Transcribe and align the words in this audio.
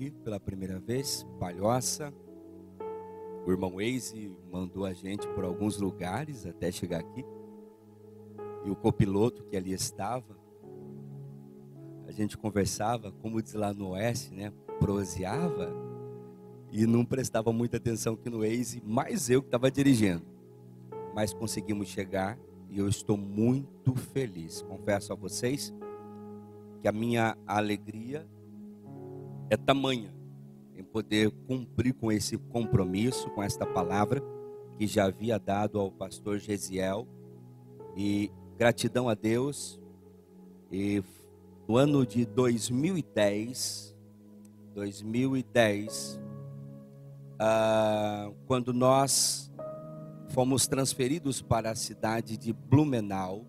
Aqui 0.00 0.10
pela 0.10 0.40
primeira 0.40 0.80
vez. 0.80 1.26
Palhoça, 1.38 2.10
o 3.46 3.50
irmão 3.50 3.74
Waze 3.74 4.34
mandou 4.50 4.86
a 4.86 4.94
gente 4.94 5.28
por 5.28 5.44
alguns 5.44 5.78
lugares 5.78 6.46
até 6.46 6.72
chegar 6.72 7.00
aqui. 7.00 7.22
E 8.64 8.70
o 8.70 8.76
copiloto 8.76 9.44
que 9.44 9.56
ali 9.56 9.72
estava, 9.74 10.38
a 12.06 12.12
gente 12.12 12.38
conversava, 12.38 13.12
como 13.12 13.42
diz 13.42 13.52
lá 13.52 13.74
no 13.74 13.90
Oeste, 13.90 14.32
né? 14.32 14.50
Proseava 14.78 15.70
e 16.72 16.86
não 16.86 17.04
prestava 17.04 17.52
muita 17.52 17.76
atenção 17.76 18.14
aqui 18.14 18.30
no 18.30 18.38
Waze, 18.38 18.82
mais 18.82 19.28
eu 19.28 19.42
que 19.42 19.48
estava 19.48 19.70
dirigindo. 19.70 20.24
Mas 21.14 21.34
conseguimos 21.34 21.88
chegar 21.88 22.38
e 22.70 22.78
eu 22.78 22.88
estou 22.88 23.18
muito 23.18 23.94
feliz. 23.94 24.62
Confesso 24.62 25.12
a 25.12 25.16
vocês 25.16 25.74
que 26.80 26.88
a 26.88 26.92
minha 26.92 27.36
alegria 27.46 28.26
é 29.50 29.56
tamanha 29.56 30.14
em 30.76 30.84
poder 30.84 31.30
cumprir 31.46 31.92
com 31.92 32.10
esse 32.12 32.38
compromisso, 32.38 33.28
com 33.30 33.42
esta 33.42 33.66
palavra 33.66 34.22
que 34.78 34.86
já 34.86 35.06
havia 35.06 35.38
dado 35.38 35.78
ao 35.78 35.90
pastor 35.90 36.38
Gesiel. 36.38 37.06
E 37.96 38.30
gratidão 38.56 39.08
a 39.08 39.14
Deus. 39.14 39.80
E 40.70 41.02
no 41.66 41.76
ano 41.76 42.06
de 42.06 42.24
2010, 42.24 43.94
2010, 44.72 46.20
ah, 47.38 48.30
quando 48.46 48.72
nós 48.72 49.50
fomos 50.28 50.68
transferidos 50.68 51.42
para 51.42 51.72
a 51.72 51.74
cidade 51.74 52.36
de 52.36 52.52
Blumenau, 52.52 53.44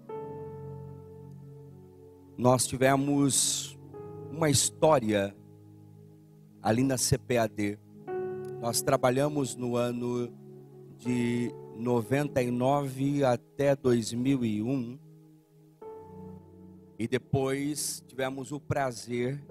nós 2.35 2.65
tivemos 2.65 3.77
uma 4.31 4.49
história 4.49 5.35
ali 6.61 6.83
na 6.83 6.95
CPAD. 6.97 7.79
Nós 8.59 8.81
trabalhamos 8.81 9.55
no 9.55 9.75
ano 9.75 10.31
de 10.97 11.51
99 11.77 13.23
até 13.23 13.75
2001 13.75 14.99
e 16.99 17.07
depois 17.07 18.03
tivemos 18.07 18.51
o 18.51 18.59
prazer 18.59 19.43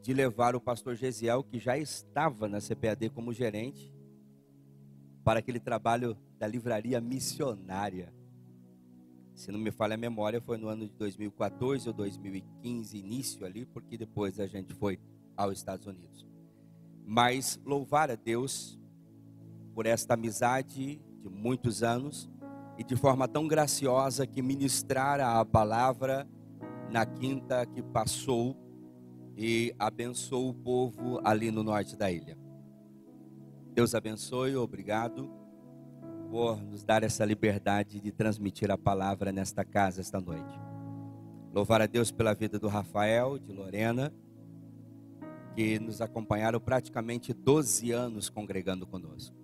de 0.00 0.14
levar 0.14 0.56
o 0.56 0.60
pastor 0.60 0.94
Gesiel, 0.94 1.44
que 1.44 1.58
já 1.58 1.76
estava 1.76 2.48
na 2.48 2.60
CPAD 2.60 3.10
como 3.10 3.32
gerente, 3.32 3.92
para 5.22 5.40
aquele 5.40 5.60
trabalho 5.60 6.16
da 6.38 6.46
livraria 6.46 7.00
missionária. 7.00 8.12
Se 9.34 9.50
não 9.50 9.58
me 9.58 9.70
falha 9.70 9.94
a 9.94 9.98
memória, 9.98 10.40
foi 10.40 10.56
no 10.56 10.68
ano 10.68 10.86
de 10.86 10.94
2014 10.94 11.88
ou 11.88 11.94
2015, 11.94 12.96
início 12.96 13.44
ali, 13.44 13.66
porque 13.66 13.98
depois 13.98 14.38
a 14.38 14.46
gente 14.46 14.72
foi 14.74 14.98
aos 15.36 15.58
Estados 15.58 15.86
Unidos. 15.86 16.26
Mas 17.06 17.60
louvar 17.64 18.10
a 18.10 18.14
Deus 18.14 18.78
por 19.74 19.86
esta 19.86 20.14
amizade 20.14 21.00
de 21.22 21.28
muitos 21.28 21.82
anos 21.82 22.30
e 22.78 22.84
de 22.84 22.96
forma 22.96 23.28
tão 23.28 23.46
graciosa 23.46 24.26
que 24.26 24.42
ministrara 24.42 25.38
a 25.40 25.44
palavra 25.44 26.26
na 26.90 27.04
quinta 27.04 27.66
que 27.66 27.82
passou 27.82 28.56
e 29.36 29.74
abençoou 29.78 30.50
o 30.50 30.54
povo 30.54 31.20
ali 31.24 31.50
no 31.50 31.62
norte 31.62 31.96
da 31.96 32.10
ilha. 32.10 32.38
Deus 33.74 33.94
abençoe, 33.94 34.54
obrigado 34.54 35.28
por 36.30 36.62
nos 36.62 36.84
dar 36.84 37.02
essa 37.02 37.24
liberdade 37.24 38.00
de 38.00 38.12
transmitir 38.12 38.70
a 38.70 38.78
palavra 38.78 39.32
nesta 39.32 39.64
casa 39.64 40.00
esta 40.00 40.20
noite. 40.20 40.58
Louvar 41.52 41.82
a 41.82 41.86
Deus 41.86 42.10
pela 42.10 42.34
vida 42.34 42.58
do 42.58 42.68
Rafael, 42.68 43.38
de 43.38 43.52
Lorena, 43.52 44.12
que 45.54 45.78
nos 45.78 46.00
acompanharam 46.00 46.60
praticamente 46.60 47.32
12 47.32 47.92
anos 47.92 48.28
congregando 48.28 48.86
conosco. 48.86 49.36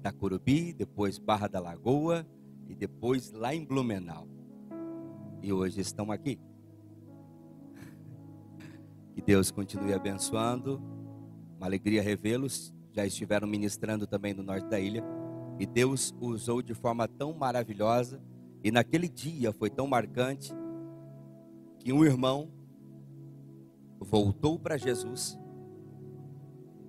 Da 0.00 0.10
Curubi, 0.10 0.72
depois 0.72 1.18
Barra 1.18 1.48
da 1.48 1.60
Lagoa 1.60 2.26
e 2.68 2.74
depois 2.74 3.30
lá 3.32 3.54
em 3.54 3.64
Blumenau. 3.64 4.26
E 5.42 5.52
hoje 5.52 5.80
estão 5.80 6.10
aqui. 6.10 6.38
Que 9.14 9.20
Deus 9.20 9.50
continue 9.50 9.92
abençoando. 9.92 10.82
Uma 11.56 11.66
alegria 11.66 12.02
revê-los. 12.02 12.72
Já 12.92 13.04
estiveram 13.04 13.46
ministrando 13.46 14.06
também 14.06 14.32
no 14.32 14.42
norte 14.42 14.66
da 14.68 14.80
ilha. 14.80 15.04
E 15.58 15.66
Deus 15.66 16.14
usou 16.20 16.62
de 16.62 16.72
forma 16.72 17.06
tão 17.06 17.32
maravilhosa. 17.34 18.20
E 18.62 18.70
naquele 18.70 19.08
dia 19.08 19.52
foi 19.52 19.68
tão 19.68 19.86
marcante 19.86 20.52
que 21.78 21.92
um 21.92 22.04
irmão 22.04 22.50
voltou 24.00 24.58
para 24.58 24.76
Jesus 24.76 25.38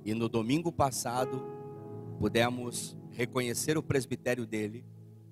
e 0.06 0.14
no 0.14 0.30
domingo 0.30 0.72
passado 0.72 1.42
pudemos 2.18 2.98
reconhecer 3.12 3.78
o 3.78 3.84
presbitério 3.84 4.46
dele 4.46 4.86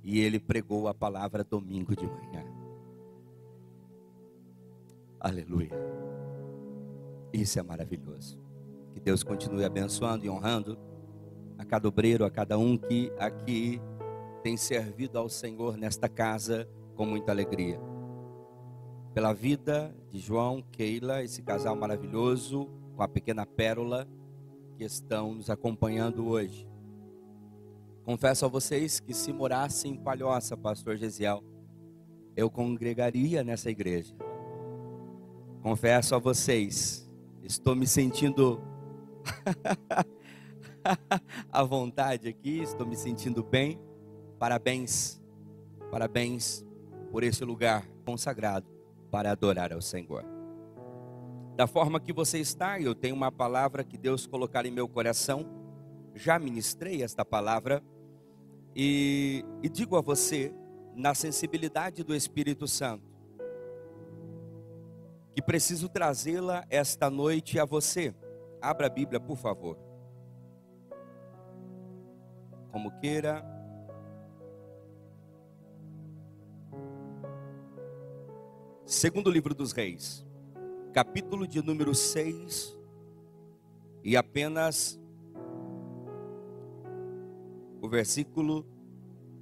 e 0.04 0.20
ele 0.20 0.40
pregou 0.40 0.88
a 0.88 0.94
palavra 0.94 1.44
domingo 1.44 1.96
de 1.96 2.06
manhã. 2.06 2.46
Aleluia. 5.20 5.72
Isso 7.34 7.60
é 7.60 7.64
maravilhoso. 7.64 8.40
Que 8.94 9.00
Deus 9.00 9.24
continue 9.24 9.66
abençoando 9.66 10.26
e 10.26 10.30
honrando 10.30 10.78
a 11.58 11.66
cada 11.66 11.88
obreiro, 11.88 12.24
a 12.26 12.32
cada 12.32 12.58
um 12.58 12.78
que 12.78 13.12
aqui 13.20 13.82
tem 14.44 14.56
servido 14.56 15.18
ao 15.18 15.28
Senhor 15.28 15.78
nesta 15.78 16.08
casa 16.08 16.68
com 16.96 17.06
muita 17.06 17.32
alegria 17.32 17.80
pela 19.18 19.34
vida 19.34 19.92
de 20.12 20.20
João, 20.20 20.62
Keila, 20.62 21.24
esse 21.24 21.42
casal 21.42 21.76
maravilhoso, 21.76 22.70
com 22.96 23.02
a 23.02 23.08
pequena 23.08 23.48
pérola 23.48 24.08
que 24.76 24.84
estão 24.84 25.34
nos 25.34 25.50
acompanhando 25.50 26.28
hoje. 26.28 26.70
Confesso 28.06 28.46
a 28.46 28.48
vocês 28.48 29.00
que 29.00 29.16
se 29.16 29.34
morasse 29.34 29.88
em 29.88 29.96
Palhoça, 29.96 30.56
pastor 30.56 30.98
Gesiel, 30.98 31.44
eu 32.36 32.48
congregaria 32.48 33.44
nessa 33.44 33.72
igreja. 33.72 34.16
Confesso 35.64 36.14
a 36.14 36.20
vocês, 36.20 37.12
estou 37.42 37.76
me 37.76 37.88
sentindo 37.88 38.62
à 41.52 41.64
vontade 41.64 42.28
aqui, 42.28 42.60
estou 42.60 42.86
me 42.86 42.96
sentindo 42.96 43.44
bem. 43.44 43.80
Parabéns, 44.38 45.20
parabéns 45.90 46.64
por 47.12 47.24
esse 47.24 47.44
lugar 47.44 47.84
consagrado 48.06 48.77
para 49.18 49.32
adorar 49.32 49.74
ao 49.74 49.82
Senhor. 49.82 50.24
Da 51.56 51.66
forma 51.66 52.00
que 52.00 52.14
você 52.14 52.38
está, 52.38 52.80
eu 52.80 52.94
tenho 52.94 53.16
uma 53.16 53.32
palavra 53.32 53.84
que 53.84 53.98
Deus 53.98 54.28
colocar 54.28 54.64
em 54.64 54.70
meu 54.70 54.88
coração. 54.88 55.44
Já 56.14 56.38
ministrei 56.38 57.02
esta 57.02 57.26
palavra 57.26 57.82
e, 58.76 59.44
e 59.64 59.70
digo 59.70 59.98
a 59.98 60.02
você, 60.02 60.54
na 60.96 61.16
sensibilidade 61.16 62.04
do 62.04 62.14
Espírito 62.14 62.68
Santo, 62.68 63.12
que 65.34 65.42
preciso 65.42 65.90
trazê-la 65.90 66.64
esta 66.70 67.10
noite 67.10 67.60
a 67.60 67.66
você. 67.66 68.14
Abra 68.62 68.86
a 68.86 68.90
Bíblia, 68.92 69.20
por 69.20 69.36
favor. 69.36 69.80
Como 72.72 72.92
queira. 73.00 73.57
Segundo 78.88 79.30
livro 79.30 79.54
dos 79.54 79.74
Reis, 79.74 80.26
capítulo 80.94 81.46
de 81.46 81.62
número 81.62 81.94
6, 81.94 82.74
e 84.02 84.16
apenas 84.16 84.98
o 87.82 87.90
versículo 87.90 88.66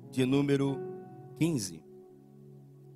de 0.09 0.25
número 0.25 0.79
15. 1.35 1.79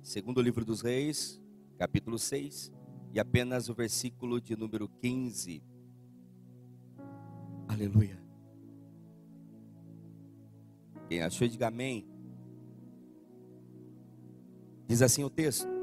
Segundo 0.02 0.42
livro 0.42 0.64
dos 0.64 0.80
Reis, 0.80 1.40
capítulo 1.78 2.18
6, 2.18 2.72
e 3.14 3.20
apenas 3.20 3.68
o 3.68 3.74
versículo 3.74 4.40
de 4.40 4.56
número 4.56 4.88
15. 4.88 5.62
Aleluia. 7.68 8.20
Quem 11.08 11.22
achou, 11.22 11.46
diga 11.46 11.68
amém. 11.68 12.04
Diz 14.88 15.00
assim 15.00 15.22
o 15.22 15.30
texto: 15.30 15.79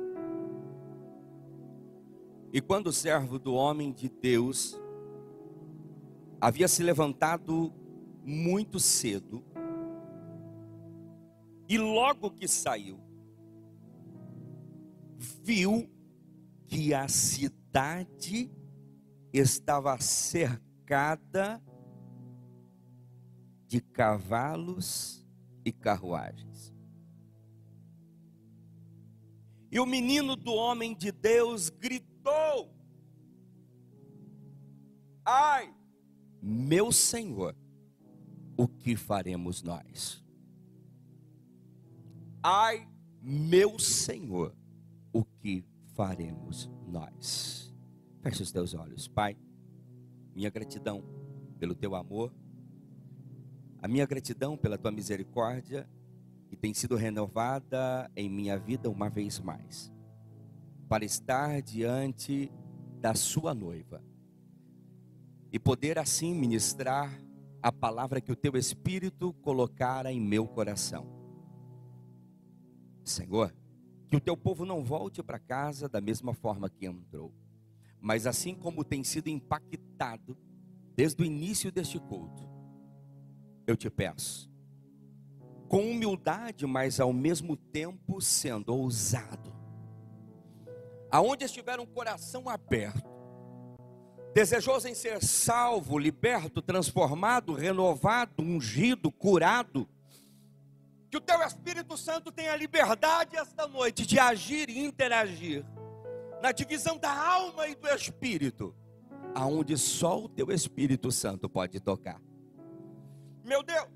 E 2.52 2.62
quando 2.62 2.88
o 2.88 2.94
servo 2.94 3.38
do 3.38 3.54
homem 3.54 3.92
de 3.92 4.10
Deus 4.10 4.80
havia 6.40 6.68
se 6.68 6.82
levantado 6.84 7.74
muito 8.24 8.80
cedo, 8.80 9.44
e 11.70 11.78
logo 11.78 12.32
que 12.32 12.48
saiu, 12.48 13.00
viu 15.18 15.90
que 16.66 16.94
a 16.94 17.08
cidade 17.08 18.50
estava 19.34 20.00
cercada 20.00 21.62
de 23.68 23.82
cavalos 23.82 25.26
e 25.66 25.72
carruagens. 25.74 26.74
E 29.70 29.80
o 29.80 29.86
menino 29.86 30.36
do 30.36 30.54
homem 30.54 30.96
de 30.96 31.12
Deus 31.12 31.70
gritou: 31.70 32.06
Ai, 35.25 35.74
meu 36.41 36.91
Senhor, 36.91 37.56
o 38.57 38.68
que 38.68 38.95
faremos 38.95 39.62
nós? 39.62 40.24
Ai, 42.41 42.88
meu 43.21 43.77
Senhor, 43.77 44.56
o 45.12 45.25
que 45.25 45.65
faremos 45.94 46.69
nós? 46.88 47.75
Feche 48.21 48.44
os 48.44 48.51
teus 48.51 48.74
olhos, 48.74 49.07
Pai. 49.07 49.38
Minha 50.33 50.50
gratidão 50.50 51.03
pelo 51.59 51.75
teu 51.75 51.95
amor, 51.95 52.33
a 53.81 53.88
minha 53.88 54.06
gratidão 54.06 54.56
pela 54.56 54.77
tua 54.77 54.91
misericórdia 54.91 55.89
que 56.47 56.56
tem 56.56 56.74
sido 56.74 56.95
renovada 56.95 58.09
em 58.15 58.29
minha 58.29 58.57
vida 58.57 58.89
uma 58.89 59.09
vez 59.09 59.39
mais, 59.39 59.91
para 60.88 61.06
estar 61.06 61.62
diante 61.62 62.51
da 63.00 63.13
sua 63.13 63.54
noiva 63.54 64.04
e 65.51 65.60
poder 65.60 65.98
assim 65.98 66.34
ministrar 66.34 67.22
a 67.62 67.72
palavra 67.72 68.22
que 68.22 68.31
o 68.31 68.36
teu 68.36 68.56
Espírito 68.56 69.34
colocara 69.34 70.12
em 70.12 70.19
meu 70.19 70.48
coração. 70.48 71.06
Senhor, 73.04 73.54
que 74.07 74.16
o 74.16 74.22
teu 74.22 74.38
povo 74.38 74.66
não 74.66 74.84
volte 74.84 75.22
para 75.24 75.39
casa 75.39 75.89
da 75.89 76.00
mesma 76.00 76.34
forma 76.34 76.69
que 76.69 76.86
entrou, 76.86 77.34
mas 78.00 78.25
assim 78.25 78.54
como 78.56 78.84
tem 78.84 79.04
sido 79.04 79.28
impactado 79.28 80.38
desde 80.95 81.22
o 81.22 81.25
início 81.25 81.72
deste 81.72 82.00
culto, 82.00 82.48
eu 83.66 83.75
te 83.75 83.89
peço, 83.89 84.50
com 85.68 85.92
humildade, 85.92 86.66
mas 86.66 87.00
ao 87.00 87.12
mesmo 87.12 87.57
tempo 87.57 88.22
sendo 88.22 88.74
ousado, 88.74 89.54
aonde 91.12 91.45
estiver 91.45 91.80
um 91.80 91.86
coração 91.86 92.50
aberto, 92.50 93.09
desejoso 94.33 94.88
em 94.88 94.94
ser 94.94 95.24
salvo, 95.24 95.98
liberto, 95.98 96.62
transformado, 96.62 97.54
renovado, 97.54 98.44
ungido, 98.44 99.12
curado, 99.12 99.88
que 101.09 101.18
o 101.18 101.21
teu 101.21 101.42
Espírito 101.42 101.98
Santo 101.98 102.31
tenha 102.31 102.56
liberdade 102.56 103.38
esta 103.38 103.68
noite 103.68 104.06
de 104.06 104.19
agir 104.19 104.69
e 104.69 104.80
interagir 104.80 105.65
na 106.42 106.51
divisão 106.51 106.98
da 106.98 107.12
alma 107.12 107.68
e 107.68 107.75
do 107.75 107.88
espírito, 107.88 108.75
aonde 109.33 109.77
só 109.77 110.24
o 110.24 110.30
teu 110.30 110.51
Espírito 110.51 111.12
Santo 111.12 111.50
pode 111.50 111.80
tocar. 111.80 112.21
Meu 113.44 113.63
Deus, 113.63 113.88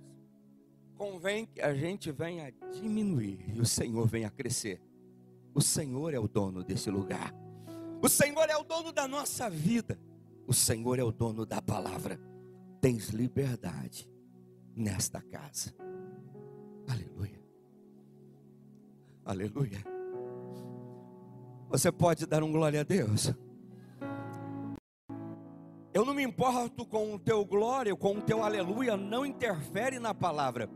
convém 0.95 1.45
que 1.45 1.61
a 1.61 1.73
gente 1.73 2.11
venha 2.11 2.51
diminuir 2.71 3.43
e 3.53 3.59
o 3.59 3.65
Senhor 3.65 4.07
venha 4.07 4.29
crescer. 4.29 4.81
O 5.53 5.61
Senhor 5.61 6.13
é 6.13 6.19
o 6.19 6.27
dono 6.27 6.63
desse 6.63 6.89
lugar. 6.89 7.33
O 8.01 8.09
Senhor 8.09 8.49
é 8.49 8.55
o 8.55 8.63
dono 8.63 8.91
da 8.91 9.07
nossa 9.07 9.49
vida. 9.49 9.99
O 10.47 10.53
Senhor 10.53 10.97
é 10.97 11.03
o 11.03 11.11
dono 11.11 11.45
da 11.45 11.61
palavra. 11.61 12.19
Tens 12.79 13.09
liberdade 13.09 14.09
nesta 14.75 15.21
casa. 15.21 15.73
Aleluia. 16.87 17.39
Aleluia. 19.23 19.83
Você 21.69 21.91
pode 21.91 22.25
dar 22.25 22.43
um 22.43 22.51
glória 22.51 22.81
a 22.81 22.83
Deus? 22.83 23.33
Eu 25.93 26.05
não 26.05 26.13
me 26.13 26.23
importo 26.23 26.85
com 26.85 27.13
o 27.13 27.19
teu 27.19 27.45
glória, 27.45 27.95
com 27.95 28.17
o 28.17 28.21
teu 28.21 28.43
aleluia, 28.43 28.95
não 28.95 29.25
interfere 29.25 29.99
na 29.99 30.13
palavra. 30.13 30.69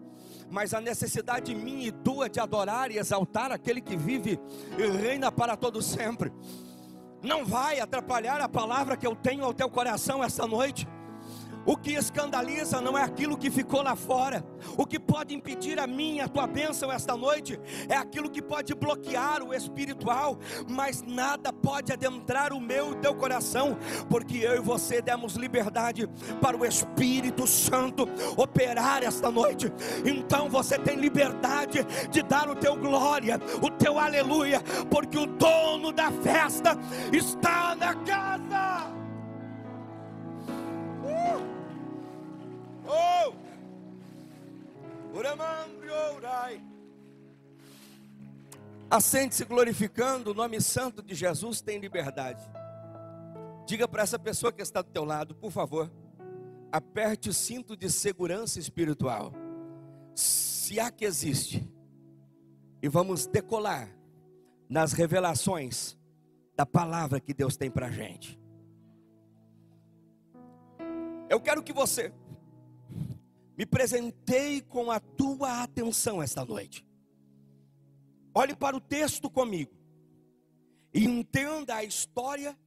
Mas 0.50 0.74
a 0.74 0.82
necessidade 0.82 1.54
minha 1.56 1.88
e 1.88 1.92
tua 1.92 2.30
de 2.30 2.40
adorar 2.40 2.92
e 2.92 2.98
exaltar 2.98 3.52
aquele 3.52 3.82
que 3.82 3.96
vive 3.96 4.40
e 4.78 4.88
reina 4.88 5.32
para 5.32 5.58
todo 5.58 5.82
sempre. 5.82 6.32
Não 7.22 7.44
vai 7.44 7.80
atrapalhar 7.80 8.40
a 8.40 8.48
palavra 8.48 8.96
que 8.96 9.08
eu 9.08 9.16
tenho 9.16 9.44
ao 9.44 9.54
teu 9.54 9.70
coração 9.70 10.24
esta 10.24 10.46
noite. 10.46 10.88
O 11.66 11.76
que 11.76 11.94
escandaliza 11.94 12.80
não 12.80 12.98
é 12.98 13.02
aquilo 13.02 13.38
que 13.38 13.50
ficou 13.50 13.82
lá 13.82 13.96
fora. 13.96 14.46
O 14.78 14.86
que 14.86 15.00
pode 15.00 15.34
impedir 15.34 15.80
a 15.80 15.88
minha, 15.88 16.26
a 16.26 16.28
tua 16.28 16.46
bênção 16.46 16.92
esta 16.92 17.18
noite, 17.18 17.60
é 17.90 17.96
aquilo 17.96 18.30
que 18.30 18.42
pode 18.42 18.74
bloquear 18.76 19.42
o 19.42 19.54
espiritual, 19.54 20.38
mas 20.68 21.02
nada 21.02 21.52
pode 21.52 21.92
adentrar 21.92 22.54
o 22.54 22.60
meu 22.60 22.90
e 22.90 22.92
o 22.92 22.96
teu 22.96 23.16
coração, 23.16 23.78
porque 24.10 24.38
eu 24.38 24.56
e 24.56 24.60
você 24.60 25.02
demos 25.02 25.36
liberdade 25.36 26.08
para 26.42 26.56
o 26.56 26.66
Espírito 26.66 27.48
Santo 27.48 28.08
operar 28.38 29.04
esta 29.04 29.32
noite. 29.32 29.72
Então 30.06 30.50
você 30.50 30.78
tem 30.78 30.96
liberdade 30.96 31.86
de 32.10 32.22
dar 32.22 32.50
o 32.50 32.56
teu 32.56 32.76
glória, 32.76 33.40
o 33.62 33.70
teu 33.70 33.98
aleluia, 33.98 34.62
porque 34.90 35.18
o 35.18 35.26
dono 35.26 35.92
da 35.92 36.12
festa 36.12 36.78
está 37.12 37.76
na 37.76 37.96
casa. 37.96 38.95
Oh! 42.88 43.46
Assente-se 48.90 49.44
glorificando 49.46 50.32
o 50.32 50.34
nome 50.34 50.62
santo 50.62 51.02
de 51.02 51.16
Jesus, 51.16 51.62
tem 51.62 51.80
liberdade. 51.80 52.42
Diga 53.66 53.88
para 53.88 54.04
essa 54.04 54.20
pessoa 54.20 54.52
que 54.52 54.62
está 54.62 54.82
do 54.82 54.92
teu 54.92 55.04
lado, 55.04 55.34
por 55.36 55.52
favor, 55.52 55.92
aperte 56.72 57.30
o 57.30 57.34
cinto 57.34 57.76
de 57.76 57.90
segurança 57.90 58.60
espiritual. 58.60 59.34
Se 60.14 60.80
há 60.80 60.92
que 60.92 61.06
existe. 61.06 61.68
E 62.82 62.88
vamos 62.88 63.26
decolar 63.26 63.90
nas 64.70 64.94
revelações 64.94 65.98
da 66.56 66.66
palavra 66.66 67.20
que 67.20 67.34
Deus 67.34 67.58
tem 67.58 67.72
para 67.72 67.90
gente. 67.90 68.40
Eu 71.28 71.40
quero 71.40 71.64
que 71.64 71.74
você 71.74 72.14
me 73.58 73.66
presentei 73.66 74.62
com 74.62 74.92
a 74.92 75.00
tua 75.00 75.64
atenção 75.64 76.22
esta 76.22 76.44
noite. 76.44 76.86
Olhe 78.34 78.56
para 78.56 78.76
o 78.76 78.82
texto 78.82 79.30
comigo 79.30 79.74
e 80.94 81.06
entenda 81.06 81.76
a 81.76 81.84
história, 81.84 82.58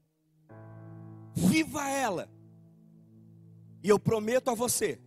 viva 1.35 1.89
ela. 1.89 2.31
E 3.83 3.89
eu 3.89 3.99
prometo 3.99 4.49
a 4.51 4.55
você 4.55 5.01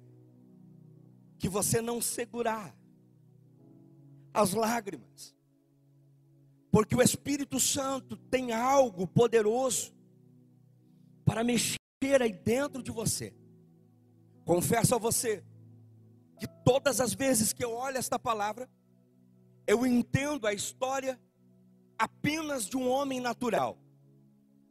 que 1.39 1.49
você 1.49 1.81
não 1.81 1.99
segurar 1.99 2.77
as 4.31 4.53
lágrimas, 4.53 5.35
porque 6.71 6.95
o 6.95 7.01
Espírito 7.01 7.59
Santo 7.59 8.15
tem 8.15 8.53
algo 8.53 9.07
poderoso 9.07 9.93
para 11.25 11.43
mexer 11.43 11.79
aí 12.21 12.31
dentro 12.31 12.83
de 12.83 12.91
você. 12.91 13.33
Confesso 14.45 14.95
a 14.95 14.97
você 14.99 15.43
que 16.41 16.47
todas 16.65 16.99
as 16.99 17.13
vezes 17.13 17.53
que 17.53 17.63
eu 17.63 17.71
olho 17.71 17.99
esta 17.99 18.17
palavra, 18.17 18.67
eu 19.67 19.85
entendo 19.85 20.47
a 20.47 20.53
história 20.53 21.21
apenas 21.99 22.65
de 22.65 22.75
um 22.75 22.89
homem 22.89 23.19
natural, 23.19 23.77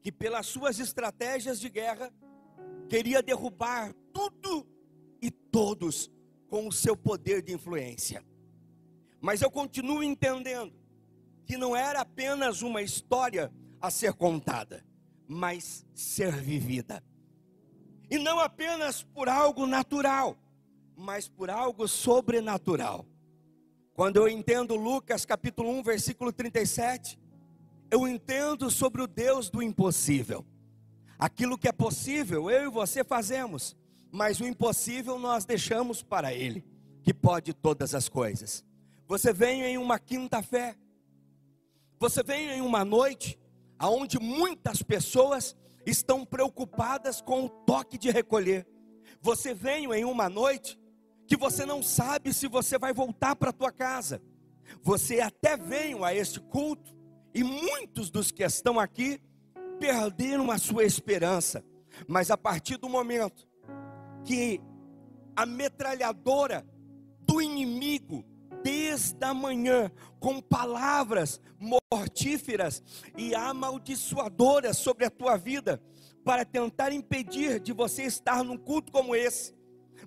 que 0.02 0.10
pelas 0.10 0.46
suas 0.46 0.80
estratégias 0.80 1.60
de 1.60 1.68
guerra, 1.70 2.12
queria 2.88 3.22
derrubar 3.22 3.94
tudo 4.12 4.66
e 5.22 5.30
todos 5.30 6.10
com 6.48 6.66
o 6.66 6.72
seu 6.72 6.96
poder 6.96 7.40
de 7.40 7.52
influência. 7.52 8.24
Mas 9.20 9.40
eu 9.40 9.48
continuo 9.48 10.02
entendendo 10.02 10.74
que 11.46 11.56
não 11.56 11.76
era 11.76 12.00
apenas 12.00 12.62
uma 12.62 12.82
história 12.82 13.48
a 13.80 13.92
ser 13.92 14.12
contada, 14.14 14.84
mas 15.24 15.86
ser 15.94 16.32
vivida. 16.32 17.00
E 18.10 18.18
não 18.18 18.40
apenas 18.40 19.04
por 19.04 19.28
algo 19.28 19.68
natural, 19.68 20.36
mas 21.00 21.26
por 21.28 21.48
algo 21.50 21.88
sobrenatural. 21.88 23.06
Quando 23.94 24.16
eu 24.16 24.28
entendo 24.28 24.76
Lucas 24.76 25.24
capítulo 25.24 25.70
1, 25.70 25.82
versículo 25.82 26.32
37, 26.32 27.18
eu 27.90 28.06
entendo 28.06 28.70
sobre 28.70 29.02
o 29.02 29.06
Deus 29.06 29.50
do 29.50 29.62
impossível. 29.62 30.44
Aquilo 31.18 31.58
que 31.58 31.68
é 31.68 31.72
possível, 31.72 32.50
eu 32.50 32.64
e 32.64 32.70
você 32.70 33.02
fazemos, 33.02 33.76
mas 34.12 34.40
o 34.40 34.46
impossível 34.46 35.18
nós 35.18 35.44
deixamos 35.44 36.02
para 36.02 36.32
Ele, 36.32 36.64
que 37.02 37.12
pode 37.12 37.52
todas 37.52 37.94
as 37.94 38.08
coisas. 38.08 38.64
Você 39.08 39.32
vem 39.32 39.62
em 39.62 39.78
uma 39.78 39.98
quinta-fé, 39.98 40.76
você 41.98 42.22
vem 42.22 42.50
em 42.50 42.60
uma 42.60 42.84
noite, 42.84 43.38
aonde 43.78 44.18
muitas 44.18 44.82
pessoas 44.82 45.56
estão 45.84 46.24
preocupadas 46.24 47.20
com 47.20 47.46
o 47.46 47.48
toque 47.48 47.98
de 47.98 48.10
recolher. 48.10 48.66
Você 49.20 49.52
vem 49.52 49.92
em 49.92 50.04
uma 50.04 50.28
noite 50.28 50.79
que 51.30 51.36
você 51.36 51.64
não 51.64 51.80
sabe 51.80 52.34
se 52.34 52.48
você 52.48 52.76
vai 52.76 52.92
voltar 52.92 53.36
para 53.36 53.50
a 53.50 53.52
tua 53.52 53.70
casa. 53.70 54.20
Você 54.82 55.20
até 55.20 55.56
veio 55.56 56.04
a 56.04 56.12
este 56.12 56.40
culto 56.40 56.92
e 57.32 57.44
muitos 57.44 58.10
dos 58.10 58.32
que 58.32 58.42
estão 58.42 58.80
aqui 58.80 59.22
perderam 59.78 60.50
a 60.50 60.58
sua 60.58 60.82
esperança. 60.82 61.64
Mas 62.08 62.32
a 62.32 62.36
partir 62.36 62.78
do 62.78 62.88
momento 62.88 63.46
que 64.24 64.60
a 65.36 65.46
metralhadora 65.46 66.66
do 67.20 67.40
inimigo 67.40 68.24
desde 68.64 69.24
a 69.24 69.32
manhã 69.32 69.88
com 70.18 70.40
palavras 70.40 71.40
mortíferas 71.60 72.82
e 73.16 73.36
amaldiçoadoras 73.36 74.78
sobre 74.78 75.04
a 75.04 75.10
tua 75.10 75.36
vida 75.36 75.80
para 76.24 76.44
tentar 76.44 76.90
impedir 76.90 77.60
de 77.60 77.72
você 77.72 78.02
estar 78.02 78.42
num 78.42 78.58
culto 78.58 78.90
como 78.90 79.14
esse. 79.14 79.59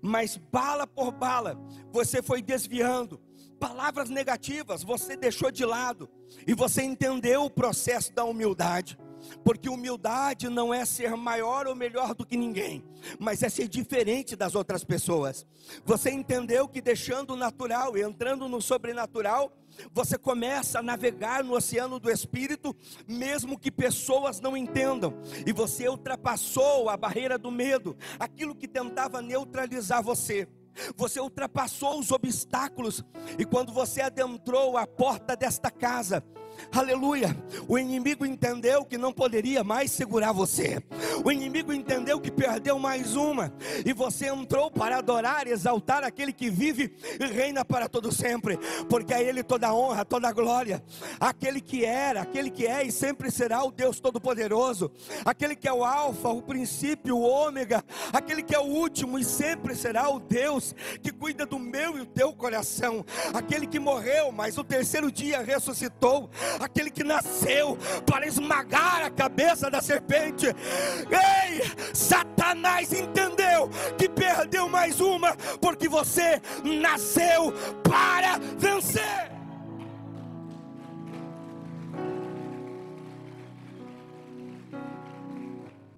Mas 0.05 0.35
bala 0.35 0.85
por 0.85 1.13
bala, 1.13 1.57
você 1.89 2.21
foi 2.21 2.41
desviando. 2.41 3.21
Palavras 3.57 4.09
negativas 4.09 4.83
você 4.83 5.15
deixou 5.15 5.49
de 5.49 5.63
lado 5.63 6.09
e 6.45 6.53
você 6.53 6.83
entendeu 6.83 7.45
o 7.45 7.49
processo 7.49 8.13
da 8.13 8.25
humildade. 8.25 8.99
Porque 9.43 9.69
humildade 9.69 10.49
não 10.49 10.73
é 10.73 10.85
ser 10.85 11.15
maior 11.15 11.67
ou 11.67 11.75
melhor 11.75 12.13
do 12.13 12.25
que 12.25 12.37
ninguém, 12.37 12.83
mas 13.19 13.43
é 13.43 13.49
ser 13.49 13.67
diferente 13.67 14.35
das 14.35 14.55
outras 14.55 14.83
pessoas. 14.83 15.45
Você 15.85 16.11
entendeu 16.11 16.67
que 16.67 16.81
deixando 16.81 17.33
o 17.33 17.37
natural 17.37 17.97
e 17.97 18.01
entrando 18.01 18.47
no 18.47 18.61
sobrenatural, 18.61 19.51
você 19.91 20.17
começa 20.17 20.79
a 20.79 20.83
navegar 20.83 21.43
no 21.43 21.55
oceano 21.55 21.99
do 21.99 22.11
espírito, 22.11 22.75
mesmo 23.07 23.57
que 23.57 23.71
pessoas 23.71 24.39
não 24.39 24.55
entendam, 24.55 25.13
e 25.45 25.51
você 25.51 25.87
ultrapassou 25.87 26.89
a 26.89 26.97
barreira 26.97 27.37
do 27.37 27.51
medo, 27.51 27.95
aquilo 28.19 28.55
que 28.55 28.67
tentava 28.67 29.21
neutralizar 29.21 30.03
você. 30.03 30.47
Você 30.95 31.19
ultrapassou 31.19 31.99
os 31.99 32.11
obstáculos, 32.11 33.03
e 33.37 33.45
quando 33.45 33.71
você 33.71 34.01
adentrou 34.01 34.77
a 34.77 34.87
porta 34.87 35.35
desta 35.35 35.69
casa, 35.69 36.23
Aleluia. 36.71 37.35
O 37.67 37.77
inimigo 37.77 38.25
entendeu 38.25 38.83
que 38.83 38.97
não 38.97 39.13
poderia 39.13 39.63
mais 39.63 39.91
segurar 39.91 40.31
você. 40.31 40.81
O 41.23 41.31
inimigo 41.31 41.71
entendeu 41.71 42.19
que 42.19 42.31
perdeu 42.31 42.79
mais 42.79 43.15
uma. 43.15 43.53
E 43.85 43.93
você 43.93 44.27
entrou 44.27 44.71
para 44.71 44.97
adorar, 44.97 45.47
exaltar 45.47 46.03
aquele 46.03 46.33
que 46.33 46.49
vive 46.49 46.93
e 47.19 47.25
reina 47.25 47.63
para 47.63 47.87
todo 47.87 48.11
sempre. 48.11 48.57
Porque 48.89 49.13
a 49.13 49.21
Ele 49.21 49.43
toda 49.43 49.67
a 49.67 49.75
honra, 49.75 50.03
toda 50.03 50.27
a 50.27 50.31
glória. 50.31 50.83
Aquele 51.19 51.61
que 51.61 51.85
era, 51.85 52.21
aquele 52.21 52.49
que 52.49 52.65
é 52.65 52.83
e 52.83 52.91
sempre 52.91 53.29
será 53.29 53.63
o 53.63 53.71
Deus 53.71 53.99
Todo-Poderoso. 53.99 54.91
Aquele 55.23 55.55
que 55.55 55.67
é 55.67 55.73
o 55.73 55.85
Alfa, 55.85 56.29
o 56.29 56.41
princípio, 56.41 57.17
o 57.17 57.21
Ômega. 57.21 57.83
Aquele 58.11 58.41
que 58.41 58.55
é 58.55 58.59
o 58.59 58.63
último 58.63 59.19
e 59.19 59.23
sempre 59.23 59.75
será 59.75 60.09
o 60.09 60.19
Deus 60.19 60.75
que 61.01 61.11
cuida 61.11 61.45
do 61.45 61.59
meu 61.59 61.97
e 61.97 62.01
o 62.01 62.05
teu 62.05 62.33
coração. 62.33 63.05
Aquele 63.33 63.67
que 63.67 63.79
morreu, 63.79 64.31
mas 64.31 64.57
o 64.57 64.63
terceiro 64.63 65.11
dia 65.11 65.41
ressuscitou 65.41 66.29
aquele 66.59 66.89
que 66.89 67.03
nasceu 67.03 67.77
para 68.05 68.27
esmagar 68.27 69.03
a 69.03 69.09
cabeça 69.09 69.69
da 69.69 69.81
serpente. 69.81 70.47
Ei, 70.47 71.61
Satanás 71.93 72.91
entendeu 72.93 73.69
que 73.97 74.07
perdeu 74.09 74.67
mais 74.69 74.99
uma, 74.99 75.35
porque 75.61 75.87
você 75.87 76.41
nasceu 76.63 77.51
para 77.83 78.37
vencer. 78.57 79.31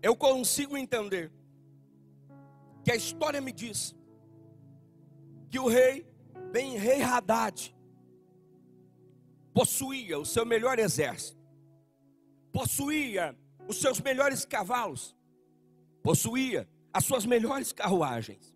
Eu 0.02 0.16
consigo 0.16 0.78
entender 0.78 1.32
que 2.84 2.92
a 2.92 2.96
história 2.96 3.42
me 3.42 3.52
diz 3.52 3.96
que 5.50 5.58
o 5.58 5.68
rei, 5.68 6.06
bem 6.52 6.78
rei 6.78 7.02
Haddad, 7.02 7.75
possuía 9.56 10.20
o 10.20 10.26
seu 10.26 10.46
melhor 10.46 10.80
exército, 10.80 11.42
possuía 12.52 13.34
os 13.70 13.78
seus 13.80 14.02
melhores 14.02 14.44
cavalos, 14.44 15.16
possuía 16.04 16.68
as 16.92 17.06
suas 17.06 17.26
melhores 17.26 17.72
carruagens. 17.72 18.54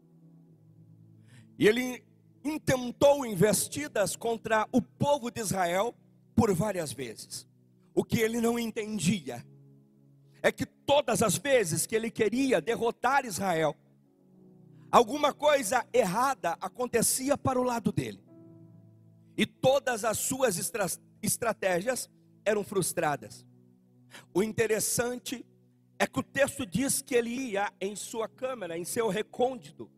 E 1.58 1.66
ele 1.66 2.04
intentou 2.44 3.26
investidas 3.26 4.18
contra 4.18 4.68
o 4.74 4.82
povo 4.82 5.32
de 5.32 5.40
Israel 5.40 5.96
por 6.36 6.54
várias 6.54 6.92
vezes. 6.92 7.48
O 7.94 8.04
que 8.04 8.20
ele 8.20 8.42
não 8.42 8.60
entendia 8.60 9.46
é 10.42 10.52
que 10.52 10.66
todas 10.66 11.24
as 11.24 11.38
vezes 11.38 11.86
que 11.86 11.96
ele 11.96 12.12
queria 12.12 12.60
derrotar 12.60 13.26
Israel, 13.26 13.74
alguma 14.92 15.34
coisa 15.34 15.88
errada 15.94 16.58
acontecia 16.60 17.38
para 17.38 17.58
o 17.58 17.64
lado 17.64 17.90
dele 17.90 18.29
e 19.40 19.46
todas 19.46 20.04
as 20.04 20.18
suas 20.18 20.60
estra 20.60 20.86
estratégias 21.22 22.10
eram 22.44 22.62
frustradas. 22.62 23.46
O 24.34 24.44
interessante 24.44 25.46
é 25.98 26.06
que 26.06 26.20
o 26.20 26.24
texto 26.24 26.66
diz 26.66 27.02
que 27.02 27.16
ele 27.16 27.30
ia 27.30 27.72
em 27.80 27.96
sua 27.96 28.28
câmara, 28.28 28.78
em 28.78 28.84
seu 28.84 29.08
recôndito, 29.08 29.90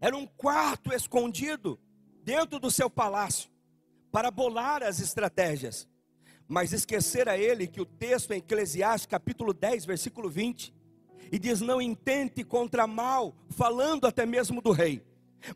era 0.00 0.16
um 0.16 0.26
quarto 0.26 0.90
escondido 0.90 1.78
dentro 2.24 2.58
do 2.58 2.70
seu 2.70 2.88
palácio, 2.88 3.50
para 4.10 4.30
bolar 4.30 4.82
as 4.82 5.00
estratégias. 5.00 5.86
Mas 6.46 6.72
esquecera 6.72 7.36
ele 7.36 7.66
que 7.66 7.82
o 7.82 7.86
texto 7.86 8.32
em 8.32 8.38
Eclesiastes, 8.38 9.04
capítulo 9.04 9.52
10, 9.52 9.84
versículo 9.84 10.30
20, 10.30 10.74
e 11.30 11.38
diz: 11.38 11.60
Não 11.60 11.82
intente 11.82 12.42
contra 12.42 12.86
mal, 12.86 13.36
falando 13.50 14.06
até 14.06 14.24
mesmo 14.24 14.62
do 14.62 14.72
rei 14.72 15.06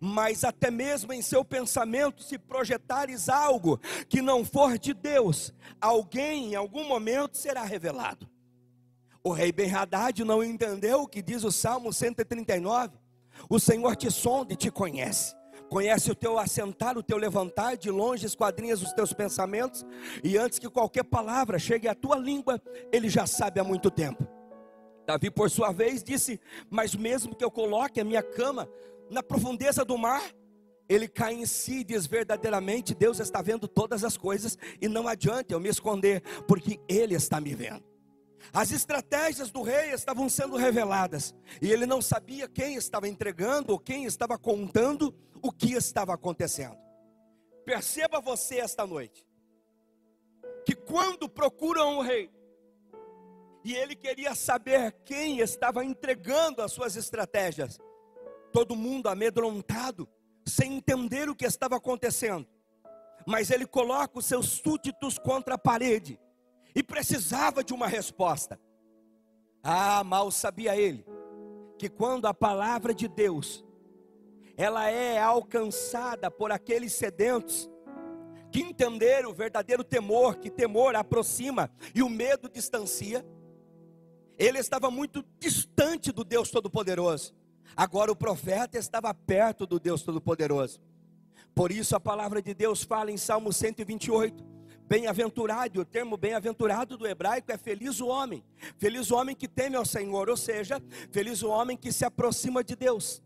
mas 0.00 0.44
até 0.44 0.70
mesmo 0.70 1.12
em 1.12 1.22
seu 1.22 1.44
pensamento, 1.44 2.22
se 2.22 2.38
projetares 2.38 3.28
algo 3.28 3.80
que 4.08 4.22
não 4.22 4.44
for 4.44 4.78
de 4.78 4.94
Deus, 4.94 5.52
alguém 5.80 6.52
em 6.52 6.54
algum 6.54 6.86
momento 6.86 7.36
será 7.36 7.62
revelado. 7.62 8.28
O 9.24 9.30
rei 9.30 9.52
Ben-Hadad 9.52 10.24
não 10.24 10.42
entendeu 10.42 11.02
o 11.02 11.08
que 11.08 11.22
diz 11.22 11.44
o 11.44 11.52
Salmo 11.52 11.92
139. 11.92 12.96
O 13.48 13.58
Senhor 13.58 13.94
te 13.94 14.10
sonda 14.10 14.52
e 14.52 14.56
te 14.56 14.70
conhece. 14.70 15.34
Conhece 15.68 16.10
o 16.10 16.14
teu 16.14 16.38
assentar, 16.38 16.98
o 16.98 17.02
teu 17.02 17.16
levantar, 17.16 17.76
de 17.76 17.90
longe 17.90 18.26
esquadrinhas 18.26 18.82
os 18.82 18.92
teus 18.92 19.12
pensamentos, 19.12 19.86
e 20.22 20.36
antes 20.36 20.58
que 20.58 20.68
qualquer 20.68 21.04
palavra 21.04 21.58
chegue 21.58 21.88
à 21.88 21.94
tua 21.94 22.16
língua, 22.16 22.60
ele 22.92 23.08
já 23.08 23.26
sabe 23.26 23.58
há 23.58 23.64
muito 23.64 23.90
tempo. 23.90 24.26
Davi, 25.06 25.30
por 25.30 25.50
sua 25.50 25.72
vez, 25.72 26.02
disse: 26.02 26.38
Mas 26.68 26.94
mesmo 26.94 27.34
que 27.34 27.44
eu 27.44 27.50
coloque 27.50 28.00
a 28.00 28.04
minha 28.04 28.22
cama 28.22 28.68
na 29.10 29.22
profundeza 29.22 29.84
do 29.84 29.96
mar, 29.96 30.22
ele 30.88 31.08
cai 31.08 31.34
em 31.34 31.46
si 31.46 31.78
e 31.80 31.84
diz 31.84 32.06
verdadeiramente: 32.06 32.94
Deus 32.94 33.20
está 33.20 33.40
vendo 33.40 33.66
todas 33.66 34.04
as 34.04 34.16
coisas 34.16 34.58
e 34.80 34.88
não 34.88 35.08
adianta 35.08 35.54
eu 35.54 35.60
me 35.60 35.68
esconder, 35.68 36.22
porque 36.46 36.78
Ele 36.88 37.14
está 37.14 37.40
me 37.40 37.54
vendo. 37.54 37.92
As 38.52 38.72
estratégias 38.72 39.50
do 39.50 39.62
rei 39.62 39.92
estavam 39.92 40.28
sendo 40.28 40.56
reveladas 40.56 41.34
e 41.60 41.70
ele 41.70 41.86
não 41.86 42.02
sabia 42.02 42.48
quem 42.48 42.74
estava 42.74 43.08
entregando 43.08 43.72
ou 43.72 43.78
quem 43.78 44.04
estava 44.04 44.36
contando 44.36 45.14
o 45.40 45.52
que 45.52 45.74
estava 45.74 46.12
acontecendo. 46.14 46.76
Perceba 47.64 48.20
você 48.20 48.58
esta 48.58 48.84
noite 48.84 49.24
que 50.64 50.74
quando 50.74 51.28
procuram 51.28 51.98
o 51.98 52.02
rei 52.02 52.30
e 53.64 53.74
ele 53.74 53.94
queria 53.94 54.34
saber 54.34 54.92
quem 55.04 55.38
estava 55.38 55.84
entregando 55.84 56.62
as 56.62 56.72
suas 56.72 56.96
estratégias, 56.96 57.78
todo 58.52 58.76
mundo 58.76 59.08
amedrontado, 59.08 60.08
sem 60.46 60.76
entender 60.76 61.28
o 61.28 61.34
que 61.34 61.46
estava 61.46 61.76
acontecendo. 61.76 62.46
Mas 63.26 63.50
ele 63.50 63.66
coloca 63.66 64.18
os 64.18 64.26
seus 64.26 64.46
súditos 64.46 65.18
contra 65.18 65.54
a 65.54 65.58
parede 65.58 66.18
e 66.74 66.82
precisava 66.82 67.62
de 67.62 67.72
uma 67.72 67.86
resposta. 67.86 68.60
Ah, 69.62 70.02
mal 70.02 70.30
sabia 70.30 70.76
ele 70.76 71.06
que 71.78 71.88
quando 71.88 72.26
a 72.26 72.34
palavra 72.34 72.94
de 72.94 73.08
Deus 73.08 73.64
ela 74.56 74.88
é 74.90 75.18
alcançada 75.18 76.30
por 76.30 76.52
aqueles 76.52 76.92
sedentos 76.92 77.70
que 78.50 78.60
entenderam 78.60 79.30
o 79.30 79.34
verdadeiro 79.34 79.82
temor, 79.82 80.36
que 80.36 80.50
temor 80.50 80.94
aproxima 80.94 81.70
e 81.94 82.02
o 82.02 82.08
medo 82.08 82.48
distancia. 82.48 83.24
Ele 84.38 84.58
estava 84.58 84.90
muito 84.90 85.24
distante 85.38 86.12
do 86.12 86.22
Deus 86.22 86.50
Todo-Poderoso. 86.50 87.34
Agora 87.76 88.12
o 88.12 88.16
profeta 88.16 88.78
estava 88.78 89.12
perto 89.14 89.66
do 89.66 89.80
Deus 89.80 90.02
Todo-Poderoso. 90.02 90.80
Por 91.54 91.70
isso 91.70 91.94
a 91.94 92.00
palavra 92.00 92.40
de 92.40 92.54
Deus 92.54 92.82
fala 92.82 93.10
em 93.10 93.16
Salmo 93.16 93.52
128, 93.52 94.52
Bem-aventurado, 94.92 95.80
o 95.80 95.84
termo 95.86 96.18
bem-aventurado 96.18 96.98
do 96.98 97.06
hebraico 97.06 97.50
é 97.50 97.56
feliz 97.56 97.98
o 97.98 98.08
homem. 98.08 98.44
Feliz 98.76 99.10
o 99.10 99.16
homem 99.16 99.34
que 99.34 99.48
teme 99.48 99.74
ao 99.74 99.86
Senhor, 99.86 100.28
ou 100.28 100.36
seja, 100.36 100.82
feliz 101.10 101.42
o 101.42 101.48
homem 101.48 101.78
que 101.78 101.90
se 101.90 102.04
aproxima 102.04 102.62
de 102.62 102.76
Deus. 102.76 103.22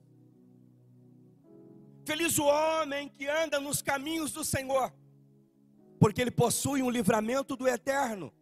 Feliz 2.05 2.38
o 2.38 2.45
homem 2.45 3.09
que 3.09 3.26
anda 3.26 3.59
nos 3.59 3.83
caminhos 3.83 4.31
do 4.31 4.45
Senhor, 4.45 4.95
porque 5.99 6.21
ele 6.21 6.31
possui 6.31 6.83
um 6.83 6.91
livramento 6.91 7.57
do 7.57 7.67
eterno. 7.67 8.33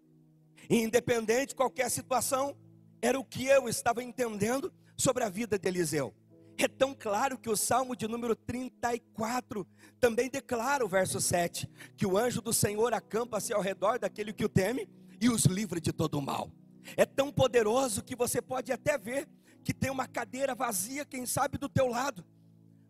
E 0.69 0.83
independente 0.83 1.49
de 1.49 1.55
qualquer 1.55 1.91
situação, 1.91 2.55
era 3.01 3.19
o 3.19 3.25
que 3.25 3.47
eu 3.47 3.71
estava 3.71 4.03
entendendo 4.03 4.71
sobre 4.97 5.25
a 5.25 5.29
vida 5.29 5.59
de 5.59 5.69
Eliseu. 5.69 6.15
É 6.57 6.69
tão 6.69 6.95
claro 6.95 7.37
que 7.37 7.51
o 7.51 7.57
Salmo 7.57 7.97
de 7.97 8.07
número 8.07 8.37
34 8.37 9.67
também 9.99 10.31
declara 10.31 10.85
o 10.85 10.89
verso 10.89 11.21
7: 11.21 11.69
que 11.97 12.07
o 12.07 12.17
anjo 12.17 12.41
do 12.41 12.53
Senhor 12.53 12.95
acampa-se 12.95 13.53
ao 13.53 13.61
redor 13.61 13.99
daquele 13.99 14.33
que 14.33 14.45
o 14.45 14.49
teme 14.49 14.89
e 15.21 15.29
os 15.29 15.45
livra 15.47 15.81
de 15.81 15.93
todo 15.93 16.19
o 16.19 16.23
mal. 16.23 16.51
É 16.97 17.05
tão 17.05 17.33
poderoso 17.33 18.05
que 18.05 18.15
você 18.15 18.41
pode 18.41 18.71
até 18.71 18.97
ver 18.97 19.29
que 19.65 19.73
tem 19.73 19.91
uma 19.91 20.07
cadeira 20.07 20.55
vazia, 20.55 21.05
quem 21.05 21.27
sabe 21.27 21.59
do 21.59 21.69
teu 21.69 21.89
lado. 21.89 22.25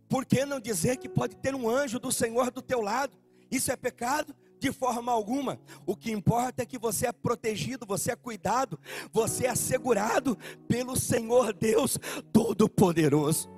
Por 0.08 0.26
que 0.26 0.44
não 0.44 0.60
dizer 0.60 0.96
que 0.98 1.08
pode 1.08 1.36
ter 1.36 1.54
um 1.54 1.68
anjo 1.68 1.98
do 1.98 2.12
Senhor 2.12 2.50
do 2.50 2.60
teu 2.60 2.80
lado? 2.80 3.16
Isso 3.50 3.70
é 3.70 3.76
pecado? 3.76 4.34
De 4.64 4.72
forma 4.72 5.12
alguma. 5.12 5.60
O 5.84 5.94
que 5.94 6.10
importa 6.10 6.62
é 6.62 6.66
que 6.66 6.78
você 6.78 7.06
é 7.06 7.12
protegido, 7.12 7.84
você 7.84 8.12
é 8.12 8.16
cuidado, 8.16 8.80
você 9.12 9.44
é 9.44 9.50
assegurado 9.50 10.38
pelo 10.66 10.96
Senhor 10.96 11.52
Deus 11.52 11.98
Todo-Poderoso. 12.32 13.50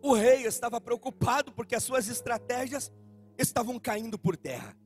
O 0.00 0.14
rei 0.14 0.46
estava 0.46 0.80
preocupado 0.80 1.50
porque 1.50 1.74
as 1.74 1.82
suas 1.82 2.06
estratégias 2.06 2.92
estavam 3.36 3.76
caindo 3.76 4.16
por 4.16 4.36
terra. 4.36 4.76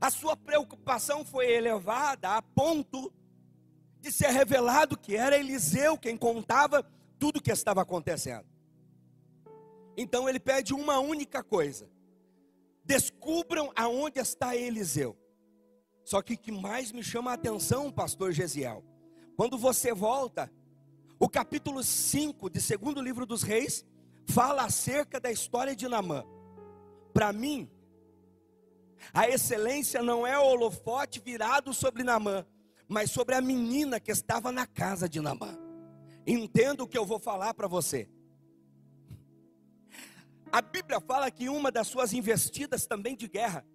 A 0.00 0.10
sua 0.10 0.36
preocupação 0.36 1.24
foi 1.24 1.48
elevada 1.48 2.30
a 2.30 2.42
ponto 2.42 3.12
de 4.00 4.10
ser 4.10 4.30
revelado 4.30 4.98
que 4.98 5.14
era 5.14 5.38
Eliseu 5.38 5.96
quem 5.96 6.16
contava 6.16 6.84
tudo 7.16 7.36
o 7.36 7.40
que 7.40 7.52
estava 7.52 7.82
acontecendo. 7.82 8.44
Então 9.96 10.28
ele 10.28 10.40
pede 10.40 10.74
uma 10.74 10.98
única 10.98 11.44
coisa: 11.44 11.88
descubram 12.88 13.70
aonde 13.76 14.18
está 14.18 14.56
Eliseu. 14.56 15.14
Só 16.06 16.22
que 16.22 16.32
o 16.32 16.38
que 16.38 16.50
mais 16.50 16.90
me 16.90 17.02
chama 17.02 17.30
a 17.30 17.34
atenção, 17.34 17.92
pastor 17.92 18.32
Gesiel, 18.32 18.82
quando 19.36 19.58
você 19.58 19.92
volta, 19.92 20.50
o 21.20 21.28
capítulo 21.28 21.84
5 21.84 22.48
de 22.48 22.62
segundo 22.62 23.02
livro 23.02 23.26
dos 23.26 23.42
reis, 23.42 23.84
fala 24.26 24.64
acerca 24.64 25.20
da 25.20 25.30
história 25.30 25.76
de 25.76 25.86
Namã. 25.86 26.24
Para 27.12 27.30
mim, 27.30 27.70
a 29.12 29.28
excelência 29.28 30.02
não 30.02 30.26
é 30.26 30.38
o 30.38 30.46
holofote 30.46 31.20
virado 31.20 31.74
sobre 31.74 32.02
Namã, 32.02 32.46
mas 32.88 33.10
sobre 33.10 33.34
a 33.34 33.40
menina 33.42 34.00
que 34.00 34.10
estava 34.10 34.50
na 34.50 34.66
casa 34.66 35.06
de 35.06 35.20
Namã. 35.20 35.58
Entenda 36.26 36.82
o 36.82 36.88
que 36.88 36.96
eu 36.96 37.04
vou 37.04 37.18
falar 37.18 37.52
para 37.52 37.68
você. 37.68 38.08
A 40.50 40.62
Bíblia 40.62 41.00
fala 41.00 41.30
que 41.30 41.48
uma 41.48 41.70
das 41.70 41.88
suas 41.88 42.12
investidas 42.12 42.86
também 42.86 43.14
de 43.14 43.28
guerra, 43.28 43.66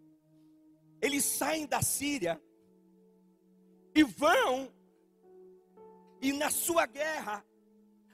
eles 1.01 1.23
saem 1.23 1.67
da 1.67 1.81
Síria 1.81 2.41
e 3.93 4.03
vão, 4.03 4.71
e 6.21 6.33
na 6.33 6.49
sua 6.49 6.85
guerra, 6.85 7.45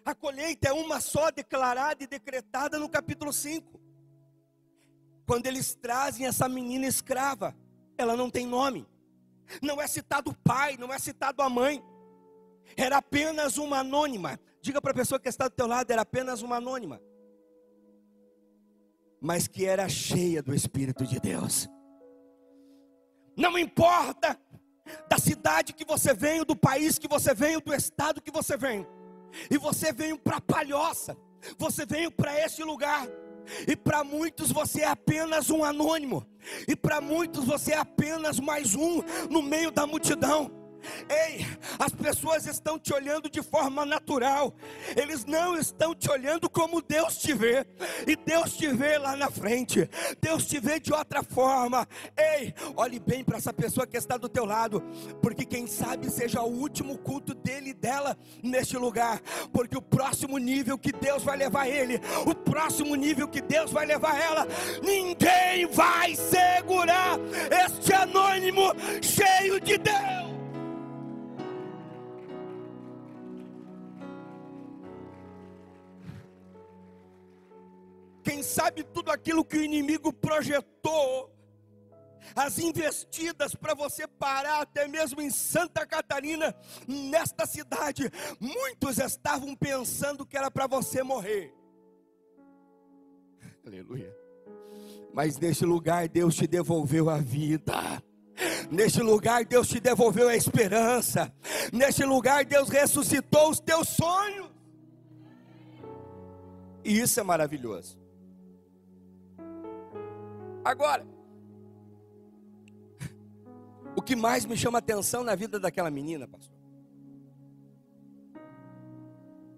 a 0.04 0.14
colheita 0.14 0.70
é 0.70 0.74
uma 0.74 1.00
só 1.00 1.32
declarada 1.32 2.04
e 2.04 2.08
decretada 2.08 2.78
no 2.78 2.90
capítulo 2.90 3.32
5. 3.32 3.80
Quando 5.26 5.46
eles 5.46 5.76
trazem 5.76 6.26
essa 6.26 6.50
menina 6.50 6.88
escrava, 6.88 7.56
ela 7.98 8.18
não 8.18 8.30
tem 8.30 8.46
nome. 8.46 8.88
Não 9.62 9.80
é 9.80 9.88
citado 9.88 10.32
o 10.32 10.36
pai, 10.36 10.76
não 10.78 10.92
é 10.92 11.00
citado 11.00 11.42
a 11.42 11.50
mãe. 11.50 11.84
Era 12.76 12.98
apenas 12.98 13.58
uma 13.58 13.80
anônima. 13.80 14.40
Diga 14.62 14.82
para 14.82 14.92
a 14.92 14.96
pessoa 14.96 15.20
que 15.20 15.30
está 15.30 15.48
do 15.48 15.56
teu 15.56 15.68
lado, 15.68 15.90
era 15.92 16.02
apenas 16.02 16.42
uma 16.42 16.58
anônima. 16.58 17.02
Mas 19.22 19.48
que 19.48 19.66
era 19.66 19.88
cheia 19.90 20.42
do 20.42 20.54
Espírito 20.54 21.06
de 21.06 21.20
Deus. 21.20 21.70
Não 23.36 23.58
importa 23.58 24.40
da 25.10 25.18
cidade 25.18 25.74
que 25.74 25.86
você 25.86 26.14
veio, 26.14 26.46
do 26.46 26.56
país 26.56 26.98
que 26.98 27.08
você 27.08 27.34
veio, 27.34 27.62
do 27.62 27.74
estado 27.74 28.22
que 28.22 28.32
você 28.32 28.58
veio 28.58 28.88
e 29.50 29.58
você 29.58 29.92
veio 29.92 30.18
para 30.18 30.42
Palhoça, 30.42 31.18
você 31.58 31.86
veio 31.86 32.12
para 32.12 32.38
esse 32.40 32.64
lugar. 32.64 33.08
E 33.68 33.76
para 33.76 34.04
muitos 34.04 34.52
você 34.52 34.82
é 34.82 34.88
apenas 34.88 35.50
um 35.50 35.64
anônimo, 35.64 36.24
e 36.68 36.76
para 36.76 37.02
muitos 37.02 37.46
você 37.46 37.72
é 37.74 37.78
apenas 37.78 38.40
mais 38.40 38.76
um 38.76 39.02
no 39.28 39.42
meio 39.42 39.72
da 39.72 39.88
multidão. 39.88 40.52
Ei, 41.10 41.46
as 41.78 41.94
pessoas 41.94 42.46
estão 42.46 42.78
te 42.78 42.94
olhando 42.94 43.30
de 43.30 43.42
forma 43.42 43.86
natural, 43.86 44.54
eles 44.96 45.26
não 45.26 45.58
estão 45.58 45.94
te 45.96 46.10
olhando 46.10 46.50
como 46.50 46.82
Deus 46.82 47.18
te 47.18 47.34
vê, 47.34 47.66
e 48.08 48.16
Deus 48.16 48.56
te 48.56 48.68
vê 48.68 48.98
lá 48.98 49.16
na 49.16 49.30
frente, 49.30 49.90
Deus 50.22 50.46
te 50.46 50.60
vê 50.60 50.80
de 50.80 50.94
outra 50.94 51.24
forma. 51.24 51.88
Ei, 52.18 52.54
olhe 52.76 53.00
bem 53.00 53.24
para 53.24 53.38
essa 53.38 53.54
pessoa 53.54 53.88
que 53.88 53.98
está 53.98 54.18
do 54.18 54.30
teu 54.30 54.46
lado, 54.46 54.82
porque 55.22 55.46
quem 55.46 55.68
sabe 55.68 56.10
seja 56.10 56.42
o 56.42 56.52
último 56.52 56.98
culto 56.98 57.34
dele 57.34 57.72
e 57.72 57.74
dela 57.74 58.18
neste 58.44 58.78
lugar, 58.78 59.22
porque 59.52 59.78
o 59.78 59.82
próximo 59.82 60.38
nível 60.38 60.78
que 60.78 60.92
Deus 60.92 61.24
vai 61.24 61.38
levar 61.38 61.68
ele, 61.68 62.00
o 62.26 62.36
próximo 62.36 62.96
nível 62.96 63.28
que 63.28 63.42
Deus 63.42 63.72
vai 63.72 63.86
levar 63.86 64.20
ela, 64.20 64.48
ninguém 64.84 65.68
vai 65.68 66.16
segurar 66.16 67.20
este 67.66 67.94
anônimo 67.94 68.74
cheio 69.02 69.60
de 69.60 69.78
Deus. 69.78 70.39
Quem 78.30 78.44
sabe 78.44 78.84
tudo 78.84 79.10
aquilo 79.10 79.44
que 79.44 79.58
o 79.58 79.64
inimigo 79.64 80.14
projetou, 80.14 81.36
as 82.36 82.60
investidas 82.60 83.56
para 83.56 83.74
você 83.74 84.08
parar 84.08 84.62
até 84.62 84.88
mesmo 84.88 85.20
em 85.20 85.32
Santa 85.32 85.84
Catarina, 85.84 86.56
nesta 86.88 87.48
cidade, 87.48 88.08
muitos 88.40 89.00
estavam 89.00 89.56
pensando 89.56 90.28
que 90.28 90.38
era 90.38 90.52
para 90.52 90.68
você 90.68 91.02
morrer. 91.02 91.52
Aleluia. 93.66 94.16
Mas 95.12 95.40
neste 95.40 95.66
lugar 95.66 96.08
Deus 96.08 96.36
te 96.36 96.46
devolveu 96.46 97.10
a 97.10 97.18
vida. 97.18 98.04
Neste 98.70 99.02
lugar 99.02 99.44
Deus 99.44 99.68
te 99.68 99.80
devolveu 99.80 100.30
a 100.30 100.36
esperança. 100.36 101.34
Neste 101.74 102.06
lugar 102.06 102.46
Deus 102.46 102.70
ressuscitou 102.70 103.50
os 103.50 103.60
teus 103.60 103.90
sonhos. 103.90 104.52
E 106.86 107.00
isso 107.00 107.20
é 107.20 107.24
maravilhoso. 107.24 107.99
Agora, 110.64 111.06
o 113.96 114.02
que 114.02 114.16
mais 114.16 114.46
me 114.46 114.56
chama 114.56 114.80
atenção 114.80 115.24
na 115.24 115.36
vida 115.36 115.60
daquela 115.60 115.90
menina, 115.90 116.28
pastor, 116.28 116.58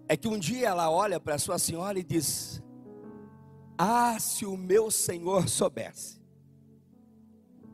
é 0.08 0.16
que 0.16 0.28
um 0.28 0.38
dia 0.38 0.68
ela 0.68 0.90
olha 0.90 1.18
para 1.18 1.38
sua 1.38 1.58
senhora 1.58 1.98
e 1.98 2.02
diz: 2.02 2.62
Ah, 3.78 4.18
se 4.20 4.44
o 4.44 4.56
meu 4.56 4.90
senhor 4.90 5.48
soubesse 5.48 6.20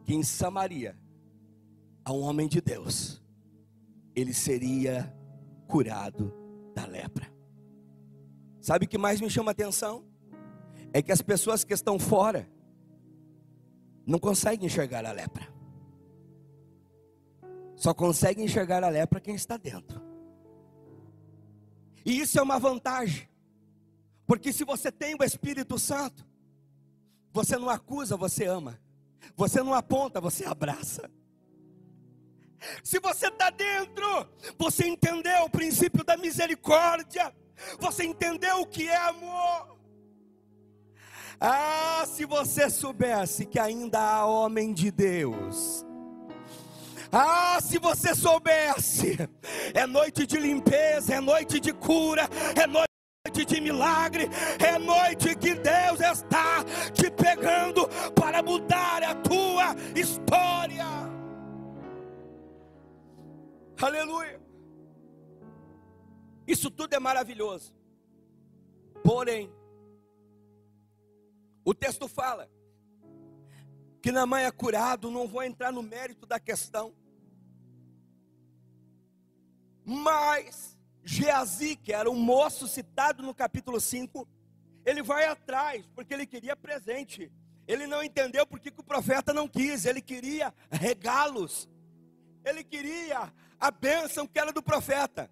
que 0.05 0.15
em 0.15 0.23
Samaria 0.23 0.97
há 2.05 2.13
um 2.13 2.23
homem 2.23 2.49
de 2.49 2.61
Deus, 2.61 3.23
ele 4.15 4.33
seria 4.33 5.15
curado 5.67 6.33
da 6.75 6.87
lepra. 6.87 7.31
Sabe 8.61 8.87
o 8.87 8.89
que 8.89 8.99
mais 8.99 9.21
me 9.21 9.29
chama 9.29 9.51
atenção? 9.51 10.05
É 10.93 11.03
que 11.03 11.13
as 11.13 11.21
pessoas 11.21 11.65
que 11.65 11.75
estão 11.75 11.99
fora, 11.99 12.49
não 14.09 14.19
consegue 14.19 14.65
enxergar 14.65 15.05
a 15.05 15.13
lepra. 15.13 15.47
Só 17.77 17.93
consegue 17.93 18.43
enxergar 18.43 18.83
a 18.83 18.89
lepra 18.89 19.21
quem 19.21 19.35
está 19.35 19.59
dentro. 19.59 20.01
E 22.07 22.19
isso 22.19 22.39
é 22.39 22.43
uma 22.43 22.59
vantagem. 22.59 23.29
Porque 24.27 24.51
se 24.51 24.65
você 24.65 24.91
tem 24.91 25.15
o 25.15 25.23
Espírito 25.23 25.79
Santo, 25.79 26.27
você 27.35 27.59
não 27.59 27.69
acusa, 27.69 28.17
você 28.17 28.47
ama. 28.47 28.81
Você 29.37 29.63
não 29.63 29.75
aponta, 29.75 30.23
você 30.23 30.47
abraça. 30.47 31.11
Se 32.83 32.99
você 32.99 33.29
está 33.29 33.51
dentro, 33.51 34.27
você 34.59 34.89
entendeu 34.89 35.45
o 35.45 35.51
princípio 35.51 36.03
da 36.03 36.17
misericórdia. 36.17 37.33
Você 37.79 38.05
entendeu 38.05 38.63
o 38.63 38.67
que 38.67 38.89
é 38.89 38.97
amor. 38.97 39.78
Ah, 41.41 42.05
se 42.07 42.25
você 42.25 42.69
soubesse 42.69 43.47
que 43.47 43.59
ainda 43.61 44.01
há 44.01 44.27
homem 44.27 44.73
de 44.73 44.91
Deus. 44.91 45.87
Ah, 47.13 47.59
se 47.63 47.79
você 47.79 48.15
soubesse, 48.15 49.17
é 49.73 49.87
noite 49.87 50.27
de 50.27 50.37
limpeza, 50.39 51.15
é 51.15 51.21
noite 51.21 51.61
de 51.61 51.73
cura, 51.73 52.29
é 52.61 52.67
noite 52.67 53.45
de 53.47 53.61
milagre, 53.61 54.29
é 54.59 54.79
noite 54.79 55.35
que 55.37 55.55
Deus 55.55 56.01
está 56.01 56.65
te 56.93 57.11
pegando 57.11 57.89
para 58.15 58.43
mudar 58.43 59.03
a 59.03 59.15
tua 59.15 59.75
história. 59.95 60.85
Aleluia. 63.81 64.41
Isso 66.47 66.71
tudo 66.71 66.95
é 66.95 66.99
maravilhoso. 66.99 67.73
Porém, 69.05 69.51
o 71.69 71.75
texto 71.75 72.09
fala 72.09 72.49
que 74.01 74.11
Namã 74.11 74.41
é 74.41 74.51
curado, 74.51 75.11
não 75.11 75.29
vou 75.29 75.43
entrar 75.43 75.71
no 75.71 75.83
mérito 75.83 76.25
da 76.25 76.41
questão. 76.41 76.95
Mas 79.85 80.79
Geazi, 81.05 81.77
que 81.77 81.93
era 81.93 82.11
um 82.11 82.19
moço 82.19 82.67
citado 82.67 83.23
no 83.23 83.35
capítulo 83.35 83.79
5, 83.79 84.27
ele 84.83 85.03
vai 85.03 85.27
atrás, 85.27 85.87
porque 85.95 86.15
ele 86.15 86.27
queria 86.27 86.57
presente. 86.57 87.31
Ele 87.67 87.87
não 87.87 88.03
entendeu 88.03 88.47
porque 88.47 88.71
que 88.71 88.81
o 88.81 88.85
profeta 88.85 89.35
não 89.35 89.47
quis, 89.47 89.85
ele 89.85 90.01
queria 90.01 90.55
regalos. 90.71 91.69
Ele 92.47 92.65
queria 92.65 93.31
a 93.61 93.71
bênção 93.71 94.27
que 94.27 94.39
era 94.39 94.55
do 94.55 94.63
profeta. 94.63 95.31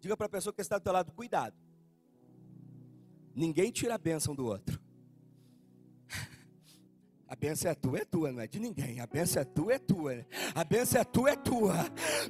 Diga 0.00 0.16
para 0.16 0.26
a 0.26 0.30
pessoa 0.30 0.52
que 0.52 0.60
está 0.60 0.76
do 0.76 0.82
teu 0.82 0.92
lado, 0.92 1.12
cuidado. 1.12 1.54
Ninguém 3.32 3.70
tira 3.70 3.94
a 3.94 3.98
bênção 3.98 4.34
do 4.34 4.44
outro. 4.44 4.87
A 7.30 7.36
benção 7.36 7.70
é 7.70 7.74
tua, 7.74 7.98
é 7.98 8.04
tua, 8.06 8.32
não 8.32 8.40
é 8.40 8.46
de 8.46 8.58
ninguém. 8.58 9.00
A 9.00 9.06
benção 9.06 9.42
é 9.42 9.44
tua, 9.44 9.74
é 9.74 9.78
tua. 9.78 10.26
A 10.54 10.64
benção 10.64 10.98
é 11.02 11.04
tua, 11.04 11.30
é 11.30 11.36
tua. 11.36 11.74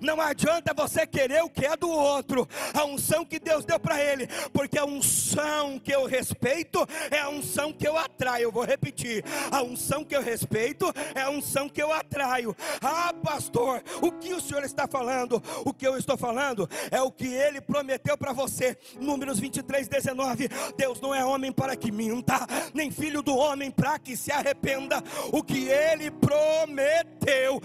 Não 0.02 0.20
adianta 0.20 0.74
você 0.74 1.06
querer 1.06 1.40
o 1.44 1.48
que 1.48 1.64
é 1.64 1.76
do 1.76 1.88
outro. 1.88 2.48
A 2.74 2.84
unção 2.84 3.24
que 3.24 3.38
Deus 3.38 3.64
deu 3.64 3.78
para 3.78 4.02
ele, 4.02 4.26
porque 4.52 4.76
a 4.76 4.84
unção 4.84 5.78
que 5.78 5.92
eu 5.92 6.04
respeito 6.06 6.84
é 7.12 7.20
a 7.20 7.28
unção 7.28 7.72
que 7.72 7.86
eu 7.86 7.96
atraio. 7.96 8.44
Eu 8.44 8.52
vou 8.52 8.64
repetir. 8.64 9.24
A 9.52 9.62
unção 9.62 10.04
que 10.04 10.16
eu 10.16 10.20
respeito 10.20 10.92
é 11.14 11.20
a 11.20 11.30
unção 11.30 11.68
que 11.68 11.80
eu 11.80 11.92
atraio. 11.92 12.56
Ah, 12.82 13.14
pastor, 13.22 13.80
o 14.02 14.10
que 14.10 14.34
o 14.34 14.40
senhor 14.40 14.64
está 14.64 14.88
falando? 14.88 15.40
O 15.64 15.72
que 15.72 15.86
eu 15.86 15.96
estou 15.96 16.16
falando 16.16 16.68
é 16.90 17.00
o 17.00 17.12
que 17.12 17.28
ele 17.28 17.60
prometeu 17.60 18.18
para 18.18 18.32
você. 18.32 18.76
Números 19.00 19.38
23, 19.38 19.86
19. 19.86 20.48
Deus 20.76 21.00
não 21.00 21.14
é 21.14 21.24
homem 21.24 21.52
para 21.52 21.76
que 21.76 21.92
minta, 21.92 22.44
nem 22.74 22.90
filho 22.90 23.22
do 23.22 23.36
homem 23.36 23.70
para 23.70 23.96
que 24.00 24.16
se 24.16 24.32
arrependa 24.32 24.87
o 25.32 25.42
que 25.42 25.68
ele 25.68 26.10
prometeu, 26.10 27.60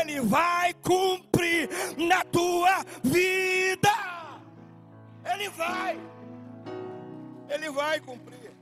ele 0.00 0.20
vai 0.20 0.74
cumprir 0.74 1.68
na 1.96 2.24
tua 2.24 2.84
vida. 3.02 3.90
Ele 5.24 5.48
vai, 5.50 6.00
ele 7.48 7.70
vai 7.70 8.00
cumprir. 8.00 8.52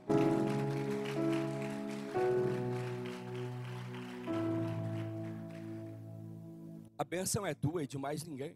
A 6.97 7.03
bênção 7.03 7.45
é 7.45 7.53
tua 7.53 7.83
e 7.83 7.87
de 7.87 7.97
mais 7.97 8.23
ninguém. 8.23 8.55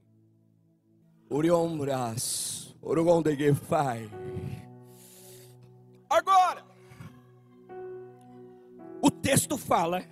Oriombras, 1.29 2.75
Orogondegefai. 2.81 4.09
Agora, 6.07 6.63
texto 9.25 9.57
fala 9.57 10.03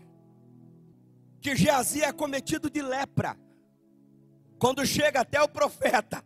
que 1.40 1.56
Geazi 1.56 2.02
é 2.02 2.12
cometido 2.12 2.68
de 2.68 2.82
lepra. 2.82 3.38
Quando 4.58 4.84
chega 4.88 5.22
até 5.22 5.40
o 5.40 5.48
profeta, 5.48 6.26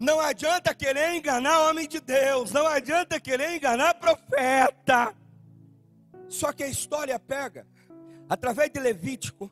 não 0.00 0.18
adianta 0.18 0.74
querer 0.74 1.14
enganar 1.14 1.60
o 1.60 1.70
homem 1.70 1.86
de 1.86 2.00
Deus, 2.00 2.50
não 2.50 2.66
adianta 2.66 3.20
querer 3.20 3.54
enganar 3.54 3.94
profeta. 3.94 5.14
Só 6.28 6.52
que 6.52 6.64
a 6.64 6.68
história 6.68 7.16
pega, 7.16 7.64
através 8.28 8.72
de 8.72 8.80
Levítico, 8.80 9.48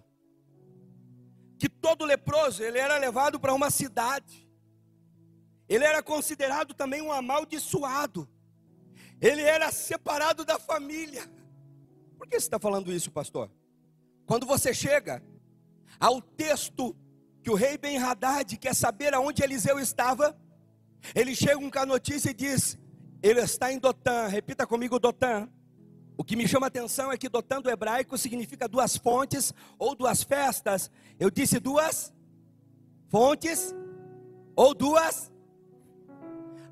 que 1.57 1.69
todo 1.69 2.05
leproso 2.05 2.61
ele 2.61 2.79
era 2.81 2.99
levado 2.99 3.39
para 3.39 3.55
uma 3.55 3.71
cidade. 3.71 4.51
Ele 5.69 5.85
era 5.85 6.03
considerado 6.03 6.75
também 6.75 7.03
um 7.03 7.13
amaldiçoado. 7.13 8.29
Ele 9.21 9.43
era 9.43 9.71
separado 9.71 10.45
da 10.45 10.59
família. 10.59 11.36
Por 12.27 12.31
que 12.31 12.41
você 12.41 12.47
está 12.47 12.59
falando 12.59 12.93
isso, 12.93 13.09
pastor? 13.13 13.49
Quando 14.27 14.47
você 14.47 14.75
chega 14.75 15.23
ao 16.01 16.21
texto 16.21 16.95
que 17.41 17.49
o 17.49 17.55
rei 17.55 17.79
Ben 17.79 17.99
Haddad 17.99 18.57
quer 18.57 18.75
saber 18.75 19.15
aonde 19.15 19.45
Eliseu 19.45 19.79
estava, 19.79 20.37
ele 21.15 21.37
chega 21.37 21.71
com 21.71 21.79
a 21.79 21.87
notícia 21.87 22.31
e 22.31 22.35
diz: 22.35 22.77
ele 23.23 23.41
está 23.41 23.73
em 23.73 23.79
Dotã. 23.79 24.27
Repita 24.27 24.67
comigo, 24.67 24.99
Dotã. 24.99 25.49
O 26.19 26.25
que 26.25 26.35
me 26.35 26.49
chama 26.49 26.67
a 26.67 26.69
atenção 26.69 27.13
é 27.13 27.17
que 27.17 27.29
Dotã 27.29 27.61
do 27.61 27.71
hebraico 27.71 28.19
significa 28.19 28.67
duas 28.67 28.97
fontes 28.97 29.55
ou 29.79 29.95
duas 29.95 30.25
festas. 30.25 30.91
Eu 31.21 31.31
disse 31.31 31.61
duas 31.61 32.13
fontes 33.09 33.73
ou 34.57 34.75
duas. 34.75 35.33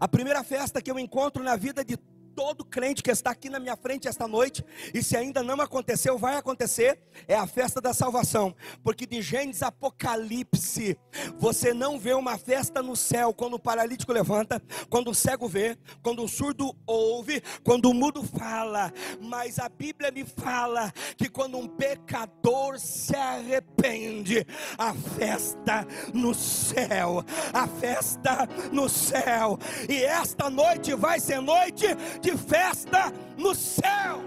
A 0.01 0.09
primeira 0.09 0.43
festa 0.43 0.83
que 0.83 0.91
eu 0.91 0.99
encontro 0.99 1.45
na 1.45 1.55
vida 1.55 1.85
de 1.85 1.97
todo 2.35 2.65
crente 2.65 3.03
que 3.03 3.11
está 3.11 3.31
aqui 3.31 3.49
na 3.49 3.59
minha 3.59 3.77
frente 3.77 4.09
esta 4.09 4.27
noite, 4.27 4.65
e 4.93 5.03
se 5.03 5.17
ainda 5.17 5.43
não 5.43 5.61
aconteceu, 5.61 6.19
vai 6.19 6.37
acontecer, 6.37 6.99
é 7.29 7.35
a 7.35 7.47
festa 7.47 7.81
da 7.81 7.95
salvação, 7.95 8.55
porque 8.83 9.07
de 9.07 9.23
Gênesis 9.23 9.63
Apocalipse, 9.63 10.99
você 11.37 11.73
não 11.73 11.99
vê 11.99 12.13
uma 12.15 12.37
festa 12.37 12.83
no 12.83 12.97
céu 12.97 13.33
quando 13.33 13.55
o 13.55 13.59
paralítico 13.59 14.13
levanta, 14.13 14.61
quando 14.91 15.11
o 15.11 15.15
cego 15.15 15.49
vê, 15.49 15.79
quando 16.03 16.23
o 16.23 16.29
surdo 16.29 16.75
ouve, 16.87 17.43
quando 17.63 17.91
o 17.91 17.95
mudo 17.95 18.23
fala, 18.23 18.93
mas 19.21 19.59
a 19.59 19.69
Bíblia 19.69 20.11
me 20.11 20.25
fala 20.25 20.93
que 21.17 21.29
quando 21.29 21.57
um 21.57 21.69
pecador 21.69 22.79
se 22.79 23.15
arrepende, 23.15 24.47
a 24.77 24.93
festa 24.93 25.87
no 26.13 26.35
céu, 26.35 27.25
a 27.53 27.67
festa 27.67 28.49
no 28.73 28.89
céu, 28.89 29.59
e 29.89 30.03
esta 30.03 30.51
noite 30.51 30.95
vai 30.95 31.21
ser 31.21 31.41
noite 31.41 31.87
de 32.25 32.35
festa 32.39 33.13
no 33.37 33.55
céu. 33.55 34.25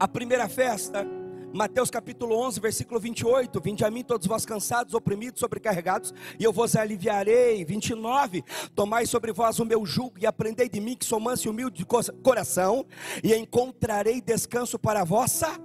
A 0.00 0.08
primeira 0.08 0.48
festa, 0.48 1.06
Mateus 1.52 1.90
capítulo 1.90 2.34
11, 2.46 2.58
versículo 2.60 2.98
28. 2.98 3.60
Vinde 3.60 3.84
a 3.84 3.90
mim 3.90 4.02
todos 4.02 4.26
vós 4.26 4.46
cansados, 4.46 4.94
oprimidos, 4.94 5.38
sobrecarregados, 5.38 6.14
e 6.40 6.44
eu 6.44 6.52
vos 6.52 6.74
aliviarei. 6.76 7.62
29. 7.62 8.42
Tomai 8.74 9.04
sobre 9.04 9.32
vós 9.34 9.58
o 9.58 9.66
meu 9.66 9.84
jugo 9.84 10.18
e 10.18 10.26
aprendei 10.26 10.66
de 10.66 10.80
mim, 10.80 10.96
que 10.96 11.04
sou 11.04 11.20
manso 11.20 11.46
e 11.46 11.50
humilde 11.50 11.76
de 11.76 11.84
coração, 11.84 12.86
e 13.22 13.34
encontrarei 13.34 14.22
descanso 14.22 14.78
para 14.78 15.02
a 15.02 15.04
vossa 15.04 15.60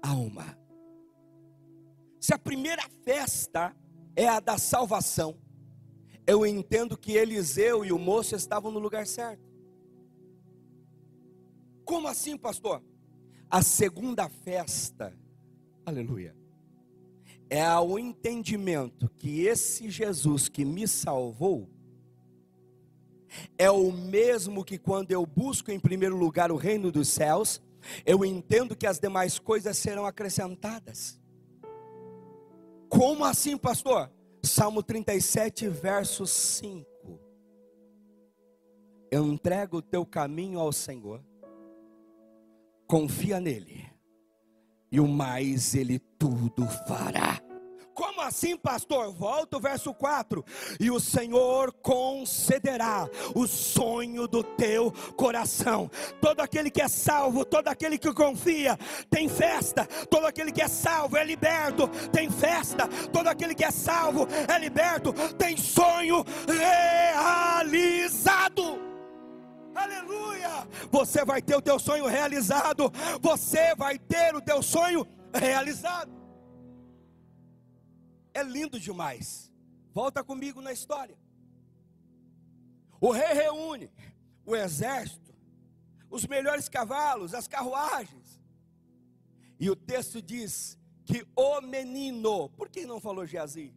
alma. 0.00 0.56
Se 2.20 2.32
a 2.32 2.38
primeira 2.38 2.84
festa 3.04 3.74
é 4.14 4.28
a 4.28 4.38
da 4.38 4.56
salvação, 4.56 5.36
eu 6.26 6.46
entendo 6.46 6.96
que 6.96 7.12
Eliseu 7.12 7.84
e 7.84 7.92
o 7.92 7.98
moço 7.98 8.34
estavam 8.34 8.70
no 8.70 8.78
lugar 8.78 9.06
certo. 9.06 9.50
Como 11.84 12.08
assim, 12.08 12.36
pastor? 12.36 12.82
A 13.50 13.60
segunda 13.60 14.28
festa, 14.28 15.16
aleluia, 15.84 16.34
é 17.50 17.68
o 17.78 17.98
entendimento 17.98 19.10
que 19.18 19.42
esse 19.42 19.90
Jesus 19.90 20.48
que 20.48 20.64
me 20.64 20.88
salvou 20.88 21.68
é 23.58 23.70
o 23.70 23.90
mesmo 23.92 24.64
que 24.64 24.78
quando 24.78 25.10
eu 25.10 25.26
busco 25.26 25.70
em 25.70 25.80
primeiro 25.80 26.16
lugar 26.16 26.50
o 26.52 26.56
reino 26.56 26.90
dos 26.90 27.08
céus, 27.08 27.60
eu 28.06 28.24
entendo 28.24 28.76
que 28.76 28.86
as 28.86 28.98
demais 28.98 29.38
coisas 29.38 29.76
serão 29.76 30.06
acrescentadas. 30.06 31.20
Como 32.88 33.24
assim, 33.24 33.56
pastor? 33.56 34.10
Salmo 34.44 34.82
37, 34.82 35.68
verso 35.68 36.26
5. 36.26 36.86
Eu 39.10 39.26
entrego 39.26 39.76
o 39.76 39.82
teu 39.82 40.04
caminho 40.04 40.58
ao 40.58 40.72
Senhor, 40.72 41.22
confia 42.88 43.38
nele, 43.38 43.88
e 44.90 44.98
o 44.98 45.06
mais 45.06 45.74
ele 45.74 45.98
tudo 46.18 46.66
fará. 46.88 47.40
Como 47.94 48.22
assim, 48.22 48.56
pastor? 48.56 49.12
Volta 49.12 49.56
o 49.56 49.60
verso 49.60 49.92
4. 49.92 50.44
E 50.80 50.90
o 50.90 50.98
Senhor 50.98 51.72
concederá 51.74 53.08
o 53.34 53.46
sonho 53.46 54.26
do 54.26 54.42
teu 54.42 54.90
coração. 55.16 55.90
Todo 56.20 56.40
aquele 56.40 56.70
que 56.70 56.80
é 56.80 56.88
salvo, 56.88 57.44
todo 57.44 57.68
aquele 57.68 57.98
que 57.98 58.12
confia, 58.12 58.78
tem 59.10 59.28
festa. 59.28 59.86
Todo 60.10 60.26
aquele 60.26 60.50
que 60.50 60.62
é 60.62 60.68
salvo 60.68 61.16
é 61.16 61.24
liberto, 61.24 61.88
tem 62.10 62.30
festa. 62.30 62.88
Todo 63.12 63.28
aquele 63.28 63.54
que 63.54 63.64
é 63.64 63.70
salvo 63.70 64.26
é 64.48 64.58
liberto, 64.58 65.12
tem 65.36 65.56
sonho 65.56 66.24
realizado. 66.48 67.72
Aleluia! 69.74 70.66
Você 70.90 71.24
vai 71.24 71.42
ter 71.42 71.56
o 71.56 71.62
teu 71.62 71.78
sonho 71.78 72.06
realizado. 72.06 72.90
Você 73.20 73.74
vai 73.74 73.98
ter 73.98 74.34
o 74.34 74.40
teu 74.40 74.62
sonho 74.62 75.06
realizado 75.34 76.21
é 78.34 78.42
lindo 78.42 78.78
demais. 78.78 79.52
Volta 79.92 80.24
comigo 80.24 80.60
na 80.60 80.72
história. 80.72 81.16
O 83.00 83.10
rei 83.10 83.32
reúne 83.34 83.90
o 84.44 84.54
exército, 84.54 85.34
os 86.08 86.26
melhores 86.26 86.68
cavalos, 86.68 87.34
as 87.34 87.48
carruagens. 87.48 88.40
E 89.58 89.68
o 89.70 89.76
texto 89.76 90.20
diz 90.20 90.78
que 91.04 91.26
o 91.36 91.60
menino, 91.60 92.48
por 92.50 92.68
que 92.68 92.86
não 92.86 93.00
falou 93.00 93.26
Geazi? 93.26 93.74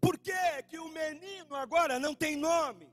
Por 0.00 0.18
que, 0.18 0.62
que 0.68 0.78
o 0.78 0.88
menino 0.88 1.54
agora 1.54 1.98
não 1.98 2.14
tem 2.14 2.36
nome? 2.36 2.92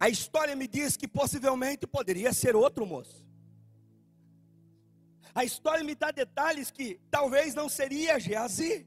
A 0.00 0.08
história 0.08 0.54
me 0.54 0.66
diz 0.66 0.96
que 0.96 1.08
possivelmente 1.08 1.86
poderia 1.86 2.32
ser 2.32 2.54
outro 2.54 2.86
moço. 2.86 3.27
A 5.34 5.44
história 5.44 5.84
me 5.84 5.94
dá 5.94 6.10
detalhes 6.10 6.70
que 6.70 7.00
talvez 7.10 7.54
não 7.54 7.68
seria 7.68 8.18
Geazi. 8.18 8.86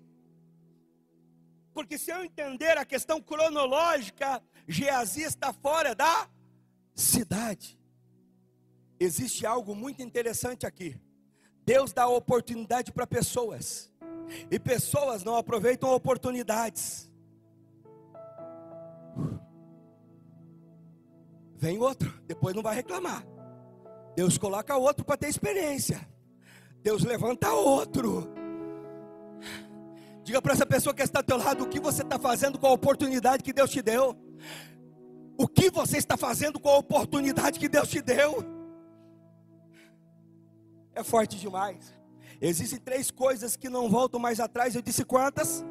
Porque 1.74 1.98
se 1.98 2.12
eu 2.12 2.24
entender 2.24 2.78
a 2.78 2.86
questão 2.86 3.22
cronológica, 3.22 4.42
Geazi 4.68 5.24
está 5.24 5.54
fora 5.54 5.96
da 5.96 6.30
cidade. 6.94 7.80
Existe 9.00 9.46
algo 9.46 9.76
muito 9.76 10.02
interessante 10.02 10.66
aqui. 10.66 11.00
Deus 11.66 11.94
dá 11.94 12.08
oportunidade 12.08 12.92
para 12.92 13.08
pessoas. 13.08 13.92
E 14.50 14.60
pessoas 14.60 15.24
não 15.24 15.36
aproveitam 15.36 15.90
oportunidades. 15.90 17.10
Vem 21.58 21.78
outro, 21.80 22.12
depois 22.26 22.56
não 22.56 22.64
vai 22.64 22.76
reclamar. 22.76 23.24
Deus 24.16 24.38
coloca 24.38 24.76
outro 24.76 25.06
para 25.06 25.18
ter 25.18 25.30
experiência. 25.30 26.11
Deus 26.82 27.04
levanta 27.04 27.52
outro. 27.52 28.28
Diga 30.24 30.42
para 30.42 30.54
essa 30.54 30.66
pessoa 30.66 30.94
que 30.94 31.02
está 31.02 31.20
ao 31.20 31.24
teu 31.24 31.38
lado 31.38 31.64
o 31.64 31.68
que 31.68 31.80
você 31.80 32.04
está 32.04 32.20
fazendo 32.20 32.60
com 32.60 32.68
a 32.68 32.72
oportunidade 32.72 33.44
que 33.44 33.54
Deus 33.54 33.70
te 33.70 33.82
deu. 33.82 34.16
O 35.38 35.48
que 35.48 35.70
você 35.72 35.98
está 35.98 36.16
fazendo 36.16 36.60
com 36.60 36.70
a 36.70 36.78
oportunidade 36.78 37.60
que 37.60 37.68
Deus 37.68 37.90
te 37.90 38.02
deu? 38.02 38.44
É 40.94 41.04
forte 41.04 41.38
demais. 41.38 41.94
Existem 42.40 42.80
três 42.80 43.10
coisas 43.10 43.56
que 43.56 43.70
não 43.70 43.90
voltam 43.90 44.20
mais 44.20 44.40
atrás. 44.40 44.76
Eu 44.76 44.82
disse 44.82 45.04
quantas? 45.04 45.64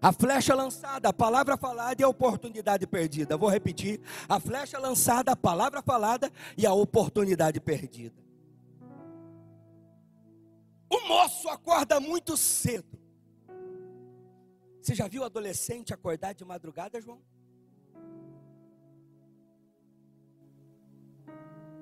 A 0.00 0.12
flecha 0.12 0.54
lançada, 0.54 1.08
a 1.08 1.12
palavra 1.12 1.56
falada 1.56 2.00
e 2.00 2.04
a 2.04 2.08
oportunidade 2.08 2.86
perdida. 2.86 3.36
Vou 3.36 3.48
repetir: 3.48 4.00
a 4.28 4.38
flecha 4.38 4.78
lançada, 4.78 5.32
a 5.32 5.36
palavra 5.36 5.82
falada 5.82 6.30
e 6.56 6.66
a 6.66 6.72
oportunidade 6.72 7.60
perdida. 7.60 8.25
O 10.88 11.08
moço 11.08 11.48
acorda 11.48 11.98
muito 12.00 12.36
cedo. 12.36 12.98
Você 14.80 14.94
já 14.94 15.08
viu 15.08 15.24
adolescente 15.24 15.92
acordar 15.92 16.32
de 16.34 16.44
madrugada, 16.44 17.00
João? 17.00 17.20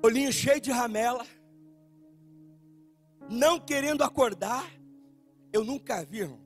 Olhinho 0.02 0.32
cheio 0.32 0.60
de 0.60 0.70
ramela, 0.70 1.26
não 3.28 3.58
querendo 3.58 4.02
acordar. 4.02 4.64
Eu 5.52 5.64
nunca 5.64 6.04
vi, 6.04 6.20
irmão 6.20 6.44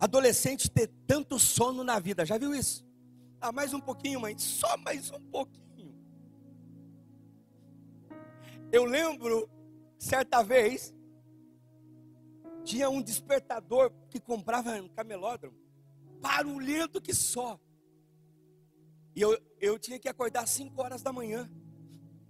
adolescente 0.00 0.70
ter 0.70 0.90
tanto 1.06 1.38
sono 1.38 1.84
na 1.84 1.98
vida. 1.98 2.24
Já 2.24 2.38
viu 2.38 2.54
isso? 2.54 2.88
Ah, 3.38 3.52
mais 3.52 3.74
um 3.74 3.80
pouquinho, 3.80 4.18
mãe. 4.18 4.36
Só 4.38 4.76
mais 4.78 5.10
um 5.10 5.20
pouquinho. 5.20 5.94
Eu 8.72 8.84
lembro, 8.86 9.48
certa 9.98 10.42
vez, 10.42 10.94
tinha 12.70 12.88
um 12.88 13.02
despertador 13.02 13.90
que 14.08 14.20
comprava 14.20 14.80
no 14.80 14.88
camelódromo, 14.90 15.56
barulhento 16.20 17.00
que 17.00 17.12
só. 17.12 17.58
E 19.14 19.20
eu, 19.20 19.36
eu 19.60 19.76
tinha 19.76 19.98
que 19.98 20.08
acordar 20.08 20.44
às 20.44 20.50
5 20.50 20.80
horas 20.80 21.02
da 21.02 21.12
manhã. 21.12 21.50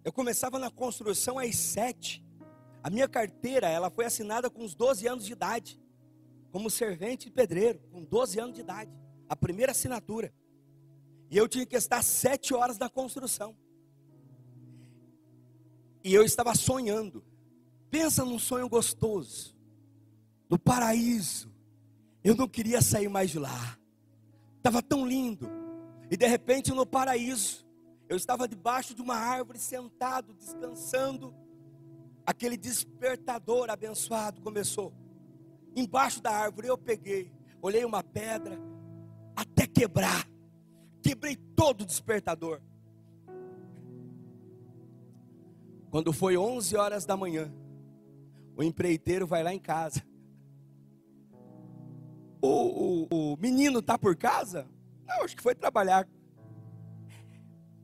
Eu 0.02 0.10
começava 0.10 0.58
na 0.58 0.70
construção 0.70 1.38
às 1.38 1.54
7. 1.56 2.24
A 2.82 2.88
minha 2.88 3.06
carteira, 3.06 3.68
ela 3.68 3.90
foi 3.90 4.06
assinada 4.06 4.48
com 4.48 4.64
uns 4.64 4.74
12 4.74 5.06
anos 5.06 5.26
de 5.26 5.32
idade 5.32 5.78
como 6.50 6.70
servente 6.70 7.26
de 7.26 7.32
pedreiro, 7.32 7.78
com 7.92 8.02
12 8.02 8.40
anos 8.40 8.54
de 8.54 8.62
idade, 8.62 8.90
a 9.28 9.36
primeira 9.36 9.72
assinatura. 9.72 10.32
E 11.30 11.36
eu 11.36 11.46
tinha 11.46 11.66
que 11.66 11.76
estar 11.76 12.02
sete 12.02 12.54
horas 12.54 12.78
na 12.78 12.88
construção. 12.88 13.54
E 16.02 16.14
eu 16.14 16.24
estava 16.24 16.54
sonhando. 16.54 17.22
Pensa 17.90 18.24
num 18.24 18.38
sonho 18.38 18.68
gostoso, 18.68 19.54
no 20.50 20.58
paraíso. 20.58 21.48
Eu 22.24 22.34
não 22.34 22.48
queria 22.48 22.82
sair 22.82 23.08
mais 23.08 23.30
de 23.30 23.38
lá. 23.38 23.78
Estava 24.56 24.82
tão 24.82 25.06
lindo. 25.06 25.48
E 26.10 26.16
de 26.16 26.26
repente 26.26 26.72
no 26.72 26.84
paraíso, 26.84 27.64
eu 28.08 28.16
estava 28.16 28.48
debaixo 28.48 28.92
de 28.92 29.00
uma 29.00 29.14
árvore, 29.14 29.60
sentado, 29.60 30.34
descansando. 30.34 31.32
Aquele 32.26 32.56
despertador 32.56 33.70
abençoado 33.70 34.42
começou 34.42 34.92
embaixo 35.74 36.20
da 36.20 36.32
árvore. 36.32 36.66
Eu 36.66 36.76
peguei, 36.76 37.32
olhei 37.62 37.84
uma 37.84 38.02
pedra, 38.02 38.58
até 39.36 39.68
quebrar. 39.68 40.28
Quebrei 41.00 41.36
todo 41.54 41.82
o 41.82 41.86
despertador. 41.86 42.60
Quando 45.90 46.12
foi 46.12 46.36
11 46.36 46.76
horas 46.76 47.06
da 47.06 47.16
manhã, 47.16 47.52
o 48.56 48.62
empreiteiro 48.62 49.26
vai 49.26 49.42
lá 49.42 49.54
em 49.54 49.58
casa. 49.58 50.09
O, 52.42 53.06
o, 53.10 53.32
o 53.32 53.36
menino 53.36 53.80
está 53.80 53.98
por 53.98 54.16
casa? 54.16 54.66
Não, 55.06 55.24
acho 55.24 55.36
que 55.36 55.42
foi 55.42 55.54
trabalhar. 55.54 56.08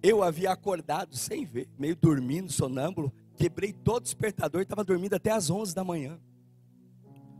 Eu 0.02 0.22
havia 0.22 0.52
acordado 0.52 1.16
sem 1.16 1.44
ver, 1.44 1.68
meio 1.78 1.96
dormindo, 1.96 2.50
sonâmbulo. 2.50 3.12
Quebrei 3.36 3.72
todo 3.72 3.98
o 3.98 4.00
despertador 4.00 4.60
e 4.60 4.62
estava 4.62 4.84
dormindo 4.84 5.14
até 5.14 5.30
as 5.30 5.50
11 5.50 5.74
da 5.74 5.84
manhã 5.84 6.18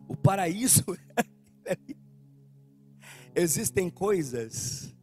o 0.08 0.16
paraíso. 0.16 0.84
Existem 3.34 3.90
coisas 3.90 4.94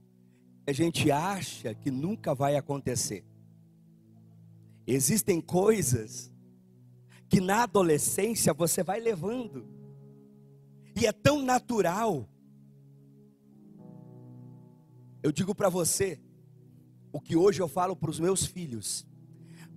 que 0.64 0.72
a 0.72 0.74
gente 0.74 1.12
acha 1.12 1.76
que 1.76 1.92
nunca 1.92 2.34
vai 2.34 2.56
acontecer. 2.56 3.24
Existem 4.88 5.40
coisas 5.40 6.32
que 7.30 7.40
na 7.40 7.64
adolescência 7.64 8.54
você 8.54 8.84
vai 8.84 9.00
levando, 9.00 9.68
e 10.96 11.06
é 11.06 11.12
tão 11.12 11.42
natural. 11.42 12.28
Eu 15.22 15.32
digo 15.32 15.56
para 15.56 15.70
você, 15.70 16.20
o 17.12 17.20
que 17.20 17.36
hoje 17.36 17.62
eu 17.62 17.68
falo 17.68 17.96
para 17.96 18.10
os 18.10 18.20
meus 18.20 18.46
filhos, 18.46 19.08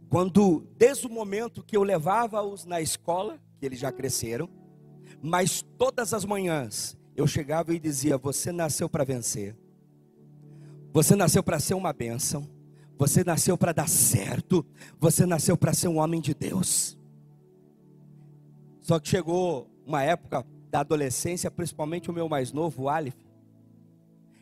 quando 0.09 0.67
desde 0.77 1.07
o 1.07 1.11
momento 1.11 1.63
que 1.63 1.77
eu 1.77 1.83
levava-os 1.83 2.65
na 2.65 2.81
escola, 2.81 3.41
que 3.59 3.67
eles 3.67 3.79
já 3.79 3.93
cresceram, 3.93 4.49
mas 5.23 5.63
todas 5.79 6.13
as 6.13 6.25
manhãs 6.25 6.97
eu 7.15 7.27
chegava 7.27 7.75
e 7.75 7.79
dizia: 7.79 8.19
Você 8.19 8.53
nasceu 8.53 8.89
para 8.89 9.05
vencer. 9.05 9.57
Você 10.93 11.15
nasceu 11.15 11.43
para 11.43 11.61
ser 11.61 11.75
uma 11.75 11.93
bênção. 11.93 12.49
Você 12.99 13.23
nasceu 13.23 13.59
para 13.59 13.73
dar 13.73 13.89
certo. 13.89 14.65
Você 14.99 15.27
nasceu 15.27 15.57
para 15.57 15.75
ser 15.75 15.89
um 15.89 15.99
homem 15.99 16.21
de 16.21 16.35
Deus. 16.35 16.99
Só 18.81 18.99
que 18.99 19.09
chegou 19.09 19.71
uma 19.85 20.03
época 20.03 20.47
da 20.71 20.81
adolescência, 20.81 21.51
principalmente 21.51 22.11
o 22.11 22.13
meu 22.13 22.29
mais 22.29 22.53
novo, 22.53 22.85
o 22.85 22.89
Aleph, 22.89 23.15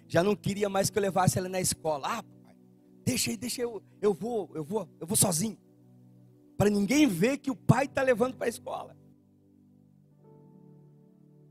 já 0.07 0.23
não 0.23 0.37
queria 0.37 0.69
mais 0.69 0.91
que 0.91 0.99
eu 0.99 1.03
levasse 1.03 1.39
ele 1.39 1.49
na 1.49 1.61
escola. 1.61 2.07
Ah, 2.07 2.23
papai, 2.23 2.57
deixa 3.05 3.31
aí, 3.31 3.37
deixa 3.37 3.63
eu, 3.63 3.83
eu 4.01 4.13
vou, 4.13 4.51
eu 4.55 4.63
vou, 4.63 4.89
eu 5.01 5.07
vou 5.07 5.17
sozinho. 5.17 5.59
Para 6.57 6.71
ninguém 6.71 7.07
ver 7.07 7.39
que 7.39 7.51
o 7.51 7.57
pai 7.57 7.87
está 7.87 8.03
levando 8.03 8.37
para 8.37 8.47
a 8.47 8.49
escola. 8.49 8.97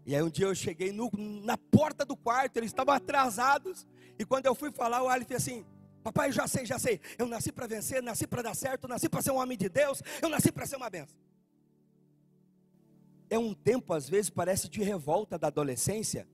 E 0.06 0.16
aí 0.16 0.22
um 0.22 0.30
dia 0.30 0.46
eu 0.46 0.56
cheguei 0.56 0.92
no, 0.92 1.10
na 1.44 1.58
porta 1.58 2.06
do 2.06 2.16
quarto, 2.16 2.58
eles 2.58 2.70
estavam 2.70 2.94
atrasados. 2.94 3.88
E 4.20 4.26
quando 4.26 4.46
eu 4.46 4.56
fui 4.56 4.72
falar, 4.72 5.02
o 5.02 5.26
fez 5.26 5.42
assim: 5.42 5.66
Papai, 6.04 6.32
já 6.32 6.48
sei, 6.48 6.66
já 6.66 6.78
sei. 6.78 7.00
Eu 7.18 7.28
nasci 7.28 7.52
para 7.52 7.66
vencer, 7.66 8.04
nasci 8.04 8.28
para 8.28 8.42
dar 8.42 8.56
certo, 8.56 8.88
nasci 8.88 9.08
para 9.08 9.22
ser 9.22 9.32
um 9.32 9.38
homem 9.38 9.58
de 9.58 9.70
Deus, 9.70 10.02
eu 10.22 10.30
nasci 10.30 10.52
para 10.52 10.66
ser 10.66 10.76
uma 10.76 10.90
benção. 10.90 11.18
É 13.34 13.39
um 13.39 13.52
tempo, 13.52 13.96
às 13.96 14.08
vezes, 14.08 14.30
parece 14.30 14.69
de 14.69 14.84
revolta 14.84 15.39
da 15.39 15.48
adolescência, 15.48 16.28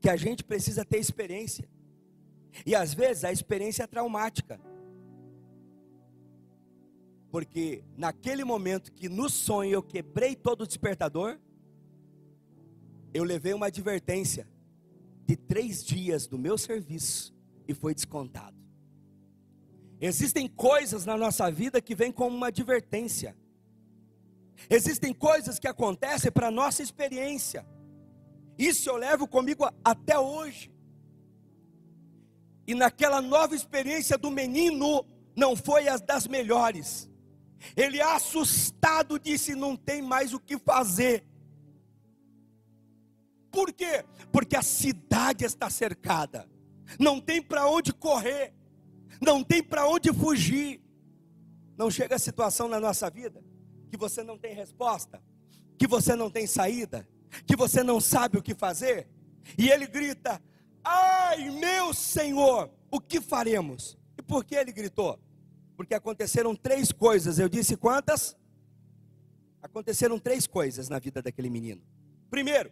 que 0.00 0.10
a 0.10 0.16
gente 0.16 0.42
precisa 0.42 0.84
ter 0.84 0.98
experiência. 0.98 1.68
E 2.66 2.74
às 2.74 2.92
vezes 2.92 3.22
a 3.22 3.30
experiência 3.30 3.84
é 3.84 3.86
traumática. 3.86 4.60
Porque 7.30 7.84
naquele 7.96 8.42
momento 8.42 8.92
que 8.92 9.08
no 9.08 9.30
sonho 9.30 9.70
eu 9.70 9.82
quebrei 9.84 10.34
todo 10.34 10.62
o 10.62 10.66
despertador, 10.66 11.38
eu 13.14 13.22
levei 13.22 13.54
uma 13.54 13.66
advertência 13.66 14.48
de 15.24 15.36
três 15.36 15.84
dias 15.84 16.26
do 16.26 16.36
meu 16.36 16.58
serviço 16.58 17.32
e 17.68 17.72
foi 17.72 17.94
descontado. 17.94 18.56
Existem 20.00 20.48
coisas 20.48 21.06
na 21.06 21.16
nossa 21.16 21.48
vida 21.52 21.80
que 21.80 21.94
vêm 21.94 22.10
como 22.10 22.36
uma 22.36 22.48
advertência. 22.48 23.36
Existem 24.68 25.12
coisas 25.12 25.58
que 25.58 25.68
acontecem 25.68 26.30
para 26.30 26.50
nossa 26.50 26.82
experiência. 26.82 27.66
Isso 28.58 28.88
eu 28.88 28.96
levo 28.96 29.28
comigo 29.28 29.68
até 29.84 30.18
hoje. 30.18 30.72
E 32.66 32.74
naquela 32.74 33.20
nova 33.20 33.54
experiência 33.54 34.18
do 34.18 34.30
menino, 34.30 35.06
não 35.36 35.54
foi 35.54 35.88
as 35.88 36.00
das 36.00 36.26
melhores. 36.26 37.08
Ele 37.76 38.00
assustado 38.00 39.18
disse: 39.18 39.54
Não 39.54 39.76
tem 39.76 40.02
mais 40.02 40.32
o 40.32 40.40
que 40.40 40.58
fazer. 40.58 41.26
Por 43.50 43.72
quê? 43.72 44.04
Porque 44.32 44.56
a 44.56 44.62
cidade 44.62 45.44
está 45.44 45.70
cercada, 45.70 46.48
não 46.98 47.20
tem 47.20 47.40
para 47.40 47.68
onde 47.68 47.92
correr, 47.92 48.52
não 49.20 49.42
tem 49.44 49.62
para 49.62 49.86
onde 49.86 50.12
fugir. 50.12 50.82
Não 51.76 51.90
chega 51.90 52.16
a 52.16 52.18
situação 52.18 52.68
na 52.68 52.80
nossa 52.80 53.08
vida 53.10 53.42
que 53.90 53.96
você 53.96 54.22
não 54.22 54.38
tem 54.38 54.54
resposta, 54.54 55.22
que 55.78 55.86
você 55.86 56.14
não 56.14 56.30
tem 56.30 56.46
saída, 56.46 57.06
que 57.46 57.56
você 57.56 57.82
não 57.82 58.00
sabe 58.00 58.38
o 58.38 58.42
que 58.42 58.54
fazer, 58.54 59.08
e 59.56 59.70
ele 59.70 59.86
grita: 59.86 60.42
Ai, 60.84 61.50
meu 61.50 61.92
Senhor, 61.92 62.70
o 62.90 63.00
que 63.00 63.20
faremos? 63.20 63.96
E 64.18 64.22
por 64.22 64.44
que 64.44 64.54
ele 64.54 64.72
gritou? 64.72 65.18
Porque 65.76 65.94
aconteceram 65.94 66.56
três 66.56 66.90
coisas. 66.90 67.38
Eu 67.38 67.48
disse 67.48 67.76
quantas? 67.76 68.36
Aconteceram 69.62 70.18
três 70.18 70.46
coisas 70.46 70.88
na 70.88 70.98
vida 70.98 71.20
daquele 71.20 71.50
menino. 71.50 71.82
Primeiro, 72.30 72.70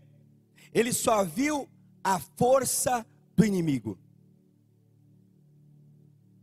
ele 0.72 0.92
só 0.92 1.24
viu 1.24 1.68
a 2.02 2.18
força 2.18 3.06
do 3.36 3.44
inimigo. 3.44 3.98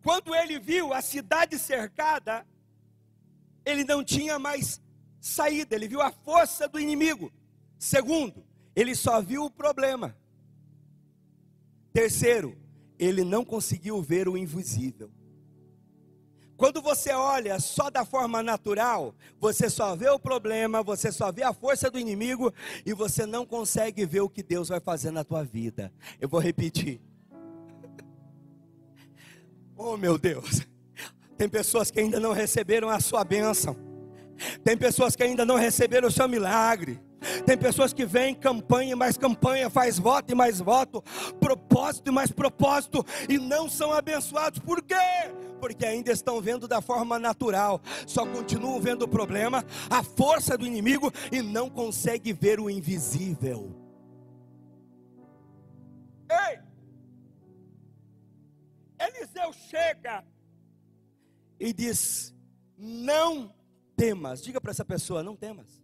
Quando 0.04 0.34
ele 0.36 0.60
viu 0.60 0.94
a 0.94 1.02
cidade 1.02 1.58
cercada, 1.60 2.46
ele 3.66 3.84
não 3.84 4.04
tinha 4.04 4.40
mais 4.40 4.82
saída, 5.20 5.76
ele 5.76 5.88
viu 5.88 6.02
a 6.02 6.12
força 6.12 6.68
do 6.68 6.80
inimigo. 6.80 7.32
Segundo, 7.78 8.44
ele 8.76 8.96
só 8.96 9.22
viu 9.22 9.46
o 9.46 9.52
problema. 9.52 10.16
Terceiro, 11.94 12.58
ele 12.98 13.24
não 13.24 13.44
conseguiu 13.44 14.02
ver 14.02 14.28
o 14.28 14.38
invisível. 14.38 15.12
Quando 16.62 16.80
você 16.80 17.12
olha 17.12 17.60
só 17.60 17.90
da 17.90 18.06
forma 18.06 18.44
natural, 18.44 19.16
você 19.40 19.68
só 19.68 19.96
vê 19.96 20.08
o 20.10 20.20
problema, 20.20 20.84
você 20.84 21.12
só 21.12 21.32
vê 21.32 21.42
a 21.42 21.52
força 21.54 21.90
do 21.90 21.98
inimigo 21.98 22.54
e 22.86 22.94
você 22.94 23.26
não 23.26 23.48
consegue 23.48 24.06
ver 24.06 24.22
o 24.22 24.30
que 24.30 24.44
Deus 24.44 24.70
vai 24.70 24.80
fazer 24.80 25.10
na 25.10 25.24
tua 25.24 25.44
vida. 25.44 25.92
Eu 26.20 26.30
vou 26.30 26.40
repetir. 26.40 27.02
Oh 29.84 29.98
meu 29.98 30.16
Deus, 30.16 30.62
tem 31.42 31.50
pessoas 31.50 31.90
que 31.90 32.00
ainda 32.00 32.20
não 32.20 32.34
receberam 32.34 32.88
a 32.88 33.00
sua 33.00 33.24
bênção, 33.24 33.76
tem 34.64 34.78
pessoas 34.78 35.16
que 35.16 35.24
ainda 35.24 35.44
não 35.44 35.56
receberam 35.56 36.08
o 36.08 36.12
seu 36.12 36.30
milagre. 36.30 37.02
Tem 37.46 37.58
pessoas 37.58 37.94
que 37.94 38.06
vêm 38.06 38.36
campanha 38.36 38.92
e 38.92 38.96
mais 38.96 39.18
campanha, 39.18 39.68
faz 39.68 39.98
voto 39.98 40.32
e 40.32 40.36
mais 40.36 40.60
voto, 40.60 41.04
propósito 41.40 42.10
e 42.10 42.12
mais 42.12 42.32
propósito, 42.32 43.04
e 43.28 43.40
não 43.40 43.68
são 43.68 43.92
abençoados. 43.92 44.60
Por 44.60 44.84
quê? 44.84 44.96
Porque 45.60 45.84
ainda 45.84 46.12
estão 46.12 46.40
vendo 46.40 46.68
da 46.68 46.80
forma 46.80 47.18
natural, 47.18 47.82
só 48.06 48.24
continuam 48.24 48.80
vendo 48.80 49.04
o 49.04 49.08
problema, 49.08 49.66
a 49.90 50.04
força 50.04 50.56
do 50.56 50.66
inimigo 50.66 51.12
e 51.32 51.42
não 51.42 51.72
conseguem 51.72 52.34
ver 52.34 52.60
o 52.60 52.70
invisível. 52.70 53.76
Ei! 56.30 56.60
Eliseu 59.00 59.52
chega 59.54 60.24
e 61.62 61.72
diz: 61.72 62.34
Não 62.76 63.54
temas. 63.96 64.42
Diga 64.42 64.60
para 64.60 64.72
essa 64.72 64.84
pessoa: 64.84 65.22
Não 65.22 65.36
temas. 65.36 65.80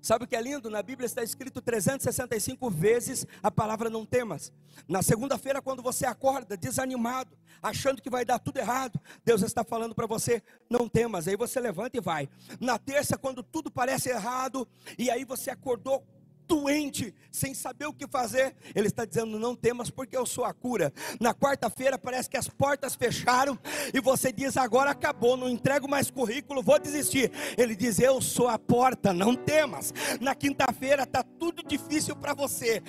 Sabe 0.00 0.24
o 0.24 0.28
que 0.28 0.34
é 0.34 0.40
lindo? 0.40 0.70
Na 0.70 0.82
Bíblia 0.82 1.04
está 1.04 1.22
escrito 1.22 1.60
365 1.60 2.70
vezes 2.70 3.26
a 3.42 3.50
palavra 3.50 3.90
não 3.90 4.06
temas. 4.06 4.50
Na 4.88 5.02
segunda-feira, 5.02 5.60
quando 5.60 5.82
você 5.82 6.06
acorda 6.06 6.56
desanimado, 6.56 7.36
achando 7.62 8.00
que 8.00 8.08
vai 8.08 8.24
dar 8.24 8.38
tudo 8.38 8.56
errado, 8.56 8.98
Deus 9.22 9.42
está 9.42 9.62
falando 9.62 9.94
para 9.94 10.06
você: 10.06 10.42
não 10.70 10.88
temas. 10.88 11.28
Aí 11.28 11.36
você 11.36 11.60
levanta 11.60 11.98
e 11.98 12.00
vai. 12.00 12.30
Na 12.60 12.78
terça, 12.78 13.18
quando 13.18 13.42
tudo 13.42 13.70
parece 13.70 14.08
errado, 14.08 14.66
e 14.96 15.10
aí 15.10 15.24
você 15.24 15.50
acordou 15.50 16.06
doente, 16.50 17.14
sem 17.30 17.54
saber 17.54 17.86
o 17.86 17.92
que 17.92 18.08
fazer, 18.08 18.56
ele 18.74 18.88
está 18.88 19.04
dizendo: 19.04 19.38
Não 19.38 19.54
temas, 19.54 19.88
porque 19.88 20.16
eu 20.16 20.26
sou 20.26 20.44
a 20.44 20.52
cura. 20.52 20.92
Na 21.20 21.32
quarta-feira 21.32 21.96
parece 21.96 22.28
que 22.28 22.36
as 22.36 22.48
portas 22.48 22.96
fecharam 22.96 23.56
e 23.94 24.00
você 24.00 24.32
diz: 24.32 24.56
Agora 24.56 24.90
acabou, 24.90 25.36
não 25.36 25.48
entrego 25.48 25.88
mais 25.88 26.10
currículo, 26.10 26.60
vou 26.60 26.80
desistir. 26.80 27.30
Ele 27.56 27.76
diz: 27.76 28.00
Eu 28.00 28.20
sou 28.20 28.48
a 28.48 28.58
porta, 28.58 29.12
não 29.12 29.36
temas. 29.36 29.94
Na 30.20 30.34
quinta-feira 30.34 31.04
está 31.04 31.22
tudo 31.22 31.62
difícil 31.62 32.16
para 32.16 32.34
você 32.34 32.82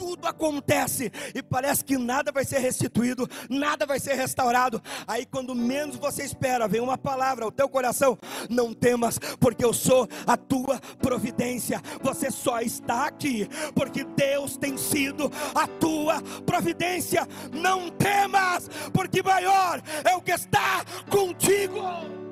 tudo 0.00 0.26
acontece 0.26 1.12
e 1.34 1.42
parece 1.42 1.84
que 1.84 1.98
nada 1.98 2.32
vai 2.32 2.42
ser 2.42 2.58
restituído, 2.58 3.28
nada 3.50 3.84
vai 3.84 4.00
ser 4.00 4.14
restaurado. 4.14 4.82
Aí, 5.06 5.26
quando 5.26 5.54
menos 5.54 5.96
você 5.96 6.22
espera, 6.22 6.66
vem 6.66 6.80
uma 6.80 6.96
palavra 6.96 7.44
ao 7.44 7.52
teu 7.52 7.68
coração: 7.68 8.18
não 8.48 8.72
temas, 8.72 9.18
porque 9.38 9.62
eu 9.62 9.74
sou 9.74 10.08
a 10.26 10.38
tua 10.38 10.80
providência. 10.98 11.82
Você 12.00 12.30
só 12.30 12.60
está 12.60 13.04
aqui 13.04 13.46
porque 13.74 14.02
Deus 14.02 14.56
tem 14.56 14.78
sido 14.78 15.30
a 15.54 15.66
tua 15.66 16.22
providência. 16.46 17.28
Não 17.52 17.90
temas, 17.90 18.70
porque 18.94 19.22
maior 19.22 19.82
é 20.02 20.16
o 20.16 20.22
que 20.22 20.32
está 20.32 20.82
contigo. 21.10 22.29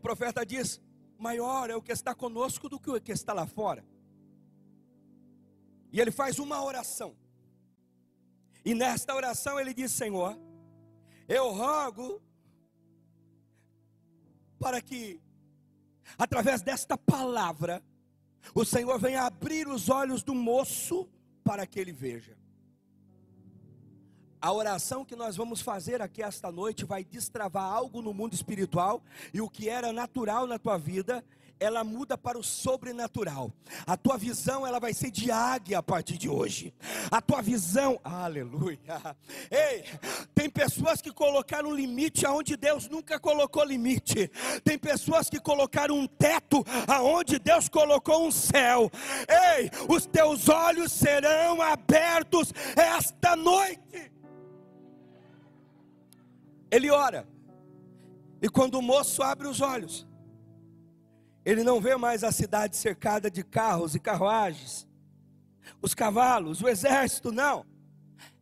O 0.00 0.02
profeta 0.02 0.46
diz: 0.46 0.80
maior 1.18 1.68
é 1.68 1.76
o 1.76 1.82
que 1.82 1.92
está 1.92 2.14
conosco 2.14 2.70
do 2.70 2.80
que 2.80 2.90
o 2.90 2.98
que 2.98 3.12
está 3.12 3.34
lá 3.34 3.46
fora. 3.46 3.84
E 5.92 6.00
ele 6.00 6.10
faz 6.10 6.38
uma 6.38 6.64
oração. 6.64 7.14
E 8.64 8.74
nesta 8.74 9.14
oração 9.14 9.60
ele 9.60 9.74
diz: 9.74 9.92
Senhor, 9.92 10.38
eu 11.28 11.50
rogo 11.50 12.22
para 14.58 14.80
que, 14.80 15.20
através 16.16 16.62
desta 16.62 16.96
palavra, 16.96 17.82
o 18.54 18.64
Senhor 18.64 18.98
venha 18.98 19.24
abrir 19.24 19.68
os 19.68 19.90
olhos 19.90 20.22
do 20.22 20.34
moço 20.34 21.06
para 21.44 21.66
que 21.66 21.78
ele 21.78 21.92
veja. 21.92 22.39
A 24.42 24.52
oração 24.52 25.04
que 25.04 25.14
nós 25.14 25.36
vamos 25.36 25.60
fazer 25.60 26.00
aqui 26.00 26.22
esta 26.22 26.50
noite 26.50 26.86
vai 26.86 27.04
destravar 27.04 27.62
algo 27.64 28.00
no 28.00 28.14
mundo 28.14 28.32
espiritual 28.32 29.02
e 29.34 29.40
o 29.42 29.50
que 29.50 29.68
era 29.68 29.92
natural 29.92 30.46
na 30.46 30.58
tua 30.58 30.78
vida, 30.78 31.22
ela 31.58 31.84
muda 31.84 32.16
para 32.16 32.38
o 32.38 32.42
sobrenatural. 32.42 33.52
A 33.86 33.98
tua 33.98 34.16
visão 34.16 34.66
ela 34.66 34.80
vai 34.80 34.94
ser 34.94 35.10
de 35.10 35.30
águia 35.30 35.78
a 35.78 35.82
partir 35.82 36.16
de 36.16 36.26
hoje. 36.26 36.72
A 37.10 37.20
tua 37.20 37.42
visão, 37.42 38.00
aleluia. 38.02 38.78
Ei, 39.50 39.84
tem 40.34 40.48
pessoas 40.48 41.02
que 41.02 41.12
colocaram 41.12 41.74
limite 41.74 42.24
aonde 42.24 42.56
Deus 42.56 42.88
nunca 42.88 43.20
colocou 43.20 43.62
limite. 43.62 44.30
Tem 44.64 44.78
pessoas 44.78 45.28
que 45.28 45.38
colocaram 45.38 45.98
um 45.98 46.06
teto 46.06 46.64
aonde 46.88 47.38
Deus 47.38 47.68
colocou 47.68 48.26
um 48.26 48.30
céu. 48.30 48.90
Ei, 49.58 49.70
os 49.86 50.06
teus 50.06 50.48
olhos 50.48 50.90
serão 50.92 51.60
abertos 51.60 52.54
esta 52.74 53.36
noite. 53.36 54.10
Ele 56.70 56.90
ora. 56.90 57.26
E 58.40 58.48
quando 58.48 58.76
o 58.76 58.82
moço 58.82 59.22
abre 59.22 59.46
os 59.48 59.60
olhos, 59.60 60.06
ele 61.44 61.64
não 61.64 61.80
vê 61.80 61.96
mais 61.96 62.22
a 62.22 62.32
cidade 62.32 62.76
cercada 62.76 63.30
de 63.30 63.42
carros 63.42 63.94
e 63.94 64.00
carruagens, 64.00 64.86
os 65.82 65.94
cavalos, 65.94 66.62
o 66.62 66.68
exército, 66.68 67.32
não. 67.32 67.66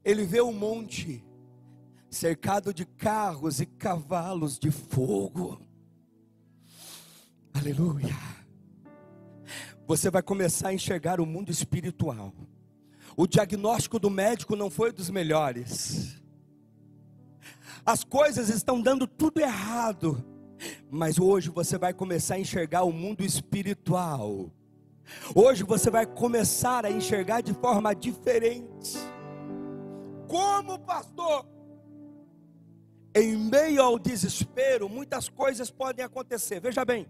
Ele 0.04 0.24
vê 0.24 0.40
o 0.40 0.48
um 0.48 0.52
monte 0.52 1.24
cercado 2.10 2.72
de 2.72 2.84
carros 2.84 3.60
e 3.60 3.66
cavalos 3.66 4.58
de 4.58 4.70
fogo. 4.70 5.60
Aleluia. 7.52 8.16
Você 9.86 10.10
vai 10.10 10.22
começar 10.22 10.68
a 10.68 10.74
enxergar 10.74 11.20
o 11.20 11.26
mundo 11.26 11.50
espiritual. 11.50 12.32
O 13.16 13.26
diagnóstico 13.26 13.98
do 13.98 14.10
médico 14.10 14.54
não 14.54 14.70
foi 14.70 14.92
dos 14.92 15.10
melhores 15.10 16.18
as 17.88 18.04
coisas 18.04 18.50
estão 18.50 18.82
dando 18.82 19.06
tudo 19.06 19.40
errado, 19.40 20.22
mas 20.90 21.18
hoje 21.18 21.48
você 21.48 21.78
vai 21.78 21.94
começar 21.94 22.34
a 22.34 22.38
enxergar 22.38 22.82
o 22.82 22.92
mundo 22.92 23.24
espiritual. 23.24 24.50
Hoje 25.34 25.62
você 25.62 25.90
vai 25.90 26.04
começar 26.04 26.84
a 26.84 26.90
enxergar 26.90 27.40
de 27.40 27.54
forma 27.54 27.94
diferente. 27.94 28.98
Como 30.28 30.78
pastor? 30.80 31.46
Em 33.14 33.34
meio 33.38 33.82
ao 33.82 33.98
desespero, 33.98 34.86
muitas 34.86 35.30
coisas 35.30 35.70
podem 35.70 36.04
acontecer. 36.04 36.60
Veja 36.60 36.84
bem, 36.84 37.06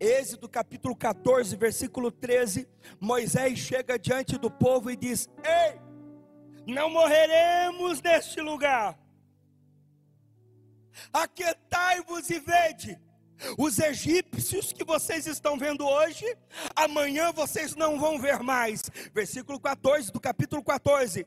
Êxodo 0.00 0.48
capítulo 0.48 0.96
14, 0.96 1.54
versículo 1.54 2.10
13, 2.10 2.68
Moisés 3.00 3.60
chega 3.60 3.96
diante 3.96 4.36
do 4.36 4.50
povo 4.50 4.90
e 4.90 4.96
diz: 4.96 5.28
Ei, 5.44 5.78
não 6.66 6.90
morreremos 6.90 8.02
neste 8.02 8.40
lugar 8.40 9.05
Aquietai-vos 11.12 12.30
e 12.30 12.38
vede. 12.38 12.98
Os 13.58 13.78
egípcios 13.78 14.72
que 14.72 14.84
vocês 14.84 15.26
estão 15.26 15.58
vendo 15.58 15.86
hoje, 15.86 16.24
amanhã 16.74 17.32
vocês 17.32 17.74
não 17.74 17.98
vão 17.98 18.18
ver 18.18 18.40
mais. 18.40 18.82
Versículo 19.14 19.60
14 19.60 20.10
do 20.10 20.20
capítulo 20.20 20.62
14. 20.62 21.26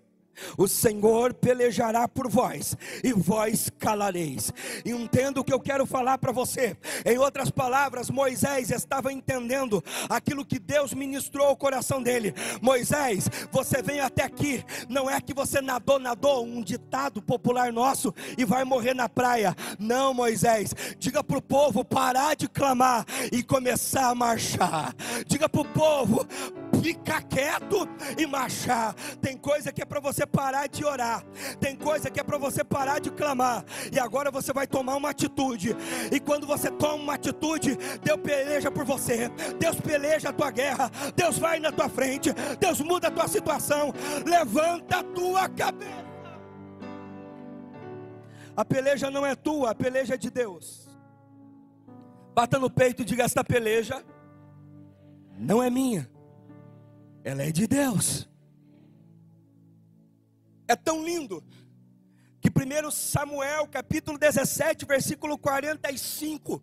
O 0.58 0.68
Senhor 0.68 1.34
pelejará 1.34 2.08
por 2.08 2.30
vós, 2.30 2.78
e 3.04 3.14
vós 3.14 3.70
calareis. 3.80 4.52
Entendo 4.86 5.40
o 5.40 5.44
que 5.44 5.54
eu 5.54 5.60
quero 5.60 5.86
falar 5.86 6.18
para 6.18 6.32
você. 6.32 6.76
Em 7.06 7.18
outras 7.18 7.50
palavras, 7.50 8.10
Moisés 8.10 8.72
estava 8.72 9.12
entendendo 9.12 9.84
aquilo 10.10 10.46
que 10.46 10.60
Deus 10.60 10.94
ministrou 10.94 11.48
ao 11.48 11.58
coração 11.58 12.02
dele. 12.02 12.34
Moisés, 12.62 13.30
você 13.52 13.82
vem 13.82 14.00
até 14.00 14.24
aqui, 14.24 14.64
não 14.88 15.10
é 15.10 15.20
que 15.22 15.34
você 15.34 15.62
nadou, 15.62 16.00
nadou, 16.00 16.46
um 16.46 16.62
ditado 16.62 17.22
popular 17.22 17.72
nosso, 17.72 18.14
e 18.38 18.46
vai 18.46 18.64
morrer 18.64 18.94
na 18.94 19.10
praia. 19.10 19.56
Não, 19.78 20.14
Moisés, 20.14 20.74
diga 20.98 21.24
para 21.24 21.38
o 21.38 21.42
povo 21.42 21.84
parar 21.84 22.36
de 22.36 22.48
clamar 22.48 23.06
e 23.32 23.44
começar 23.44 24.10
a 24.10 24.16
marchar. 24.16 24.94
Diga 25.26 25.48
para 25.50 25.62
o 25.62 25.66
povo, 25.66 26.26
ficar 26.82 27.22
quieto 27.24 27.88
e 28.18 28.26
marchar. 28.26 28.94
Tem 29.22 29.38
coisa 29.38 29.72
que 29.72 29.82
é 29.82 29.86
para 29.86 30.00
você 30.00 30.26
parar 30.26 30.68
de 30.68 30.84
orar, 30.86 31.24
tem 31.60 31.76
coisa 31.76 32.10
que 32.10 32.20
é 32.20 32.24
para 32.24 32.38
você 32.38 32.64
parar 32.64 33.00
de 33.00 33.12
clamar, 33.12 33.64
e 33.92 34.00
agora 34.00 34.32
você 34.32 34.54
vai 34.54 34.68
tomar 34.68 34.96
uma 34.96 35.10
atitude. 35.10 35.76
E 36.12 36.20
quando 36.20 36.48
você 36.48 36.72
toma 36.72 36.96
uma 36.96 37.14
atitude, 37.14 37.78
Deus 38.02 38.20
peleja 38.22 38.72
por 38.72 38.86
você, 38.86 39.30
Deus 39.60 39.80
peleja 39.80 40.30
a 40.30 40.34
tua 40.34 40.52
guerra, 40.52 40.92
Deus 41.16 41.38
vai 41.38 41.60
na 41.60 41.72
tua 41.72 41.90
frente, 41.90 42.34
Deus 42.60 42.82
muda 42.82 43.08
a 43.08 43.12
tua 43.12 43.28
situação. 43.28 43.94
Levanta 44.26 45.00
a 45.00 45.04
tua 45.04 45.50
cabeça. 45.50 46.10
A 48.56 48.66
peleja 48.66 49.10
não 49.10 49.26
é 49.26 49.36
tua, 49.36 49.72
a 49.72 49.76
peleja 49.76 50.16
é 50.16 50.18
de 50.18 50.30
Deus. 50.30 50.90
Bata 52.34 52.60
no 52.60 52.70
peito 52.70 53.02
e 53.02 53.06
diga: 53.06 53.24
Esta 53.24 53.44
peleja 53.44 54.04
não 55.38 55.64
é 55.64 55.70
minha 55.70 56.10
ela 57.24 57.44
é 57.44 57.52
de 57.52 57.68
Deus. 57.68 58.28
É 60.68 60.76
tão 60.76 61.04
lindo 61.04 61.44
que 62.40 62.50
1 62.50 62.92
Samuel, 62.92 63.68
capítulo 63.68 64.18
17, 64.18 64.86
versículo 64.86 65.38
45, 65.38 66.62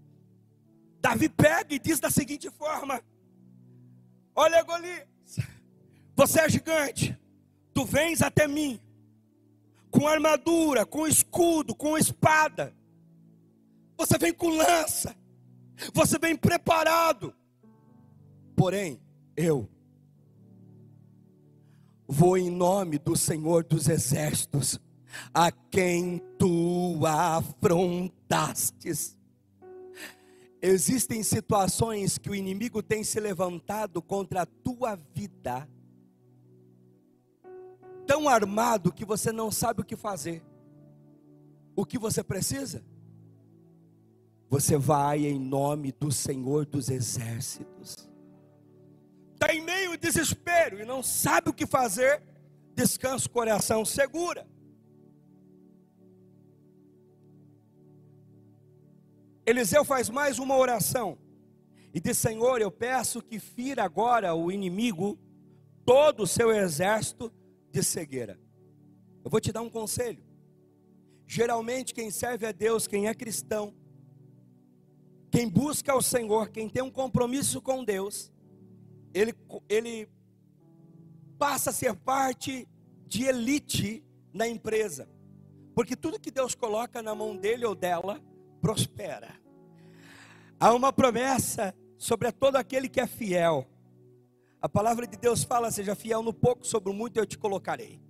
Davi 1.01 1.29
pega 1.29 1.75
e 1.75 1.79
diz 1.79 2.01
da 2.01 2.11
seguinte 2.11 2.51
forma: 2.51 3.03
Olha, 4.35 4.63
Golias, 4.63 5.07
você 6.15 6.41
é 6.41 6.49
gigante, 6.49 7.19
tu 7.75 7.85
vens 7.85 8.23
até 8.23 8.49
mim, 8.49 8.81
com 9.91 10.07
armadura, 10.07 10.87
com 10.87 11.07
escudo, 11.07 11.75
com 11.75 11.99
espada, 11.99 12.75
você 13.97 14.17
vem 14.19 14.33
com 14.33 14.49
lança, 14.49 15.15
você 15.93 16.19
vem 16.19 16.37
preparado, 16.37 17.35
porém, 18.55 19.01
eu 19.37 19.69
Vou 22.09 22.39
em 22.39 22.51
nome 22.51 22.99
do 22.99 23.17
Senhor 23.17 23.65
dos 23.65 23.89
Exércitos, 23.89 24.81
a 25.35 25.51
quem 25.51 26.23
tu 26.39 27.05
afrontastes. 27.05 29.17
Existem 30.63 31.23
situações 31.23 32.17
que 32.17 32.31
o 32.31 32.35
inimigo 32.35 32.83
tem 32.83 33.03
se 33.03 33.19
levantado 33.19 34.01
contra 34.01 34.43
a 34.43 34.47
tua 34.47 34.97
vida, 35.15 35.69
tão 38.07 38.29
armado 38.29 38.93
que 38.93 39.05
você 39.05 39.33
não 39.33 39.51
sabe 39.51 39.81
o 39.81 39.85
que 39.85 39.97
fazer. 39.97 40.45
O 41.75 41.85
que 41.85 41.99
você 41.99 42.23
precisa? 42.23 42.85
Você 44.49 44.79
vai 44.79 45.27
em 45.27 45.41
nome 45.41 45.91
do 45.91 46.13
Senhor 46.13 46.65
dos 46.65 46.89
Exércitos 46.89 48.09
está 49.37 49.55
em 49.55 49.61
meio 49.61 49.91
ao 49.91 49.97
desespero 49.97 50.81
e 50.81 50.85
não 50.85 51.03
sabe 51.03 51.51
o 51.51 51.53
que 51.53 51.67
fazer, 51.67 52.23
descansa 52.75 53.27
o 53.27 53.31
coração, 53.31 53.85
segura. 53.85 54.47
Eliseu 59.45 59.85
faz 59.85 60.09
mais 60.09 60.39
uma 60.39 60.57
oração 60.57 61.19
e 61.95 62.01
diz: 62.01 62.19
Senhor, 62.19 62.61
eu 62.61 62.71
peço 62.71 63.23
que 63.23 63.39
fira 63.39 63.85
agora 63.85 64.35
o 64.35 64.51
inimigo, 64.51 65.19
todo 65.85 66.25
o 66.25 66.27
seu 66.27 66.51
exército 66.51 67.33
de 67.71 67.83
cegueira. 67.83 68.41
Eu 69.23 69.31
vou 69.31 69.41
te 69.41 69.53
dar 69.53 69.63
um 69.63 69.71
conselho. 69.71 70.25
Geralmente, 71.27 71.93
quem 71.93 72.11
serve 72.11 72.47
a 72.47 72.53
Deus, 72.53 72.87
quem 72.87 73.07
é 73.07 73.15
cristão, 73.15 73.75
quem 75.31 75.49
busca 75.49 75.95
o 75.95 76.03
Senhor, 76.03 76.49
quem 76.49 76.69
tem 76.69 76.83
um 76.83 76.91
compromisso 76.91 77.61
com 77.61 77.85
Deus, 77.85 78.33
ele, 79.15 79.35
ele 79.69 80.09
passa 81.39 81.71
a 81.71 81.73
ser 81.73 81.95
parte 81.95 82.69
de 83.07 83.25
elite 83.25 84.05
na 84.33 84.47
empresa, 84.47 85.09
porque 85.75 85.97
tudo 85.97 86.21
que 86.21 86.31
Deus 86.31 86.55
coloca 86.55 87.03
na 87.03 87.15
mão 87.15 87.37
dele 87.37 87.65
ou 87.65 87.75
dela 87.75 88.21
prospera. 88.61 89.35
Há 90.59 90.73
uma 90.73 90.93
promessa 90.93 91.75
sobre 91.99 92.31
todo 92.33 92.57
aquele 92.57 92.89
que 92.89 93.01
é 93.01 93.07
fiel. 93.07 93.67
A 94.61 94.69
palavra 94.69 95.07
de 95.07 95.17
Deus 95.17 95.45
fala: 95.45 95.71
seja 95.71 95.95
fiel 95.95 96.23
no 96.23 96.33
pouco, 96.33 96.67
sobre 96.67 96.91
o 96.91 96.95
muito 96.95 97.19
eu 97.19 97.27
te 97.27 97.39
colocarei. 97.39 98.01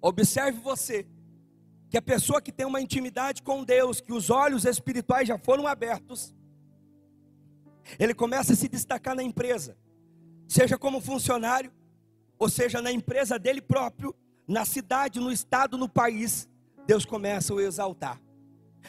Observe 0.00 0.60
você, 0.60 1.06
que 1.88 1.96
a 1.96 2.02
pessoa 2.02 2.42
que 2.42 2.52
tem 2.52 2.66
uma 2.66 2.80
intimidade 2.80 3.42
com 3.42 3.64
Deus, 3.64 4.00
que 4.00 4.12
os 4.12 4.28
olhos 4.28 4.64
espirituais 4.64 5.28
já 5.28 5.38
foram 5.38 5.66
abertos, 5.66 6.34
ele 7.98 8.14
começa 8.14 8.52
a 8.52 8.56
se 8.56 8.68
destacar 8.68 9.14
na 9.14 9.22
empresa, 9.22 9.76
seja 10.48 10.78
como 10.78 11.00
funcionário, 11.00 11.72
ou 12.38 12.48
seja 12.48 12.80
na 12.82 12.92
empresa 12.92 13.38
dele 13.38 13.60
próprio, 13.60 14.14
na 14.46 14.64
cidade, 14.64 15.20
no 15.20 15.32
estado, 15.32 15.78
no 15.78 15.88
país, 15.88 16.48
Deus 16.86 17.04
começa 17.04 17.52
a 17.52 17.56
o 17.56 17.60
exaltar. 17.60 18.20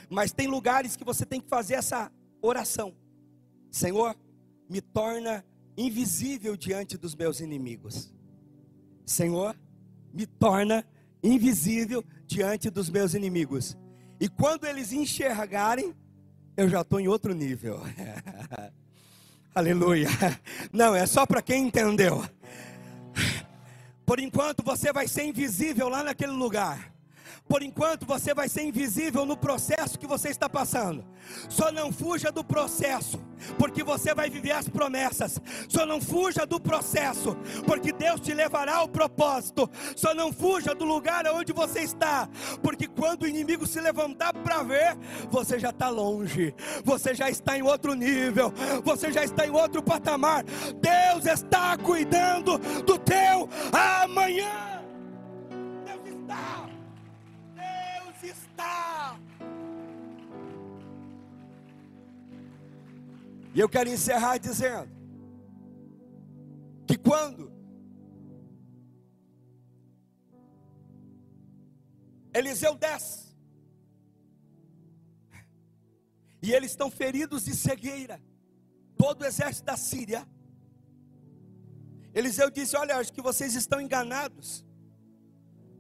Mas 0.10 0.32
tem 0.32 0.48
lugares 0.48 0.96
que 0.96 1.04
você 1.04 1.26
tem 1.26 1.40
que 1.40 1.48
fazer 1.48 1.76
essa 1.76 2.12
oração: 2.42 2.94
Senhor, 3.72 4.16
me 4.70 4.82
torna 4.82 5.46
invisível 5.78 6.56
diante 6.58 6.98
dos 6.98 7.16
meus 7.16 7.40
inimigos. 7.40 8.14
Senhor, 9.06 9.58
me 10.14 10.26
torna 10.26 10.86
invisível 11.24 12.04
diante 12.26 12.70
dos 12.70 12.90
meus 12.90 13.14
inimigos. 13.14 13.78
E 14.20 14.30
quando 14.30 14.66
eles 14.66 14.92
enxergarem, 14.92 15.94
eu 16.56 16.70
já 16.70 16.82
estou 16.82 17.00
em 17.00 17.08
outro 17.08 17.34
nível. 17.34 17.80
Aleluia. 19.56 20.10
Não, 20.72 20.94
é 20.94 21.06
só 21.06 21.26
para 21.26 21.42
quem 21.42 21.68
entendeu. 21.68 22.24
Por 24.06 24.20
enquanto 24.20 24.62
você 24.62 24.92
vai 24.92 25.08
ser 25.08 25.24
invisível 25.24 25.88
lá 25.88 26.04
naquele 26.04 26.34
lugar. 26.34 26.95
Por 27.48 27.62
enquanto 27.62 28.06
você 28.06 28.34
vai 28.34 28.50
ser 28.50 28.64
invisível 28.64 29.26
no 29.26 29.38
processo 29.38 30.00
que 30.00 30.08
você 30.08 30.30
está 30.30 30.50
passando. 30.50 31.06
Só 31.50 31.72
não 31.72 31.92
fuja 31.92 32.32
do 32.32 32.44
processo, 32.44 33.20
porque 33.58 33.84
você 33.84 34.14
vai 34.14 34.30
viver 34.30 34.52
as 34.52 34.68
promessas. 34.68 35.42
Só 35.68 35.86
não 35.86 36.00
fuja 36.02 36.46
do 36.46 36.60
processo, 36.60 37.36
porque 37.66 37.92
Deus 37.92 38.20
te 38.20 38.34
levará 38.34 38.78
ao 38.78 38.88
propósito. 38.88 39.70
Só 39.96 40.14
não 40.14 40.32
fuja 40.32 40.74
do 40.74 40.86
lugar 40.86 41.26
onde 41.28 41.54
você 41.54 41.82
está, 41.82 42.28
porque 42.62 42.88
quando 42.88 43.24
o 43.24 43.28
inimigo 43.28 43.66
se 43.66 43.80
levantar 43.80 44.34
para 44.34 44.64
ver, 44.64 44.98
você 45.30 45.60
já 45.60 45.70
está 45.70 45.90
longe, 45.90 46.54
você 46.84 47.14
já 47.14 47.30
está 47.30 47.58
em 47.58 47.62
outro 47.62 47.94
nível, 47.94 48.54
você 48.84 49.12
já 49.12 49.24
está 49.24 49.46
em 49.46 49.52
outro 49.52 49.82
patamar. 49.82 50.44
Deus 50.44 51.26
está 51.26 51.78
cuidando 51.78 52.58
do 52.84 52.98
teu 52.98 53.50
amanhã. 53.72 54.84
Deus 55.86 56.20
está 56.20 56.65
E 63.56 63.60
eu 63.60 63.70
quero 63.70 63.90
encerrar 63.90 64.38
dizendo 64.38 64.92
que 66.86 66.98
quando 66.98 67.50
Eliseu 72.34 72.76
desce 72.76 73.34
e 76.42 76.54
eles 76.54 76.72
estão 76.72 76.92
feridos 76.92 77.46
de 77.46 77.56
cegueira, 77.56 78.22
todo 78.98 79.22
o 79.22 79.26
exército 79.26 79.66
da 79.66 79.78
Síria. 79.78 80.28
Eliseu 82.14 82.52
disse: 82.52 82.76
Olha, 82.76 82.98
acho 82.98 83.14
que 83.14 83.22
vocês 83.22 83.56
estão 83.56 83.80
enganados 83.80 84.66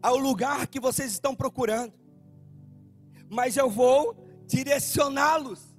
ao 0.01 0.15
lugar 0.17 0.65
que 0.67 0.79
vocês 0.79 1.11
estão 1.11 1.35
procurando 1.35 1.93
mas 3.29 3.57
eu 3.57 3.69
vou 3.69 4.15
direcioná-los. 4.47 5.75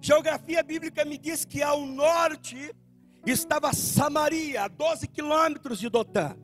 Geografia 0.00 0.62
bíblica 0.62 1.04
me 1.04 1.18
diz 1.18 1.44
que 1.44 1.62
ao 1.62 1.84
norte 1.84 2.74
estava 3.26 3.72
Samaria, 3.72 4.64
a 4.64 4.68
12 4.68 5.06
quilômetros 5.08 5.78
de 5.78 5.88
Dotã. 5.88 6.36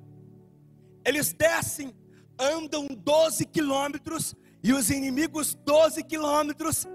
Eles 1.05 1.32
descem, 1.32 1.95
andam 2.39 2.87
12 2.87 3.47
quilômetros 3.47 4.34
E 4.62 4.72
os 4.72 4.91
inimigos 4.91 5.55
12 5.55 6.03
quilômetros 6.03 6.89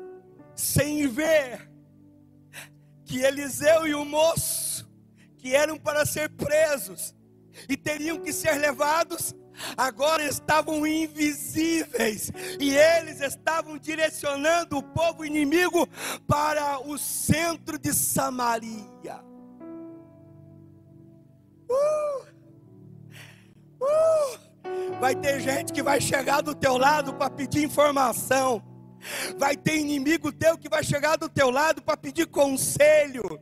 sem 0.54 1.08
ver 1.08 1.72
que 3.06 3.22
Eliseu 3.22 3.88
e 3.88 3.96
o 3.96 4.04
moço, 4.04 4.90
que 5.38 5.56
eram 5.56 5.78
para 5.78 6.06
ser 6.06 6.30
presos 6.32 7.16
e 7.70 7.78
teriam 7.78 8.20
que 8.20 8.34
ser 8.34 8.58
levados, 8.58 9.34
agora 9.78 10.24
estavam 10.24 10.86
invisíveis 10.86 12.32
e 12.60 12.76
eles 12.76 13.22
estavam 13.22 13.78
direcionando 13.78 14.78
o 14.78 14.84
povo 14.84 15.26
inimigo 15.26 15.88
para 16.28 16.80
o 16.80 16.98
centro 16.98 17.78
de 17.78 17.94
Samaria. 17.94 19.24
Uh! 21.70 22.26
Uh! 23.82 24.52
Vai 25.00 25.16
ter 25.16 25.40
gente 25.40 25.74
que 25.74 25.82
vai 25.82 26.00
chegar 26.00 26.42
do 26.42 26.54
teu 26.54 26.78
lado 26.78 27.14
para 27.14 27.30
pedir 27.30 27.64
informação. 27.64 28.64
Vai 29.38 29.58
ter 29.58 29.78
inimigo 29.78 30.32
teu 30.32 30.58
que 30.58 30.70
vai 30.70 30.84
chegar 30.84 31.16
do 31.18 31.28
teu 31.28 31.50
lado 31.50 31.82
para 31.82 31.98
pedir 31.98 32.28
conselho. 32.28 33.40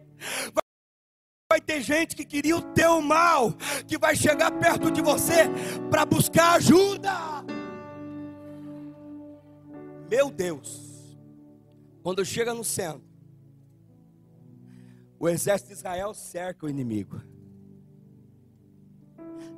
Vai 1.51 1.59
ter 1.59 1.81
gente 1.81 2.15
que 2.15 2.23
queria 2.23 2.55
o 2.55 2.61
teu 2.61 3.01
mal, 3.01 3.51
que 3.87 3.97
vai 3.97 4.15
chegar 4.15 4.51
perto 4.51 4.91
de 4.91 5.01
você 5.01 5.49
para 5.89 6.05
buscar 6.05 6.53
ajuda. 6.53 7.11
Meu 10.07 10.29
Deus, 10.29 11.17
quando 12.03 12.23
chega 12.23 12.53
no 12.53 12.63
centro, 12.63 13.01
o 15.19 15.27
exército 15.27 15.69
de 15.69 15.77
Israel 15.77 16.13
cerca 16.13 16.67
o 16.67 16.69
inimigo. 16.69 17.19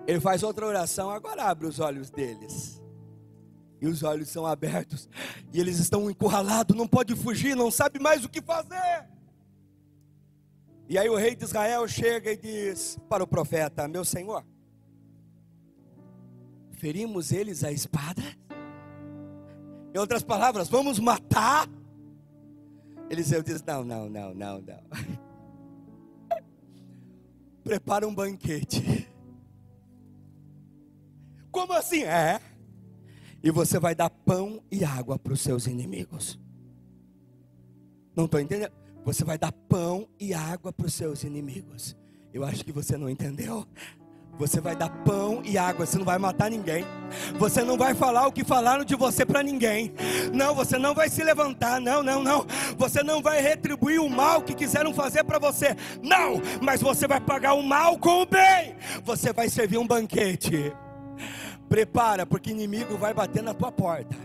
Ele 0.07 0.21
faz 0.21 0.43
outra 0.43 0.65
oração, 0.65 1.09
agora 1.09 1.43
abre 1.43 1.67
os 1.67 1.77
olhos 1.81 2.09
deles. 2.09 2.81
E 3.81 3.87
os 3.87 4.01
olhos 4.01 4.29
são 4.29 4.45
abertos, 4.45 5.09
e 5.51 5.59
eles 5.59 5.77
estão 5.77 6.09
encurralados, 6.09 6.73
não 6.73 6.87
pode 6.87 7.17
fugir, 7.17 7.53
não 7.53 7.69
sabe 7.69 7.99
mais 7.99 8.23
o 8.23 8.29
que 8.29 8.41
fazer. 8.41 9.09
E 10.91 10.97
aí 10.97 11.07
o 11.07 11.15
rei 11.15 11.33
de 11.33 11.45
Israel 11.45 11.87
chega 11.87 12.33
e 12.33 12.35
diz 12.35 12.99
para 13.07 13.23
o 13.23 13.27
profeta: 13.27 13.87
Meu 13.87 14.03
senhor, 14.03 14.43
ferimos 16.73 17.31
eles 17.31 17.63
a 17.63 17.71
espada? 17.71 18.21
Em 19.95 19.97
outras 19.97 20.21
palavras, 20.21 20.67
vamos 20.67 20.99
matar? 20.99 21.69
Eliseu 23.09 23.41
diz: 23.41 23.63
Não, 23.63 23.85
não, 23.85 24.09
não, 24.09 24.33
não, 24.33 24.61
não. 24.61 24.83
Prepara 27.63 28.05
um 28.05 28.13
banquete. 28.13 29.07
Como 31.49 31.71
assim? 31.71 32.03
É. 32.03 32.41
E 33.41 33.49
você 33.49 33.79
vai 33.79 33.95
dar 33.95 34.09
pão 34.09 34.61
e 34.69 34.83
água 34.83 35.17
para 35.17 35.31
os 35.31 35.39
seus 35.39 35.67
inimigos. 35.67 36.37
Não 38.13 38.25
estou 38.25 38.41
entendendo. 38.41 38.80
Você 39.03 39.23
vai 39.23 39.37
dar 39.37 39.51
pão 39.51 40.07
e 40.19 40.33
água 40.33 40.71
para 40.71 40.85
os 40.85 40.93
seus 40.93 41.23
inimigos. 41.23 41.95
Eu 42.33 42.45
acho 42.45 42.63
que 42.63 42.71
você 42.71 42.97
não 42.97 43.09
entendeu. 43.09 43.65
Você 44.37 44.61
vai 44.61 44.75
dar 44.75 44.89
pão 45.03 45.41
e 45.43 45.57
água, 45.57 45.85
você 45.85 45.97
não 45.97 46.05
vai 46.05 46.17
matar 46.17 46.49
ninguém. 46.49 46.85
Você 47.37 47.63
não 47.63 47.77
vai 47.77 47.93
falar 47.93 48.27
o 48.27 48.31
que 48.31 48.43
falaram 48.43 48.83
de 48.83 48.95
você 48.95 49.25
para 49.25 49.43
ninguém. 49.43 49.93
Não, 50.33 50.55
você 50.55 50.77
não 50.77 50.95
vai 50.95 51.09
se 51.09 51.23
levantar. 51.23 51.79
Não, 51.79 52.01
não, 52.01 52.23
não. 52.23 52.45
Você 52.77 53.03
não 53.03 53.21
vai 53.21 53.41
retribuir 53.41 53.99
o 53.99 54.09
mal 54.09 54.41
que 54.41 54.55
quiseram 54.55 54.93
fazer 54.93 55.23
para 55.23 55.37
você. 55.37 55.75
Não, 56.01 56.41
mas 56.61 56.81
você 56.81 57.07
vai 57.07 57.19
pagar 57.19 57.53
o 57.53 57.61
mal 57.61 57.97
com 57.99 58.21
o 58.21 58.25
bem. 58.25 58.75
Você 59.03 59.33
vai 59.33 59.49
servir 59.49 59.77
um 59.77 59.85
banquete. 59.85 60.73
Prepara, 61.67 62.25
porque 62.25 62.51
inimigo 62.51 62.97
vai 62.97 63.13
bater 63.13 63.43
na 63.43 63.53
tua 63.53 63.71
porta. 63.71 64.15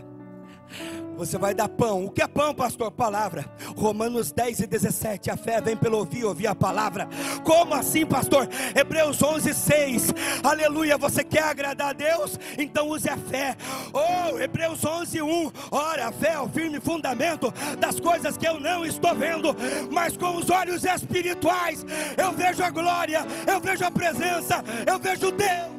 Você 1.17 1.37
vai 1.37 1.53
dar 1.53 1.67
pão. 1.67 2.05
O 2.05 2.11
que 2.11 2.21
é 2.21 2.27
pão, 2.27 2.53
pastor? 2.53 2.91
Palavra. 2.91 3.45
Romanos 3.75 4.31
10 4.31 4.59
e 4.59 4.67
17. 4.67 5.31
A 5.31 5.35
fé 5.35 5.59
vem 5.59 5.75
pelo 5.75 5.97
ouvir, 5.97 6.23
ouvir 6.23 6.45
a 6.45 6.53
palavra. 6.53 7.09
Como 7.43 7.73
assim, 7.73 8.05
pastor? 8.05 8.47
Hebreus 8.75 9.21
11, 9.21 9.51
6. 9.53 10.13
Aleluia. 10.43 10.95
Você 10.97 11.23
quer 11.23 11.43
agradar 11.43 11.89
a 11.89 11.93
Deus? 11.93 12.39
Então 12.57 12.89
use 12.89 13.09
a 13.09 13.17
fé. 13.17 13.57
Oh, 13.91 14.37
Hebreus 14.37 14.85
11, 14.85 15.21
1. 15.21 15.51
Ora, 15.71 16.07
a 16.09 16.11
fé 16.11 16.33
é 16.33 16.39
o 16.39 16.47
firme 16.47 16.79
fundamento 16.79 17.51
das 17.79 17.99
coisas 17.99 18.37
que 18.37 18.47
eu 18.47 18.59
não 18.59 18.85
estou 18.85 19.15
vendo, 19.15 19.55
mas 19.91 20.15
com 20.15 20.37
os 20.37 20.49
olhos 20.49 20.83
espirituais 20.83 21.83
eu 22.15 22.31
vejo 22.31 22.63
a 22.63 22.69
glória, 22.69 23.25
eu 23.45 23.59
vejo 23.59 23.83
a 23.83 23.91
presença, 23.91 24.63
eu 24.85 24.99
vejo 24.99 25.31
Deus. 25.31 25.77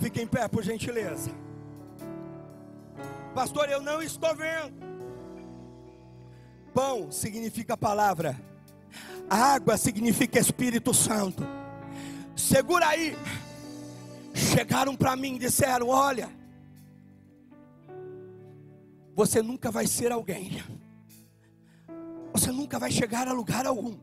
Fique 0.00 0.20
em 0.20 0.26
pé, 0.26 0.48
por 0.48 0.62
gentileza. 0.62 1.43
Pastor, 3.34 3.68
eu 3.68 3.82
não 3.82 4.00
estou 4.00 4.32
vendo. 4.36 4.84
Pão 6.72 7.10
significa 7.10 7.76
palavra, 7.76 8.40
água 9.28 9.76
significa 9.76 10.38
Espírito 10.38 10.94
Santo. 10.94 11.42
Segura 12.36 12.86
aí. 12.88 13.16
Chegaram 14.32 14.94
para 14.94 15.16
mim 15.16 15.34
e 15.34 15.38
disseram: 15.40 15.88
Olha, 15.88 16.30
você 19.14 19.42
nunca 19.42 19.70
vai 19.70 19.86
ser 19.86 20.12
alguém, 20.12 20.62
você 22.32 22.52
nunca 22.52 22.78
vai 22.78 22.90
chegar 22.90 23.26
a 23.26 23.32
lugar 23.32 23.66
algum. 23.66 23.96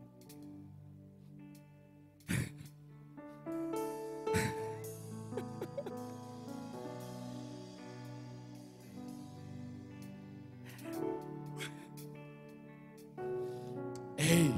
Ei, 14.32 14.56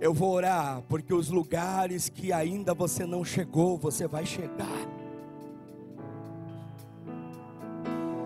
eu 0.00 0.14
vou 0.14 0.30
orar, 0.30 0.82
porque 0.82 1.12
os 1.12 1.30
lugares 1.30 2.08
que 2.08 2.32
ainda 2.32 2.72
você 2.72 3.04
não 3.04 3.24
chegou, 3.24 3.76
você 3.76 4.06
vai 4.06 4.24
chegar. 4.24 4.86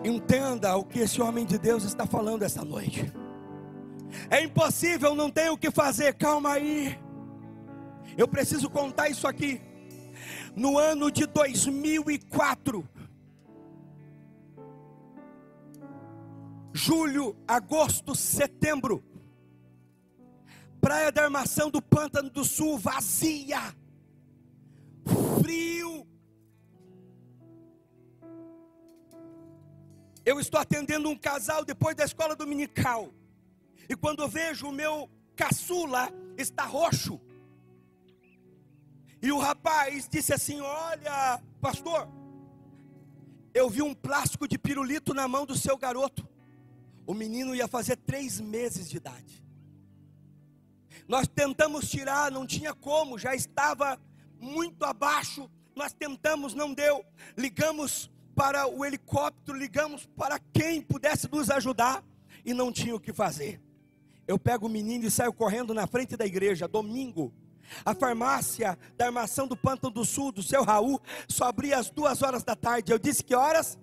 Entenda 0.05 0.77
o 0.77 0.85
que 0.85 0.99
esse 0.99 1.23
homem 1.23 1.47
de 1.47 1.59
Deus 1.59 1.85
está 1.85 2.07
falando 2.07 2.43
esta 2.43 2.63
noite. 2.63 3.11
É 4.29 4.45
impossível, 4.45 5.15
não 5.15 5.31
tenho 5.31 5.55
o 5.55 5.59
que 5.59 5.71
fazer, 5.71 6.13
calma 6.13 6.53
aí. 6.53 6.99
Eu 8.15 8.29
preciso 8.29 8.69
contar 8.69 9.09
isso 9.09 9.27
aqui. 9.27 9.63
No 10.55 10.77
ano 10.77 11.11
de 11.11 11.25
2004, 11.25 12.87
julho, 16.75 17.35
agosto, 17.49 18.15
setembro, 18.15 19.03
Praia 20.85 21.11
da 21.11 21.23
Armação 21.23 21.71
do 21.71 21.81
Pântano 21.81 22.29
do 22.29 22.45
Sul 22.45 22.77
vazia, 22.77 23.75
frio. 25.41 26.07
Eu 30.27 30.39
estou 30.39 30.61
atendendo 30.61 31.09
um 31.09 31.17
casal 31.17 31.65
depois 31.65 31.97
da 31.97 32.05
escola 32.05 32.37
dominical, 32.37 33.15
e 33.89 33.97
quando 33.97 34.21
eu 34.21 34.29
vejo 34.29 34.69
o 34.69 34.73
meu 34.73 35.09
caçula 35.35 36.13
está 36.37 36.67
roxo, 36.67 37.19
e 39.23 39.33
o 39.33 39.39
rapaz 39.39 40.07
disse 40.07 40.35
assim: 40.35 40.61
Olha, 40.61 41.43
pastor, 41.63 42.07
eu 43.55 43.71
vi 43.71 43.81
um 43.81 43.95
plástico 43.95 44.47
de 44.47 44.59
pirulito 44.59 45.15
na 45.15 45.27
mão 45.27 45.47
do 45.47 45.57
seu 45.57 45.79
garoto. 45.79 46.29
O 47.07 47.15
menino 47.15 47.55
ia 47.55 47.67
fazer 47.67 47.97
três 47.97 48.39
meses 48.39 48.91
de 48.91 48.99
idade. 48.99 49.44
Nós 51.07 51.29
tentamos 51.29 51.91
tirar, 51.91 52.31
não 52.31 52.47
tinha 52.47 52.75
como, 52.75 53.19
já 53.19 53.35
estava 53.35 53.99
muito 54.41 54.85
abaixo. 54.85 55.51
Nós 55.75 55.93
tentamos, 55.93 56.55
não 56.55 56.73
deu. 56.73 57.05
Ligamos 57.37 58.11
para 58.35 58.67
o 58.67 58.85
helicóptero, 58.85 59.57
ligamos 59.57 60.07
para 60.17 60.39
quem 60.39 60.81
pudesse 60.81 61.31
nos 61.31 61.51
ajudar 61.51 62.03
e 62.45 62.55
não 62.55 62.73
tinha 62.73 62.95
o 62.95 63.01
que 63.01 63.13
fazer. 63.13 63.61
Eu 64.27 64.39
pego 64.39 64.67
o 64.67 64.71
menino 64.71 65.07
e 65.07 65.11
saio 65.11 65.33
correndo 65.33 65.75
na 65.75 65.87
frente 65.87 66.17
da 66.17 66.25
igreja, 66.25 66.67
domingo. 66.67 67.33
A 67.85 67.95
farmácia 67.95 68.79
da 68.97 69.07
armação 69.07 69.47
do 69.47 69.57
Pântano 69.57 69.93
do 69.93 70.05
Sul, 70.05 70.33
do 70.33 70.43
seu 70.43 70.63
Raul, 70.65 71.01
só 71.29 71.47
abria 71.47 71.79
às 71.79 71.91
duas 71.91 72.23
horas 72.23 72.43
da 72.43 72.55
tarde. 72.55 72.93
Eu 72.93 72.99
disse 72.99 73.23
que 73.25 73.35
horas? 73.35 73.79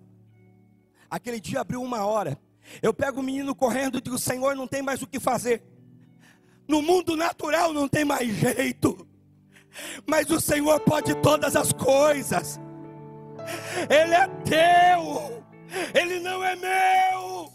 Aquele 1.10 1.40
dia 1.40 1.62
abriu 1.62 1.82
uma 1.82 2.06
hora. 2.06 2.40
Eu 2.82 2.94
pego 2.94 3.20
o 3.20 3.24
menino 3.24 3.56
correndo 3.56 3.98
e 3.98 4.02
digo: 4.02 4.18
Senhor, 4.18 4.56
não 4.56 4.68
tem 4.68 4.82
mais 4.82 5.02
o 5.02 5.08
que 5.08 5.20
fazer. 5.20 5.64
No 6.72 6.82
mundo 6.82 7.18
natural 7.18 7.74
não 7.74 7.86
tem 7.86 8.06
mais 8.06 8.34
jeito, 8.34 9.06
mas 10.08 10.30
o 10.30 10.40
Senhor 10.40 10.80
pode 10.80 11.14
todas 11.16 11.54
as 11.54 11.74
coisas. 11.74 12.58
Ele 13.90 14.14
é 14.14 14.26
teu, 14.46 15.44
ele 15.94 16.22
não 16.22 16.42
é 16.42 16.56
meu. 16.56 17.52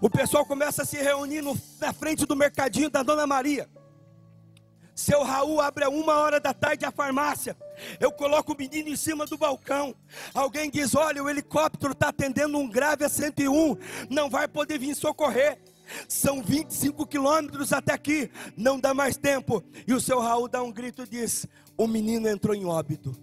O 0.00 0.08
pessoal 0.08 0.46
começa 0.46 0.84
a 0.84 0.86
se 0.86 0.96
reunir 0.96 1.42
no, 1.42 1.60
na 1.80 1.92
frente 1.92 2.24
do 2.24 2.36
mercadinho 2.36 2.88
da 2.88 3.02
Dona 3.02 3.26
Maria. 3.26 3.68
Seu 4.94 5.24
Raul 5.24 5.60
abre 5.60 5.82
a 5.82 5.88
uma 5.88 6.18
hora 6.18 6.38
da 6.38 6.54
tarde 6.54 6.84
a 6.84 6.92
farmácia. 6.92 7.56
Eu 7.98 8.12
coloco 8.12 8.52
o 8.52 8.56
menino 8.56 8.90
em 8.90 8.96
cima 8.96 9.26
do 9.26 9.36
balcão. 9.36 9.92
Alguém 10.32 10.70
diz: 10.70 10.94
Olha, 10.94 11.20
o 11.20 11.28
helicóptero 11.28 11.94
está 11.94 12.10
atendendo 12.10 12.58
um 12.58 12.68
grave 12.68 13.04
a 13.04 13.08
101. 13.08 13.76
Não 14.08 14.30
vai 14.30 14.46
poder 14.46 14.78
vir 14.78 14.94
socorrer. 14.94 15.58
São 16.08 16.42
25 16.42 17.06
quilômetros 17.06 17.72
até 17.72 17.92
aqui. 17.92 18.30
Não 18.56 18.78
dá 18.78 18.92
mais 18.92 19.16
tempo. 19.16 19.62
E 19.86 19.92
o 19.92 20.00
seu 20.00 20.20
Raul 20.20 20.48
dá 20.48 20.62
um 20.62 20.72
grito 20.72 21.02
e 21.02 21.08
diz: 21.08 21.46
O 21.76 21.86
menino 21.86 22.28
entrou 22.28 22.54
em 22.54 22.64
óbito. 22.64 23.14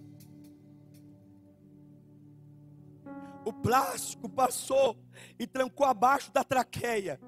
O 3.44 3.52
plástico 3.52 4.28
passou 4.28 4.96
e 5.38 5.46
trancou 5.46 5.86
abaixo 5.86 6.32
da 6.32 6.42
traqueia. 6.42 7.20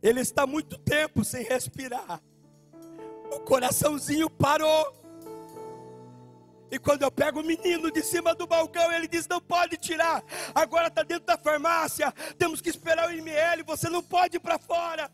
Ele 0.00 0.20
está 0.20 0.46
muito 0.46 0.78
tempo 0.78 1.24
sem 1.24 1.42
respirar. 1.44 2.22
O 3.32 3.40
coraçãozinho 3.40 4.30
parou. 4.30 5.01
E 6.72 6.78
quando 6.78 7.02
eu 7.02 7.10
pego 7.10 7.40
o 7.40 7.44
menino 7.44 7.90
de 7.92 8.02
cima 8.02 8.34
do 8.34 8.46
balcão, 8.46 8.90
ele 8.90 9.06
diz: 9.06 9.28
Não 9.28 9.42
pode 9.42 9.76
tirar, 9.76 10.24
agora 10.54 10.88
está 10.88 11.02
dentro 11.02 11.26
da 11.26 11.36
farmácia, 11.36 12.10
temos 12.38 12.62
que 12.62 12.70
esperar 12.70 13.10
o 13.10 13.12
IML, 13.12 13.62
você 13.66 13.90
não 13.90 14.02
pode 14.02 14.38
ir 14.38 14.40
para 14.40 14.58
fora. 14.58 15.10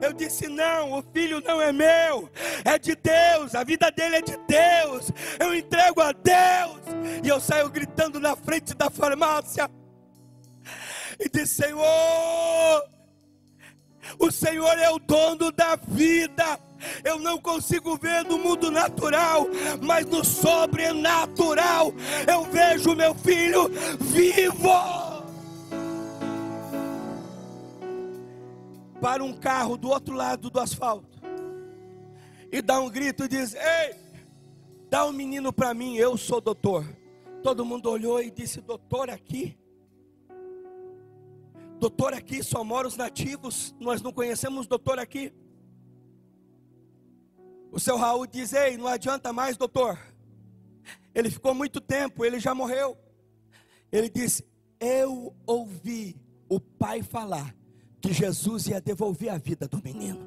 Eu 0.00 0.12
disse: 0.12 0.46
Não, 0.46 0.92
o 0.92 1.02
filho 1.02 1.40
não 1.40 1.60
é 1.60 1.72
meu, 1.72 2.30
é 2.64 2.78
de 2.78 2.94
Deus, 2.94 3.52
a 3.56 3.64
vida 3.64 3.90
dele 3.90 4.18
é 4.18 4.22
de 4.22 4.36
Deus, 4.46 5.10
eu 5.40 5.52
entrego 5.52 6.00
a 6.00 6.12
Deus. 6.12 6.80
E 7.24 7.28
eu 7.28 7.40
saio 7.40 7.68
gritando 7.68 8.20
na 8.20 8.36
frente 8.36 8.72
da 8.72 8.88
farmácia, 8.88 9.68
e 11.18 11.28
disse: 11.28 11.64
Senhor, 11.64 12.84
o 14.20 14.30
Senhor 14.30 14.78
é 14.78 14.88
o 14.88 15.00
dono 15.00 15.50
da 15.50 15.74
vida. 15.74 16.60
Eu 17.04 17.18
não 17.18 17.38
consigo 17.38 17.96
ver 17.96 18.24
no 18.24 18.38
mundo 18.38 18.70
natural, 18.70 19.46
mas 19.80 20.06
no 20.06 20.24
sobrenatural 20.24 21.92
eu 22.30 22.44
vejo 22.44 22.94
meu 22.94 23.14
filho 23.14 23.68
vivo. 24.00 25.22
Para 29.00 29.24
um 29.24 29.32
carro 29.32 29.76
do 29.76 29.88
outro 29.88 30.14
lado 30.14 30.48
do 30.48 30.60
asfalto 30.60 31.12
e 32.52 32.60
dá 32.60 32.78
um 32.78 32.90
grito 32.90 33.24
e 33.24 33.28
diz: 33.28 33.54
Ei, 33.54 33.96
dá 34.90 35.06
um 35.06 35.12
menino 35.12 35.52
para 35.52 35.72
mim, 35.72 35.96
eu 35.96 36.18
sou 36.18 36.40
doutor. 36.40 36.86
Todo 37.42 37.64
mundo 37.64 37.90
olhou 37.90 38.22
e 38.22 38.30
disse: 38.30 38.60
Doutor 38.60 39.08
aqui? 39.08 39.58
Doutor 41.80 42.12
aqui 42.12 42.44
só 42.44 42.62
mora 42.62 42.86
os 42.86 42.96
nativos, 42.96 43.74
nós 43.80 44.02
não 44.02 44.12
conhecemos 44.12 44.66
doutor 44.68 44.98
aqui. 44.98 45.32
O 47.72 47.80
seu 47.80 47.96
Raul 47.96 48.26
diz: 48.26 48.52
Ei, 48.52 48.76
não 48.76 48.86
adianta 48.86 49.32
mais, 49.32 49.56
doutor. 49.56 49.98
Ele 51.14 51.30
ficou 51.30 51.54
muito 51.54 51.80
tempo, 51.80 52.22
ele 52.22 52.38
já 52.38 52.54
morreu. 52.54 52.98
Ele 53.90 54.10
disse: 54.10 54.44
Eu 54.78 55.34
ouvi 55.46 56.14
o 56.50 56.60
pai 56.60 57.02
falar 57.02 57.54
que 57.98 58.12
Jesus 58.12 58.66
ia 58.66 58.78
devolver 58.78 59.30
a 59.30 59.38
vida 59.38 59.66
do 59.66 59.82
menino. 59.82 60.20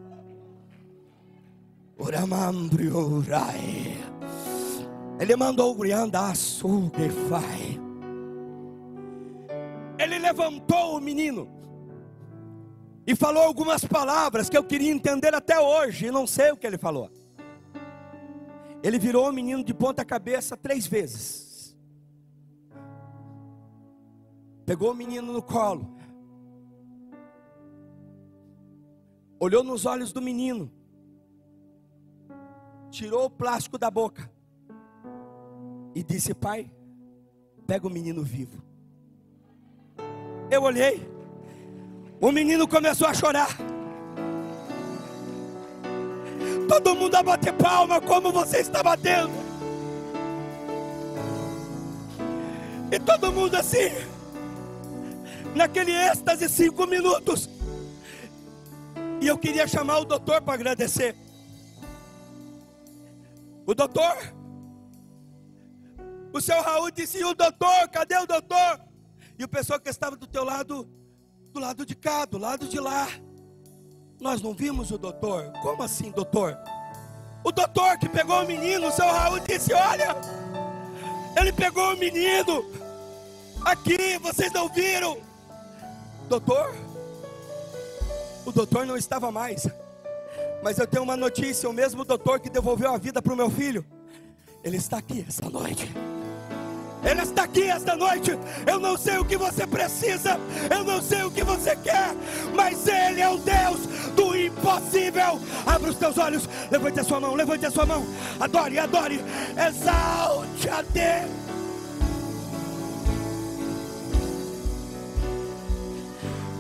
Ele 5.20 5.36
mandou 5.36 5.72
o 5.72 5.76
pai. 7.30 7.80
Ele 10.00 10.18
levantou 10.20 10.98
o 10.98 11.00
menino 11.00 11.48
e 13.06 13.16
falou 13.16 13.44
algumas 13.44 13.86
palavras 13.86 14.50
que 14.50 14.58
eu 14.58 14.64
queria 14.64 14.92
entender 14.92 15.34
até 15.36 15.60
hoje, 15.60 16.08
e 16.08 16.12
não 16.12 16.26
sei 16.26 16.52
o 16.52 16.58
que 16.58 16.66
ele 16.66 16.78
falou. 16.78 17.12
Ele 18.86 19.00
virou 19.00 19.28
o 19.28 19.34
menino 19.34 19.64
de 19.64 19.74
ponta 19.74 20.06
cabeça 20.06 20.56
três 20.56 20.86
vezes. 20.86 21.76
Pegou 24.64 24.92
o 24.92 24.94
menino 24.94 25.34
no 25.34 25.42
colo. 25.42 25.90
Olhou 29.40 29.64
nos 29.64 29.88
olhos 29.88 30.14
do 30.14 30.22
menino. 30.22 30.72
Tirou 32.92 33.26
o 33.26 33.30
plástico 33.30 33.80
da 33.80 33.90
boca. 33.90 34.32
E 35.96 36.04
disse: 36.04 36.36
Pai, 36.36 36.72
pega 37.66 37.88
o 37.88 37.90
menino 37.90 38.22
vivo. 38.22 38.62
Eu 40.52 40.62
olhei. 40.62 41.02
O 42.22 42.32
menino 42.32 42.68
começou 42.68 43.08
a 43.08 43.16
chorar. 43.16 43.58
Todo 46.76 46.94
mundo 46.94 47.16
a 47.16 47.24
bater 47.24 47.54
palma 47.54 48.02
como 48.02 48.34
você 48.34 48.58
está 48.58 48.84
batendo. 48.84 49.32
E 52.92 53.00
todo 53.00 53.32
mundo 53.32 53.56
assim, 53.56 53.92
naquele 55.56 55.94
êxtase, 55.94 56.50
cinco 56.50 56.86
minutos. 56.86 57.50
E 59.22 59.28
eu 59.28 59.38
queria 59.38 59.66
chamar 59.66 60.00
o 60.00 60.06
doutor 60.06 60.42
para 60.42 60.56
agradecer. 60.56 61.16
O 63.66 63.74
doutor, 63.74 64.18
o 66.34 66.42
seu 66.42 66.62
Raul 66.62 66.92
disse: 66.92 67.24
o 67.24 67.34
doutor, 67.34 67.88
cadê 67.90 68.18
o 68.18 68.28
doutor? 68.28 68.82
E 69.40 69.46
o 69.46 69.48
pessoal 69.48 69.80
que 69.80 69.90
estava 69.90 70.18
do 70.18 70.28
teu 70.28 70.44
lado, 70.44 70.90
do 71.54 71.60
lado 71.62 71.86
de 71.86 71.96
cá, 71.96 72.26
do 72.26 72.38
lado 72.38 72.68
de 72.68 72.82
lá. 72.82 73.08
Nós 74.26 74.42
não 74.42 74.56
vimos 74.56 74.90
o 74.90 74.98
doutor. 74.98 75.52
Como 75.62 75.84
assim, 75.84 76.10
doutor? 76.10 76.58
O 77.44 77.52
doutor 77.52 78.00
que 78.00 78.10
pegou 78.10 78.42
o 78.42 78.48
menino, 78.48 78.88
o 78.88 78.92
seu 78.92 79.06
Raul 79.06 79.40
disse: 79.40 79.72
Olha, 79.72 80.16
ele 81.40 81.54
pegou 81.54 81.94
o 81.94 81.96
menino. 81.96 82.66
Aqui, 83.64 84.18
vocês 84.18 84.52
não 84.52 84.68
viram. 84.68 85.20
Doutor, 86.28 86.74
o 88.44 88.52
doutor 88.52 88.84
não 88.88 88.98
estava 88.98 89.32
mais. 89.32 89.68
Mas 90.64 90.80
eu 90.80 90.88
tenho 90.88 91.04
uma 91.04 91.16
notícia: 91.16 91.70
o 91.70 91.74
mesmo 91.74 92.04
doutor 92.04 92.40
que 92.40 92.50
devolveu 92.50 92.92
a 92.92 92.98
vida 92.98 93.22
para 93.22 93.32
o 93.32 93.38
meu 93.38 93.52
filho, 93.52 93.86
ele 94.64 94.78
está 94.78 94.98
aqui 94.98 95.24
essa 95.28 95.48
noite. 95.52 95.88
Ele 97.06 97.22
está 97.22 97.44
aqui 97.44 97.70
esta 97.70 97.96
noite. 97.96 98.32
Eu 98.66 98.80
não 98.80 98.98
sei 98.98 99.18
o 99.20 99.26
que 99.26 99.38
você 99.38 99.68
precisa, 99.68 100.40
eu 100.76 100.84
não 100.84 101.02
sei 101.02 101.24
o 101.24 101.32
que 101.32 101.44
você 101.44 101.76
quer, 101.76 102.16
mas 102.54 102.88
Ele 102.88 103.22
é 103.22 103.30
o 103.30 103.38
Deus 103.38 103.86
do 104.16 104.36
impossível. 104.36 105.40
Abra 105.66 105.92
os 105.92 105.98
teus 105.98 106.18
olhos, 106.18 106.50
levante 106.72 107.00
a 107.00 107.04
sua 107.04 107.20
mão, 107.20 107.36
levante 107.36 107.66
a 107.66 107.72
sua 107.72 107.86
mão. 107.86 108.06
Adore, 108.40 108.80
adore, 108.80 109.22
exalte 109.52 110.68
a 110.70 110.82
Deus. 110.82 111.46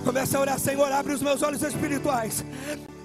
Comece 0.05 0.37
a 0.37 0.39
orar, 0.39 0.59
Senhor, 0.59 0.91
abre 0.91 1.13
os 1.13 1.21
meus 1.23 1.41
olhos 1.41 1.63
espirituais. 1.63 2.45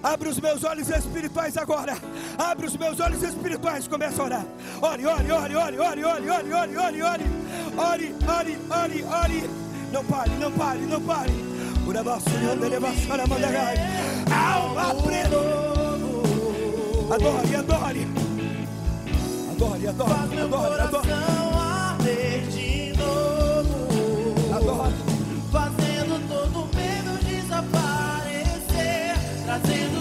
Abre 0.03 0.29
os 0.31 0.41
meus 0.41 0.65
olhos 0.65 0.89
espirituais 0.89 1.57
agora. 1.57 1.97
Abre 2.39 2.67
os 2.67 2.77
meus 2.77 2.99
olhos 3.01 3.23
espirituais. 3.23 3.87
Começa 3.87 4.23
a 4.23 4.25
orar. 4.25 4.47
Ore, 4.81 5.07
ore, 5.07 5.33
ore, 5.33 5.57
ore, 5.57 5.79
ore, 5.79 6.05
ore, 6.05 6.31
ore, 6.31 6.55
ore, 6.55 6.77
ore, 6.77 7.03
ore. 7.03 7.25
Ore, 7.77 8.15
ore, 8.27 8.59
ore, 8.71 9.05
ore. 9.05 9.51
Não 9.93 10.05
pare, 10.05 10.31
não 10.41 10.53
pare, 10.53 10.79
não 10.81 11.01
pare. 11.01 11.31
Alma 14.31 14.95
preta. 15.03 15.37
Adore, 17.15 17.57
adore. 17.57 18.07
Adore, 19.51 19.87
adore, 19.89 20.41
adore, 20.41 20.81
adore. 20.81 21.40
nothing 29.63 30.00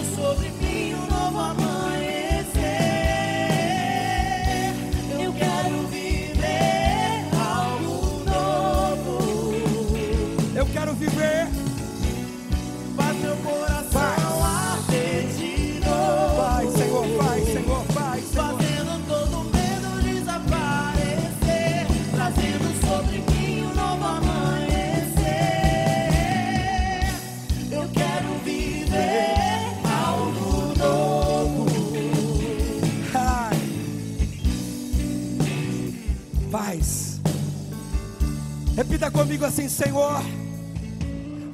Repita 39.00 39.18
comigo 39.18 39.46
assim, 39.46 39.66
Senhor. 39.66 40.20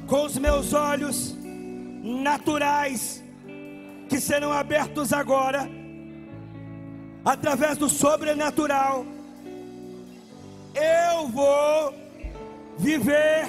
Com 0.05 0.25
os 0.25 0.37
meus 0.37 0.73
olhos 0.73 1.33
naturais, 2.03 3.23
que 4.09 4.19
serão 4.19 4.51
abertos 4.51 5.13
agora, 5.13 5.69
através 7.23 7.77
do 7.77 7.87
sobrenatural. 7.87 9.05
Eu 10.75 11.29
vou 11.29 11.93
viver 12.77 13.47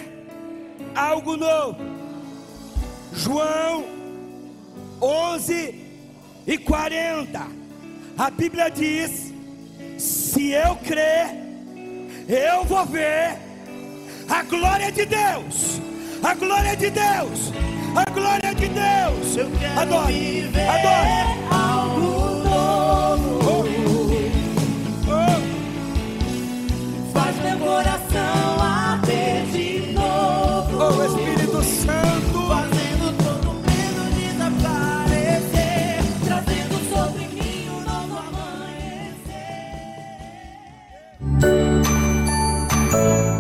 algo 0.95 1.37
novo. 1.37 1.79
João 3.13 3.85
11 5.03 5.75
e 6.47 6.57
40. 6.57 7.49
A 8.17 8.31
Bíblia 8.31 8.71
diz: 8.71 9.35
se 9.99 10.53
eu 10.53 10.77
crer, 10.77 11.35
eu 12.29 12.65
vou 12.65 12.87
ver 12.87 13.48
a 14.29 14.43
glória 14.43 14.91
de 14.93 15.05
Deus. 15.07 15.81
A 16.23 16.35
glória 16.35 16.77
de 16.77 16.91
Deus. 16.91 17.53
A 17.95 18.05
glória 18.11 18.55
de 18.55 18.69
Deus. 18.69 19.37
Eu 19.37 19.51
quero 19.59 19.81
Adore. 19.81 20.13
viver 20.13 20.69
Adore. 20.69 21.09
algo 21.51 22.45
novo. 22.45 23.39
Oh, 23.51 23.65
Faz 27.13 27.37
meu 27.43 27.59
coração 27.59 28.61
arder 28.61 29.45
de 29.47 29.93
novo. 29.93 30.79
oh, 30.79 31.05
Espírito 31.07 31.38